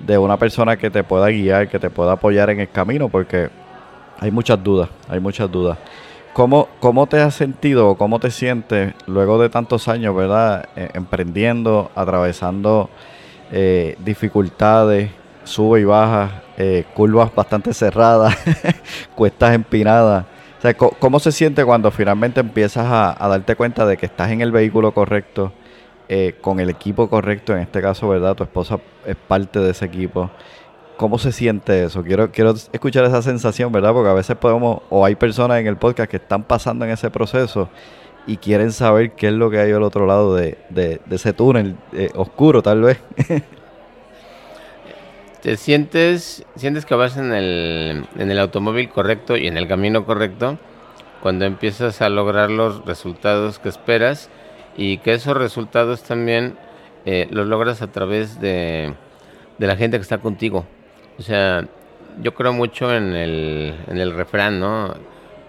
de 0.00 0.18
una 0.18 0.36
persona 0.36 0.76
que 0.76 0.90
te 0.90 1.04
pueda 1.04 1.28
guiar, 1.28 1.68
que 1.68 1.78
te 1.78 1.90
pueda 1.90 2.12
apoyar 2.12 2.50
en 2.50 2.58
el 2.58 2.70
camino, 2.70 3.08
porque 3.08 3.50
hay 4.18 4.30
muchas 4.30 4.62
dudas, 4.62 4.88
hay 5.08 5.20
muchas 5.20 5.50
dudas. 5.50 5.78
¿Cómo, 6.32 6.68
cómo 6.80 7.06
te 7.06 7.20
has 7.20 7.34
sentido 7.34 7.88
o 7.88 7.96
cómo 7.96 8.20
te 8.20 8.30
sientes 8.30 8.94
luego 9.06 9.40
de 9.40 9.48
tantos 9.48 9.88
años, 9.88 10.14
¿verdad? 10.14 10.68
E, 10.76 10.90
emprendiendo, 10.94 11.90
atravesando 11.94 12.90
eh, 13.50 13.96
dificultades, 14.04 15.10
sube 15.44 15.80
y 15.80 15.84
baja, 15.84 16.42
eh, 16.56 16.84
curvas 16.94 17.34
bastante 17.34 17.72
cerradas, 17.72 18.36
cuestas 19.14 19.54
empinadas. 19.54 20.26
O 20.58 20.60
sea, 20.60 20.74
¿cómo 20.74 21.20
se 21.20 21.32
siente 21.32 21.64
cuando 21.64 21.90
finalmente 21.90 22.40
empiezas 22.40 22.86
a, 22.88 23.28
darte 23.28 23.54
cuenta 23.54 23.86
de 23.86 23.96
que 23.96 24.06
estás 24.06 24.30
en 24.30 24.40
el 24.40 24.50
vehículo 24.50 24.92
correcto, 24.92 25.52
eh, 26.08 26.34
con 26.40 26.58
el 26.58 26.68
equipo 26.68 27.08
correcto? 27.08 27.52
En 27.52 27.60
este 27.60 27.80
caso, 27.80 28.08
¿verdad? 28.08 28.34
Tu 28.34 28.42
esposa 28.42 28.78
es 29.06 29.16
parte 29.16 29.60
de 29.60 29.70
ese 29.70 29.84
equipo. 29.84 30.30
¿Cómo 30.98 31.18
se 31.18 31.32
siente 31.32 31.84
eso? 31.84 32.02
Quiero, 32.02 32.30
quiero 32.32 32.50
escuchar 32.50 33.04
esa 33.04 33.22
sensación, 33.22 33.72
¿verdad? 33.72 33.92
Porque 33.92 34.10
a 34.10 34.14
veces 34.14 34.36
podemos, 34.36 34.82
o 34.90 35.06
hay 35.06 35.14
personas 35.14 35.60
en 35.60 35.68
el 35.68 35.76
podcast 35.76 36.10
que 36.10 36.16
están 36.16 36.42
pasando 36.42 36.84
en 36.84 36.90
ese 36.90 37.08
proceso 37.08 37.70
y 38.26 38.36
quieren 38.36 38.72
saber 38.72 39.12
qué 39.12 39.28
es 39.28 39.32
lo 39.32 39.48
que 39.48 39.60
hay 39.60 39.70
al 39.70 39.84
otro 39.84 40.06
lado 40.06 40.34
de, 40.34 40.58
ese 41.08 41.32
túnel 41.32 41.76
eh, 41.92 42.10
oscuro, 42.16 42.62
tal 42.62 42.82
vez. 42.82 42.98
te 45.42 45.56
sientes, 45.56 46.44
sientes 46.56 46.84
que 46.84 46.96
vas 46.96 47.16
en 47.16 47.32
el, 47.32 48.04
en 48.18 48.30
el 48.30 48.38
automóvil 48.40 48.88
correcto 48.90 49.36
y 49.36 49.46
en 49.46 49.56
el 49.56 49.68
camino 49.68 50.04
correcto 50.04 50.58
cuando 51.22 51.44
empiezas 51.44 52.02
a 52.02 52.08
lograr 52.08 52.50
los 52.50 52.84
resultados 52.84 53.60
que 53.60 53.68
esperas 53.68 54.30
y 54.76 54.98
que 54.98 55.14
esos 55.14 55.36
resultados 55.36 56.02
también 56.02 56.56
eh, 57.04 57.28
los 57.30 57.46
logras 57.46 57.82
a 57.82 57.90
través 57.92 58.40
de, 58.40 58.94
de, 59.58 59.66
la 59.66 59.76
gente 59.76 59.96
que 59.96 60.02
está 60.02 60.18
contigo. 60.18 60.66
O 61.18 61.22
sea, 61.22 61.66
yo 62.22 62.34
creo 62.34 62.52
mucho 62.52 62.94
en 62.94 63.14
el, 63.14 63.74
en 63.88 63.98
el 63.98 64.12
refrán, 64.12 64.60
¿no? 64.60 64.94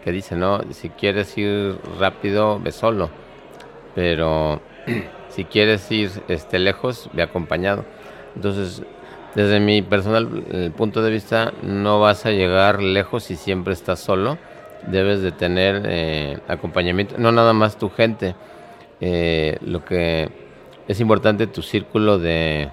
Que 0.04 0.12
dice, 0.12 0.36
¿no? 0.36 0.62
Si 0.72 0.90
quieres 0.90 1.38
ir 1.38 1.78
rápido, 2.00 2.60
ve 2.60 2.72
solo. 2.72 3.10
Pero 3.96 4.62
si 5.30 5.46
quieres 5.46 5.92
ir 5.92 6.10
este, 6.28 6.60
lejos, 6.60 7.10
ve 7.14 7.22
acompañado. 7.22 7.86
Entonces, 8.36 8.84
desde 9.36 9.60
mi 9.60 9.82
personal 9.82 10.74
punto 10.76 11.02
de 11.02 11.12
vista, 11.12 11.54
no 11.62 12.00
vas 12.00 12.26
a 12.26 12.32
llegar 12.32 12.82
lejos 12.82 13.24
si 13.24 13.36
siempre 13.36 13.74
estás 13.74 14.00
solo. 14.00 14.38
Debes 14.88 15.22
de 15.22 15.32
tener 15.32 15.84
eh, 15.86 16.40
acompañamiento, 16.48 17.16
no 17.18 17.32
nada 17.32 17.54
más 17.54 17.78
tu 17.78 17.90
gente. 17.90 18.36
Eh, 19.02 19.58
lo 19.62 19.86
que 19.86 20.30
es 20.88 21.00
importante 21.00 21.48
tu 21.48 21.62
círculo 21.62 22.18
de, 22.18 22.70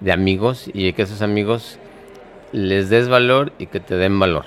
de 0.00 0.12
amigos 0.12 0.70
y 0.72 0.92
que 0.92 1.02
esos 1.02 1.22
amigos 1.22 1.78
les 2.52 2.90
des 2.90 3.08
valor 3.08 3.52
y 3.58 3.66
que 3.66 3.80
te 3.80 3.96
den 3.96 4.18
valor. 4.18 4.44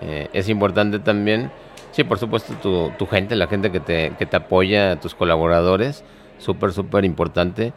Eh, 0.00 0.28
es 0.32 0.48
importante 0.48 0.98
también, 0.98 1.50
sí, 1.92 2.04
por 2.04 2.18
supuesto, 2.18 2.54
tu, 2.62 2.90
tu 2.98 3.06
gente, 3.06 3.36
la 3.36 3.46
gente 3.46 3.70
que 3.70 3.80
te, 3.80 4.12
que 4.18 4.26
te 4.26 4.36
apoya, 4.36 4.96
tus 4.96 5.14
colaboradores, 5.14 6.04
súper, 6.38 6.72
súper 6.72 7.04
importante 7.04 7.72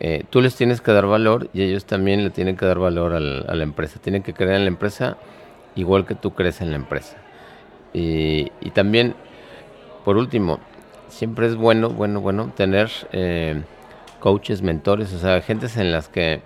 eh, 0.00 0.22
tú 0.30 0.40
les 0.40 0.54
tienes 0.54 0.80
que 0.80 0.92
dar 0.92 1.06
valor 1.06 1.50
y 1.52 1.62
ellos 1.62 1.84
también 1.84 2.22
le 2.22 2.30
tienen 2.30 2.56
que 2.56 2.64
dar 2.64 2.78
valor 2.78 3.14
a 3.14 3.20
la 3.20 3.62
empresa. 3.62 3.98
Tienen 4.00 4.22
que 4.22 4.32
creer 4.32 4.52
en 4.52 4.62
la 4.62 4.68
empresa 4.68 5.16
igual 5.74 6.06
que 6.06 6.14
tú 6.14 6.34
crees 6.34 6.60
en 6.60 6.70
la 6.70 6.76
empresa. 6.76 7.16
Y, 7.92 8.50
también, 8.74 9.14
por 10.04 10.16
último, 10.16 10.60
siempre 11.08 11.46
es 11.48 11.56
bueno, 11.56 11.88
bueno, 11.90 12.20
bueno 12.20 12.52
tener 12.54 12.90
eh, 13.12 13.62
coaches, 14.20 14.62
mentores, 14.62 15.12
o 15.12 15.18
sea, 15.18 15.40
gentes 15.40 15.76
en 15.76 15.90
las 15.90 16.08
que, 16.08 16.40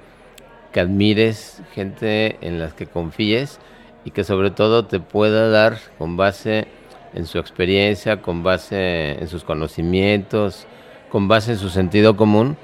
que 0.73 0.81
admires, 0.81 1.63
gente 1.75 2.39
en 2.41 2.59
las 2.59 2.75
que 2.75 2.87
confíes 2.87 3.61
y 4.05 4.11
que 4.11 4.25
sobre 4.25 4.51
todo 4.51 4.87
te 4.87 5.01
pueda 5.01 5.49
dar 5.49 5.79
con 5.99 6.17
base 6.17 6.67
en 7.15 7.27
su 7.27 7.39
experiencia, 7.39 8.23
con 8.23 8.43
base 8.43 9.21
en 9.21 9.29
sus 9.29 9.45
conocimientos, 9.45 10.67
con 11.11 11.29
base 11.29 11.53
en 11.53 11.59
su 11.59 11.69
sentido 11.69 12.17
común, 12.17 12.57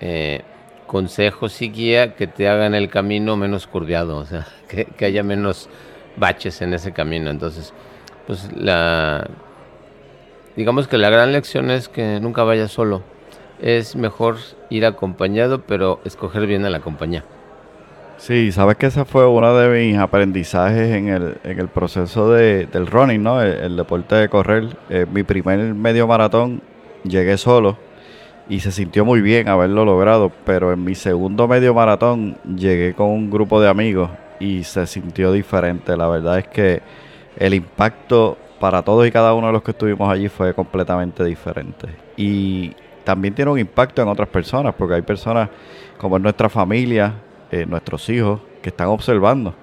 eh, 0.00 0.42
consejos 0.86 1.60
y 1.60 1.70
guía 1.70 2.14
que 2.14 2.26
te 2.26 2.48
hagan 2.48 2.74
el 2.74 2.88
camino 2.88 3.36
menos 3.36 3.66
curviado, 3.66 4.16
o 4.18 4.24
sea, 4.24 4.46
que, 4.68 5.04
haya 5.04 5.22
menos 5.22 5.68
baches 6.16 6.62
en 6.62 6.72
ese 6.72 6.92
camino. 6.92 7.30
Entonces, 7.30 7.74
pues 8.26 8.48
la, 8.56 9.28
digamos 10.54 10.88
que 10.88 10.98
la 10.98 11.10
gran 11.10 11.32
lección 11.32 11.70
es 11.70 11.88
que 11.88 12.20
nunca 12.20 12.44
vayas 12.44 12.70
solo. 12.70 13.02
Es 13.60 13.96
mejor 13.96 14.36
ir 14.68 14.84
acompañado, 14.84 15.62
pero 15.62 16.00
escoger 16.04 16.46
bien 16.46 16.64
a 16.64 16.70
la 16.70 16.80
compañía. 16.80 17.24
Sí, 18.18 18.50
sabes 18.50 18.76
que 18.76 18.86
ese 18.86 19.04
fue 19.04 19.26
uno 19.26 19.54
de 19.56 19.68
mis 19.68 19.98
aprendizajes 19.98 20.90
en 20.90 21.08
el, 21.08 21.36
en 21.44 21.60
el 21.60 21.68
proceso 21.68 22.30
de, 22.30 22.66
del 22.66 22.86
running, 22.86 23.22
¿no? 23.22 23.42
El, 23.42 23.76
deporte 23.76 24.14
de 24.14 24.28
correr. 24.28 24.76
Eh, 24.88 25.06
mi 25.12 25.22
primer 25.22 25.74
medio 25.74 26.06
maratón 26.06 26.62
llegué 27.04 27.36
solo 27.36 27.76
y 28.48 28.60
se 28.60 28.72
sintió 28.72 29.04
muy 29.04 29.20
bien 29.20 29.48
haberlo 29.48 29.84
logrado, 29.84 30.32
pero 30.44 30.72
en 30.72 30.82
mi 30.82 30.94
segundo 30.94 31.46
medio 31.46 31.74
maratón 31.74 32.38
llegué 32.56 32.94
con 32.94 33.08
un 33.10 33.30
grupo 33.30 33.60
de 33.60 33.68
amigos 33.68 34.10
y 34.40 34.64
se 34.64 34.86
sintió 34.86 35.30
diferente. 35.30 35.96
La 35.96 36.08
verdad 36.08 36.38
es 36.38 36.48
que 36.48 36.82
el 37.36 37.52
impacto 37.54 38.38
para 38.58 38.82
todos 38.82 39.06
y 39.06 39.10
cada 39.10 39.34
uno 39.34 39.48
de 39.48 39.52
los 39.52 39.62
que 39.62 39.72
estuvimos 39.72 40.08
allí 40.08 40.28
fue 40.28 40.54
completamente 40.54 41.22
diferente. 41.22 41.88
Y 42.16 42.74
también 43.04 43.34
tiene 43.34 43.50
un 43.50 43.58
impacto 43.58 44.02
en 44.02 44.08
otras 44.08 44.28
personas, 44.28 44.74
porque 44.74 44.94
hay 44.94 45.02
personas 45.02 45.48
como 45.98 46.16
en 46.16 46.22
nuestra 46.22 46.48
familia, 46.48 47.14
eh, 47.50 47.66
nuestros 47.66 48.08
hijos, 48.08 48.40
que 48.62 48.70
están 48.70 48.88
observando. 48.88 49.54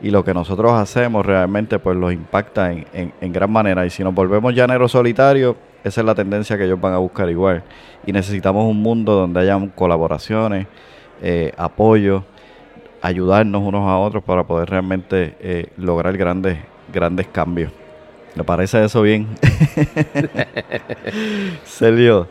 Y 0.00 0.10
lo 0.10 0.24
que 0.24 0.34
nosotros 0.34 0.72
hacemos 0.72 1.24
realmente 1.24 1.78
pues 1.78 1.96
los 1.96 2.12
impacta 2.12 2.72
en, 2.72 3.12
en, 3.20 3.32
gran 3.32 3.50
manera. 3.50 3.86
Y 3.86 3.90
si 3.90 4.02
nos 4.02 4.14
volvemos 4.14 4.54
llaneros 4.54 4.92
solitarios, 4.92 5.56
esa 5.84 6.00
es 6.00 6.04
la 6.04 6.14
tendencia 6.14 6.56
que 6.58 6.64
ellos 6.64 6.80
van 6.80 6.92
a 6.92 6.98
buscar 6.98 7.28
igual. 7.30 7.62
Y 8.04 8.12
necesitamos 8.12 8.64
un 8.64 8.82
mundo 8.82 9.14
donde 9.14 9.40
haya 9.40 9.58
colaboraciones, 9.74 10.66
eh, 11.20 11.52
apoyo, 11.56 12.24
ayudarnos 13.00 13.62
unos 13.62 13.88
a 13.88 13.98
otros 13.98 14.24
para 14.24 14.44
poder 14.44 14.70
realmente 14.70 15.36
eh, 15.40 15.66
lograr 15.76 16.16
grandes, 16.16 16.58
grandes 16.92 17.28
cambios. 17.28 17.72
¿Le 18.34 18.44
parece 18.44 18.84
eso 18.84 19.02
bien? 19.02 19.28
Sergio, 21.64 22.28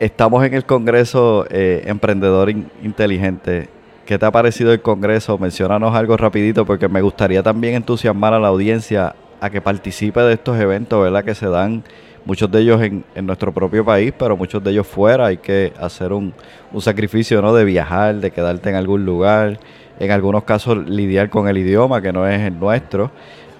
estamos 0.00 0.44
en 0.44 0.54
el 0.54 0.64
Congreso 0.64 1.46
eh, 1.50 1.84
Emprendedor 1.86 2.50
Inteligente. 2.50 3.68
¿Qué 4.04 4.18
te 4.18 4.26
ha 4.26 4.30
parecido 4.30 4.72
el 4.72 4.80
Congreso? 4.80 5.38
Menciónanos 5.38 5.94
algo 5.94 6.16
rapidito 6.16 6.64
porque 6.64 6.88
me 6.88 7.02
gustaría 7.02 7.42
también 7.42 7.74
entusiasmar 7.74 8.34
a 8.34 8.38
la 8.38 8.48
audiencia 8.48 9.14
a 9.40 9.50
que 9.50 9.60
participe 9.60 10.20
de 10.20 10.34
estos 10.34 10.58
eventos, 10.58 11.02
¿verdad? 11.02 11.24
Que 11.24 11.34
se 11.34 11.48
dan 11.48 11.82
muchos 12.24 12.50
de 12.50 12.60
ellos 12.60 12.82
en, 12.82 13.04
nuestro 13.26 13.52
propio 13.52 13.84
país, 13.84 14.12
pero 14.16 14.36
muchos 14.36 14.62
de 14.62 14.70
ellos 14.70 14.86
fuera. 14.86 15.26
Hay 15.26 15.38
que 15.38 15.72
hacer 15.80 16.12
un, 16.12 16.34
sacrificio, 16.78 17.42
¿no? 17.42 17.54
De 17.54 17.64
viajar, 17.64 18.16
de 18.16 18.30
quedarte 18.30 18.70
en 18.70 18.76
algún 18.76 19.04
lugar, 19.04 19.58
en 19.98 20.10
algunos 20.10 20.44
casos 20.44 20.78
lidiar 20.88 21.30
con 21.30 21.48
el 21.48 21.58
idioma 21.58 22.00
que 22.00 22.12
no 22.12 22.28
es 22.28 22.40
el 22.40 22.58
nuestro. 22.58 23.10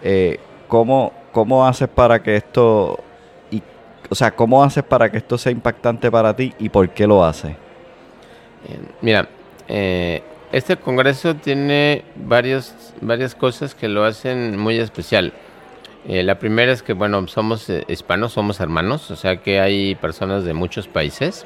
Eh, 0.03 0.39
¿cómo, 0.69 1.13
¿Cómo 1.33 1.67
haces 1.67 1.89
para 1.89 2.23
que 2.23 2.37
esto, 2.37 3.01
o 4.09 4.15
sea, 4.15 4.31
cómo 4.31 4.63
haces 4.63 4.85
para 4.85 5.11
que 5.11 5.19
esto 5.19 5.39
sea 5.39 5.53
impactante 5.53 6.11
para 6.11 6.35
ti 6.35 6.53
y 6.59 6.69
por 6.69 6.89
qué 6.91 7.07
lo 7.07 7.25
haces? 7.25 7.55
Mira, 9.01 9.29
eh, 9.69 10.23
este 10.53 10.77
congreso 10.77 11.35
tiene 11.35 12.05
varios, 12.15 12.75
varias 13.01 13.35
cosas 13.35 13.75
que 13.75 13.89
lo 13.89 14.05
hacen 14.05 14.59
muy 14.59 14.79
especial. 14.79 15.33
Eh, 16.09 16.23
la 16.23 16.39
primera 16.39 16.71
es 16.71 16.83
que, 16.83 16.93
bueno, 16.93 17.27
somos 17.27 17.69
eh, 17.69 17.85
hispanos, 17.89 18.33
somos 18.33 18.61
hermanos, 18.61 19.11
o 19.11 19.17
sea 19.17 19.39
que 19.39 19.59
hay 19.61 19.97
personas 19.97 20.45
de 20.45 20.55
muchos 20.55 20.87
países, 20.87 21.45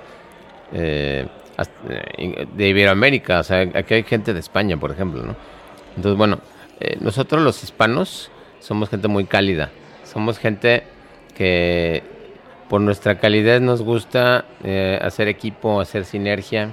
eh, 0.72 1.26
de 2.54 2.68
Iberoamérica, 2.68 3.40
o 3.40 3.42
sea, 3.42 3.60
aquí 3.74 3.94
hay 3.94 4.02
gente 4.02 4.34
de 4.34 4.40
España, 4.40 4.76
por 4.76 4.90
ejemplo, 4.90 5.22
¿no? 5.22 5.34
Entonces, 5.96 6.16
bueno, 6.16 6.38
nosotros 7.00 7.42
los 7.42 7.62
hispanos 7.62 8.30
somos 8.60 8.88
gente 8.88 9.08
muy 9.08 9.24
cálida, 9.24 9.70
somos 10.04 10.38
gente 10.38 10.84
que 11.34 12.02
por 12.70 12.80
nuestra 12.80 13.18
calidez 13.18 13.60
nos 13.60 13.82
gusta 13.82 14.46
hacer 15.02 15.28
equipo, 15.28 15.80
hacer 15.80 16.06
sinergia. 16.06 16.72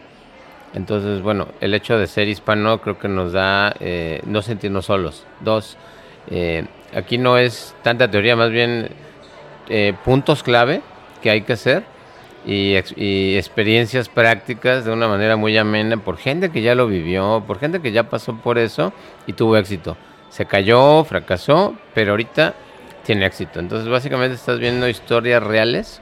Entonces, 0.73 1.21
bueno, 1.21 1.47
el 1.59 1.73
hecho 1.73 1.97
de 1.97 2.07
ser 2.07 2.29
hispano 2.29 2.79
creo 2.81 2.97
que 2.97 3.09
nos 3.09 3.33
da 3.33 3.73
no 4.25 4.41
sentirnos 4.41 4.85
solos. 4.85 5.25
Dos, 5.41 5.75
aquí 6.93 7.17
no 7.17 7.37
es 7.37 7.75
tanta 7.83 8.09
teoría, 8.09 8.35
más 8.35 8.51
bien 8.51 8.89
eh, 9.69 9.93
puntos 10.05 10.43
clave 10.43 10.81
que 11.21 11.29
hay 11.29 11.41
que 11.41 11.53
hacer 11.53 11.83
y, 12.45 12.75
experiencias 13.35 14.07
prácticas 14.07 14.85
de 14.85 14.91
una 14.91 15.09
manera 15.09 15.35
muy 15.35 15.57
amena 15.57 15.97
por 15.97 16.15
gente 16.15 16.51
que 16.51 16.61
ya 16.61 16.73
lo 16.73 16.87
vivió, 16.87 17.43
por 17.45 17.59
gente 17.59 17.81
que 17.81 17.91
ya 17.91 18.03
pasó 18.03 18.37
por 18.37 18.57
eso 18.57 18.93
y 19.25 19.33
tuvo 19.33 19.57
éxito. 19.57 19.97
Se 20.29 20.45
cayó, 20.45 21.03
fracasó, 21.03 21.75
pero 21.93 22.11
ahorita 22.11 22.53
tiene 23.07 23.25
éxito. 23.25 23.61
Entonces 23.61 23.87
básicamente 23.87 24.35
estás 24.35 24.59
viendo 24.59 24.87
historias 24.89 25.41
reales 25.41 26.01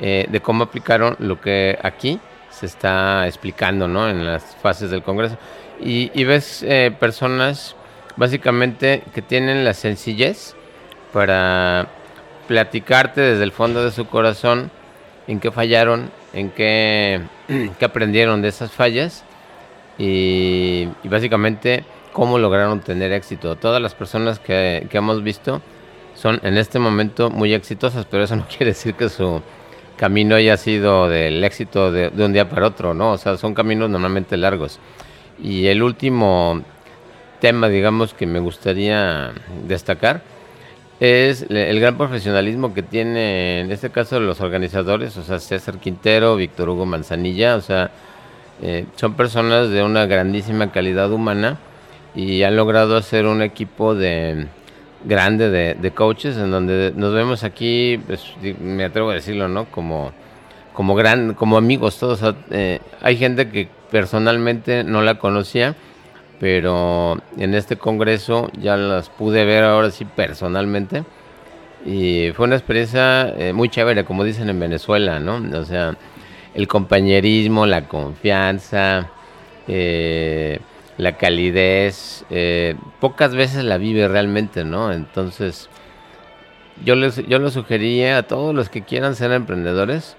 eh, 0.00 0.26
de 0.30 0.40
cómo 0.40 0.64
aplicaron 0.64 1.14
lo 1.18 1.38
que 1.42 1.78
aquí 1.82 2.18
se 2.48 2.64
está 2.64 3.26
explicando 3.26 3.86
¿no? 3.86 4.08
en 4.08 4.24
las 4.24 4.56
fases 4.56 4.90
del 4.90 5.02
Congreso. 5.02 5.36
Y, 5.78 6.24
ves 6.24 6.64
eh, 6.66 6.90
personas 6.98 7.76
básicamente 8.16 9.04
que 9.14 9.20
tienen 9.20 9.62
la 9.62 9.74
sencillez 9.74 10.56
para 11.12 11.86
platicarte 12.48 13.20
desde 13.20 13.44
el 13.44 13.52
fondo 13.52 13.84
de 13.84 13.92
su 13.92 14.06
corazón 14.06 14.70
en 15.28 15.40
qué 15.40 15.52
fallaron, 15.52 16.10
en 16.32 16.50
qué, 16.50 17.20
aprendieron 17.82 18.40
de 18.40 18.48
esas 18.48 18.72
fallas 18.72 19.22
y, 19.98 20.88
básicamente 21.04 21.84
cómo 22.14 22.38
lograron 22.38 22.80
tener 22.80 23.12
éxito. 23.12 23.54
Todas 23.56 23.82
las 23.82 23.94
personas 23.94 24.38
que, 24.38 24.88
hemos 24.90 25.22
visto 25.22 25.60
son 26.20 26.40
en 26.42 26.58
este 26.58 26.78
momento 26.78 27.30
muy 27.30 27.54
exitosas, 27.54 28.04
pero 28.04 28.24
eso 28.24 28.36
no 28.36 28.46
quiere 28.48 28.66
decir 28.66 28.94
que 28.94 29.08
su 29.08 29.40
camino 29.96 30.36
haya 30.36 30.56
sido 30.56 31.08
del 31.08 31.42
éxito 31.44 31.90
de, 31.92 32.10
un 32.24 32.32
día 32.32 32.48
para 32.48 32.66
otro, 32.66 32.94
¿no? 32.94 33.12
O 33.12 33.18
sea, 33.18 33.36
son 33.36 33.54
caminos 33.54 33.90
normalmente 33.90 34.36
largos. 34.36 34.78
Y 35.42 35.66
el 35.66 35.82
último 35.82 36.62
tema, 37.40 37.68
digamos, 37.68 38.14
que 38.14 38.26
me 38.26 38.40
gustaría 38.40 39.32
destacar 39.66 40.22
es 41.00 41.46
el 41.48 41.78
gran 41.78 41.96
profesionalismo 41.96 42.74
que 42.74 42.82
tiene, 42.82 43.60
en 43.60 43.70
este 43.70 43.90
caso, 43.90 44.18
los 44.18 44.40
organizadores, 44.40 45.16
o 45.16 45.22
sea, 45.22 45.38
César 45.38 45.78
Quintero, 45.78 46.34
Víctor 46.34 46.68
Hugo 46.68 46.86
Manzanilla, 46.86 47.54
o 47.54 47.60
sea, 47.60 47.92
eh, 48.62 48.86
son 48.96 49.14
personas 49.14 49.70
de 49.70 49.84
una 49.84 50.06
grandísima 50.06 50.72
calidad 50.72 51.12
humana 51.12 51.58
y 52.16 52.42
han 52.42 52.56
logrado 52.56 52.96
hacer 52.96 53.26
un 53.26 53.42
equipo 53.42 53.94
de 53.94 54.48
grande 55.04 55.50
de, 55.50 55.90
coaches 55.92 56.36
en 56.36 56.50
donde 56.50 56.92
nos 56.94 57.14
vemos 57.14 57.44
aquí, 57.44 58.00
pues, 58.06 58.24
me 58.60 58.84
atrevo 58.84 59.10
a 59.10 59.14
decirlo, 59.14 59.48
¿no? 59.48 59.66
Como, 59.66 60.12
como, 60.72 60.94
gran, 60.94 61.34
como 61.34 61.56
amigos 61.56 61.98
todos. 61.98 62.20
Eh, 62.50 62.80
hay 63.00 63.16
gente 63.16 63.50
que 63.50 63.68
personalmente 63.90 64.84
no 64.84 65.02
la 65.02 65.18
conocía 65.18 65.74
pero 66.40 67.18
en 67.36 67.54
este 67.54 67.76
congreso 67.76 68.50
ya 68.60 68.76
las 68.76 69.08
pude 69.08 69.44
ver 69.44 69.64
ahora 69.64 69.90
sí 69.90 70.04
personalmente 70.04 71.04
y 71.84 72.30
fue 72.34 72.46
una 72.46 72.56
experiencia 72.56 73.34
eh, 73.36 73.52
muy 73.52 73.68
chévere, 73.68 74.04
como 74.04 74.24
dicen 74.24 74.48
en 74.48 74.58
Venezuela, 74.58 75.20
¿no? 75.20 75.42
O 75.58 75.64
sea, 75.64 75.96
el 76.54 76.66
compañerismo, 76.66 77.66
la 77.66 77.86
confianza, 77.86 79.08
eh, 79.68 80.58
la 80.98 81.16
calidez, 81.16 82.24
eh, 82.28 82.74
pocas 83.00 83.34
veces 83.34 83.64
la 83.64 83.78
vive 83.78 84.06
realmente, 84.08 84.64
¿no? 84.64 84.92
Entonces, 84.92 85.70
yo 86.84 86.94
les, 86.96 87.26
yo 87.26 87.38
les 87.38 87.54
sugería 87.54 88.18
a 88.18 88.22
todos 88.24 88.54
los 88.54 88.68
que 88.68 88.82
quieran 88.82 89.14
ser 89.14 89.32
emprendedores 89.32 90.16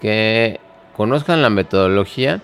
que 0.00 0.60
conozcan 0.96 1.42
la 1.42 1.50
metodología 1.50 2.40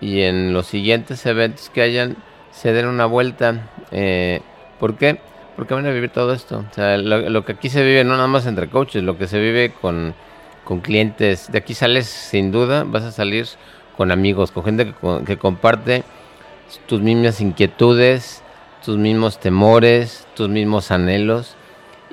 y 0.00 0.22
en 0.22 0.52
los 0.52 0.66
siguientes 0.66 1.24
eventos 1.26 1.70
que 1.70 1.82
hayan, 1.82 2.16
se 2.50 2.72
den 2.72 2.86
una 2.86 3.06
vuelta. 3.06 3.68
Eh, 3.90 4.40
¿Por 4.78 4.96
qué? 4.96 5.20
Porque 5.56 5.74
van 5.74 5.86
a 5.86 5.90
vivir 5.90 6.10
todo 6.10 6.32
esto. 6.32 6.64
O 6.70 6.74
sea, 6.74 6.96
lo, 6.98 7.44
que 7.44 7.52
aquí 7.52 7.68
se 7.68 7.82
vive 7.82 8.04
no 8.04 8.14
nada 8.14 8.28
más 8.28 8.46
entre 8.46 8.68
coaches, 8.68 9.02
lo 9.02 9.18
que 9.18 9.26
se 9.26 9.40
vive 9.40 9.72
con, 9.72 10.14
con 10.64 10.80
clientes. 10.80 11.50
De 11.50 11.58
aquí 11.58 11.74
sales 11.74 12.06
sin 12.06 12.52
duda, 12.52 12.84
vas 12.86 13.04
a 13.04 13.12
salir 13.12 13.46
con 13.96 14.12
amigos, 14.12 14.52
con 14.52 14.64
gente 14.64 14.94
que, 15.26 15.36
comparte 15.36 16.04
tus 16.86 17.00
mismas 17.00 17.40
inquietudes, 17.40 18.42
tus 18.84 18.96
mismos 18.96 19.38
temores, 19.38 20.26
tus 20.34 20.48
mismos 20.48 20.90
anhelos. 20.90 21.56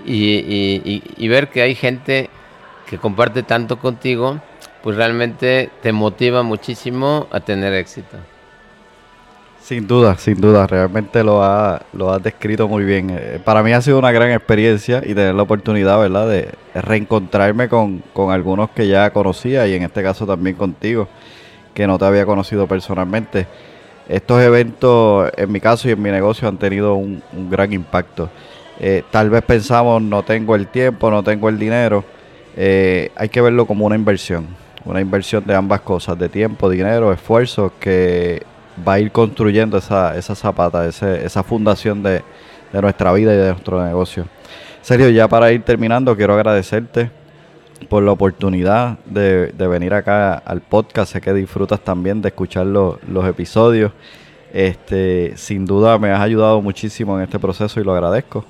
Y, 0.05 1.27
ver 1.27 1.49
que 1.49 1.61
hay 1.61 1.75
gente 1.75 2.29
que 2.87 2.97
comparte 2.97 3.43
tanto 3.43 3.79
contigo, 3.79 4.39
pues 4.83 4.97
realmente 4.97 5.69
te 5.81 5.91
motiva 5.91 6.43
muchísimo 6.43 7.27
a 7.31 7.39
tener 7.39 7.73
éxito. 7.73 8.17
Sin 9.65 9.87
duda, 9.87 10.15
sin 10.17 10.39
duda, 10.39 10.67
realmente 10.67 11.23
lo 11.23 11.43
ha, 11.43 11.81
lo 11.93 12.11
has 12.11 12.21
descrito 12.21 12.67
muy 12.67 12.83
bien. 12.83 13.09
Eh, 13.09 13.41
para 13.43 13.63
mí 13.63 13.73
ha 13.73 13.81
sido 13.81 13.97
una 13.97 14.11
gran 14.11 14.29
experiencia 14.31 15.01
y 15.03 15.15
tener 15.15 15.33
la 15.33 15.41
oportunidad, 15.41 15.99
¿verdad?, 15.99 16.29
de 16.29 16.51
reencontrarme 16.75 17.67
con, 17.67 18.03
algunos 18.29 18.69
que 18.69 18.87
ya 18.87 19.09
conocía 19.09 19.65
y 19.65 19.73
en 19.73 19.81
este 19.81 20.03
caso 20.03 20.27
también 20.27 20.55
contigo, 20.55 21.07
que 21.73 21.87
no 21.87 21.97
te 21.97 22.05
había 22.05 22.27
conocido 22.27 22.67
personalmente. 22.67 23.47
Estos 24.07 24.41
eventos, 24.41 25.31
en 25.35 25.51
mi 25.51 25.59
caso 25.59 25.89
y 25.89 25.91
en 25.91 26.01
mi 26.01 26.11
negocio, 26.11 26.47
han 26.47 26.57
tenido 26.57 26.95
un, 26.95 27.21
gran 27.49 27.73
impacto. 27.73 28.29
Eh, 28.79 29.03
tal 29.09 29.29
vez 29.29 29.41
pensamos, 29.43 30.01
no 30.01 30.23
tengo 30.23 30.55
el 30.55 30.67
tiempo, 30.67 31.09
no 31.09 31.23
tengo 31.23 31.49
el 31.49 31.57
dinero. 31.57 32.03
Eh, 32.55 33.11
hay 33.15 33.29
que 33.29 33.41
verlo 33.41 33.65
como 33.65 33.85
una 33.85 33.95
inversión, 33.95 34.47
una 34.85 35.01
inversión 35.01 35.43
de 35.45 35.55
ambas 35.55 35.81
cosas, 35.81 36.19
de 36.19 36.29
tiempo, 36.29 36.69
dinero, 36.69 37.11
esfuerzo, 37.11 37.73
que 37.79 38.43
va 38.87 38.93
a 38.93 38.99
ir 38.99 39.11
construyendo 39.11 39.77
esa, 39.77 40.15
esa 40.15 40.35
zapata, 40.35 40.85
esa 40.87 41.43
fundación 41.43 42.03
de, 42.03 42.21
de 42.71 42.81
nuestra 42.81 43.11
vida 43.13 43.33
y 43.33 43.37
de 43.37 43.49
nuestro 43.49 43.83
negocio. 43.83 44.27
Sergio, 44.81 45.09
ya 45.09 45.27
para 45.27 45.51
ir 45.51 45.63
terminando, 45.63 46.15
quiero 46.15 46.35
agradecerte 46.35 47.09
por 47.89 48.03
la 48.03 48.11
oportunidad 48.11 48.97
de, 49.05 49.51
venir 49.57 49.93
acá 49.93 50.35
al 50.35 50.61
podcast. 50.61 51.13
Sé 51.13 51.21
que 51.21 51.33
disfrutas 51.33 51.79
también 51.79 52.21
de 52.21 52.29
escuchar 52.29 52.65
los, 52.65 52.97
episodios. 53.27 53.91
Este, 54.53 55.33
sin 55.35 55.65
duda 55.65 55.97
me 55.99 56.11
has 56.11 56.21
ayudado 56.21 56.61
muchísimo 56.61 57.17
en 57.17 57.23
este 57.23 57.39
proceso 57.39 57.79
y 57.79 57.83
lo 57.83 57.93
agradezco. 57.93 58.45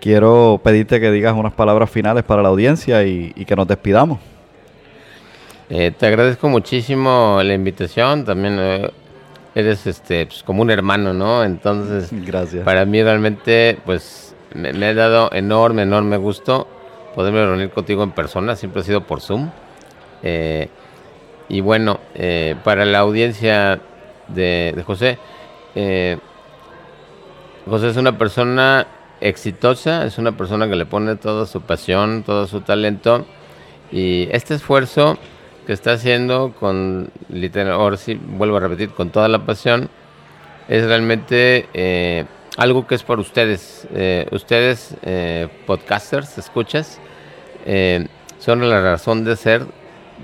Quiero 0.00 0.60
pedirte 0.62 1.00
que 1.00 1.10
digas 1.10 1.34
unas 1.34 1.52
palabras 1.52 1.90
finales 1.90 2.24
para 2.24 2.42
la 2.42 2.48
audiencia 2.48 3.04
y, 3.04 3.32
que 3.32 3.56
nos 3.56 3.66
despidamos. 3.66 4.18
Eh, 5.70 5.92
te 5.96 6.06
agradezco 6.06 6.48
muchísimo 6.48 7.40
la 7.42 7.54
invitación. 7.54 8.24
También 8.24 8.56
eh, 8.58 8.90
eres 9.54 9.86
este 9.86 10.26
pues, 10.26 10.42
como 10.42 10.62
un 10.62 10.70
hermano, 10.70 11.12
¿no? 11.12 11.44
Entonces, 11.44 12.10
Gracias. 12.24 12.64
para 12.64 12.84
mí 12.84 13.02
realmente, 13.02 13.78
pues 13.84 14.34
me, 14.54 14.72
me 14.72 14.86
ha 14.86 14.94
dado 14.94 15.30
enorme, 15.32 15.82
enorme 15.82 16.16
gusto 16.16 16.66
poderme 17.18 17.44
reunir 17.44 17.70
contigo 17.70 18.04
en 18.04 18.12
persona, 18.12 18.54
siempre 18.54 18.80
ha 18.80 18.84
sido 18.84 19.00
por 19.00 19.20
Zoom. 19.20 19.50
Eh, 20.22 20.68
y 21.48 21.60
bueno, 21.60 21.98
eh, 22.14 22.54
para 22.62 22.84
la 22.84 23.00
audiencia 23.00 23.80
de, 24.28 24.80
José, 24.86 25.18
eh, 25.74 26.16
José 27.68 27.88
es 27.88 27.96
una 27.96 28.16
persona 28.16 28.86
exitosa, 29.20 30.04
es 30.04 30.18
una 30.18 30.36
persona 30.36 30.68
que 30.68 30.76
le 30.76 30.86
pone 30.86 31.16
toda 31.16 31.46
su 31.46 31.60
pasión, 31.60 32.22
todo 32.22 32.46
su 32.46 32.60
talento 32.60 33.26
y 33.90 34.28
este 34.30 34.54
esfuerzo 34.54 35.18
que 35.66 35.72
está 35.72 35.94
haciendo 35.94 36.52
con, 36.52 37.10
literal, 37.30 37.72
ahora 37.72 37.96
sí 37.96 38.14
vuelvo 38.14 38.58
a 38.58 38.60
repetir, 38.60 38.90
con 38.90 39.10
toda 39.10 39.26
la 39.26 39.44
pasión, 39.44 39.90
es 40.68 40.86
realmente 40.86 42.28
algo 42.56 42.86
que 42.86 42.94
es 42.94 43.02
por 43.02 43.18
ustedes, 43.18 43.88
ustedes 44.30 44.94
podcasters, 45.66 46.38
escuchas, 46.38 47.00
eh, 47.66 48.06
son 48.38 48.68
la 48.68 48.80
razón 48.80 49.24
de 49.24 49.36
ser 49.36 49.66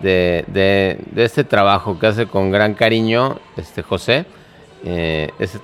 de, 0.03 0.45
de, 0.49 1.25
este 1.25 1.45
trabajo 1.45 1.99
que 1.99 2.07
hace 2.07 2.27
con 2.27 2.51
gran 2.51 2.75
cariño 2.75 3.39
este 3.57 3.83
José. 3.83 4.27
Eh, 4.85 5.31
es 5.39 5.59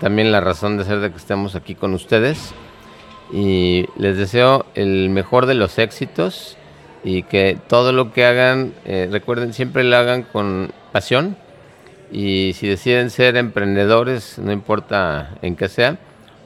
también 0.00 0.32
la 0.32 0.40
razón 0.40 0.76
de 0.76 0.84
ser 0.84 1.00
de 1.00 1.10
que 1.10 1.16
estemos 1.16 1.54
aquí 1.54 1.74
con 1.74 1.94
ustedes. 1.94 2.54
Y 3.32 3.86
les 3.96 4.16
deseo 4.16 4.66
el 4.74 5.10
mejor 5.10 5.46
de 5.46 5.54
los 5.54 5.78
éxitos 5.78 6.56
y 7.02 7.22
que 7.22 7.58
todo 7.68 7.92
lo 7.92 8.12
que 8.12 8.24
hagan, 8.24 8.72
eh, 8.84 9.08
recuerden, 9.10 9.52
siempre 9.52 9.84
lo 9.84 9.96
hagan 9.96 10.22
con 10.22 10.72
pasión. 10.92 11.36
Y 12.12 12.52
si 12.54 12.68
deciden 12.68 13.10
ser 13.10 13.36
emprendedores, 13.36 14.38
no 14.38 14.52
importa 14.52 15.30
en 15.42 15.56
qué 15.56 15.68
sea, 15.68 15.98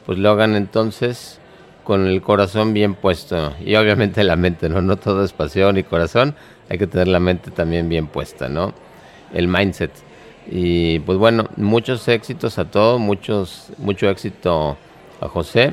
pues 0.06 0.18
lo 0.18 0.30
hagan 0.30 0.54
entonces 0.54 1.40
con 1.88 2.06
el 2.06 2.20
corazón 2.20 2.74
bien 2.74 2.94
puesto 2.94 3.54
y 3.64 3.74
obviamente 3.74 4.22
la 4.22 4.36
mente, 4.36 4.68
¿no? 4.68 4.82
No 4.82 4.98
todo 4.98 5.24
es 5.24 5.32
pasión 5.32 5.78
y 5.78 5.84
corazón, 5.84 6.34
hay 6.68 6.76
que 6.76 6.86
tener 6.86 7.08
la 7.08 7.18
mente 7.18 7.50
también 7.50 7.88
bien 7.88 8.08
puesta, 8.08 8.46
¿no? 8.46 8.74
El 9.32 9.48
mindset. 9.48 9.92
Y 10.50 10.98
pues 10.98 11.16
bueno, 11.16 11.48
muchos 11.56 12.06
éxitos 12.08 12.58
a 12.58 12.66
todos, 12.66 13.00
muchos, 13.00 13.70
mucho 13.78 14.06
éxito 14.10 14.76
a 15.22 15.28
José 15.28 15.72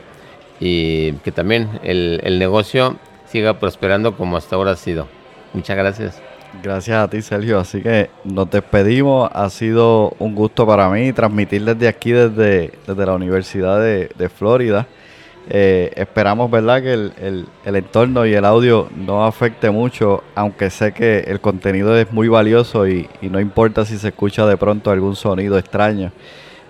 y 0.61 1.11
que 1.15 1.33
también 1.33 1.81
el, 1.83 2.39
negocio 2.39 2.95
siga 3.25 3.59
prosperando 3.59 4.15
como 4.15 4.37
hasta 4.37 4.55
ahora 4.55 4.71
ha 4.71 4.77
sido. 4.77 5.09
Muchas 5.53 5.75
gracias. 5.75 6.21
Gracias 6.63 6.97
a 6.97 7.09
ti, 7.09 7.21
Sergio. 7.23 7.59
Así 7.59 7.81
que 7.81 8.09
nos 8.23 8.49
despedimos. 8.49 9.29
Ha 9.33 9.49
sido 9.49 10.15
un 10.19 10.33
gusto 10.33 10.65
para 10.65 10.89
mí 10.89 11.11
transmitir 11.11 11.65
desde 11.65 11.89
aquí, 11.89 12.13
desde, 12.13 12.71
desde 12.87 13.05
la 13.05 13.15
Universidad 13.15 13.81
de 13.81 14.29
Florida. 14.29 14.87
Eh, 15.47 15.91
esperamos, 15.95 16.49
¿verdad?, 16.49 16.81
que 16.81 16.93
el, 16.93 17.47
entorno 17.65 18.25
y 18.25 18.33
el 18.33 18.45
audio 18.45 18.89
no 18.95 19.25
afecte 19.25 19.69
mucho, 19.69 20.23
aunque 20.33 20.69
sé 20.69 20.91
que 20.91 21.19
el 21.19 21.39
contenido 21.39 21.95
es 21.97 22.11
muy 22.11 22.27
valioso 22.27 22.87
y, 22.87 23.07
no 23.21 23.39
importa 23.39 23.85
si 23.85 23.97
se 23.97 24.07
escucha 24.09 24.45
de 24.45 24.57
pronto 24.57 24.91
algún 24.91 25.15
sonido 25.15 25.57
extraño. 25.57 26.11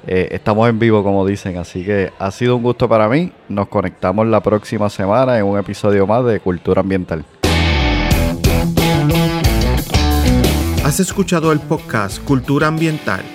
Eh, 0.08 0.28
estamos 0.32 0.70
en 0.70 0.78
vivo, 0.78 1.04
como 1.04 1.26
dicen, 1.26 1.58
así 1.58 1.84
que 1.84 2.12
ha 2.20 2.30
sido 2.32 2.56
un 2.56 2.64
gusto 2.64 2.88
para 2.88 3.08
mí. 3.08 3.32
Nos 3.50 3.68
conectamos 3.70 4.28
la 4.28 4.42
próxima 4.42 4.90
semana 4.90 5.38
en 5.38 5.46
un 5.46 5.58
episodio 5.58 6.06
más 6.06 6.24
de 6.26 6.40
Cultura 6.40 6.82
Ambiental. 6.82 7.26
Has 10.84 11.00
escuchado 11.00 11.52
el 11.52 11.60
podcast 11.60 12.24
Cultura 12.24 12.68
Ambiental. 12.68 13.35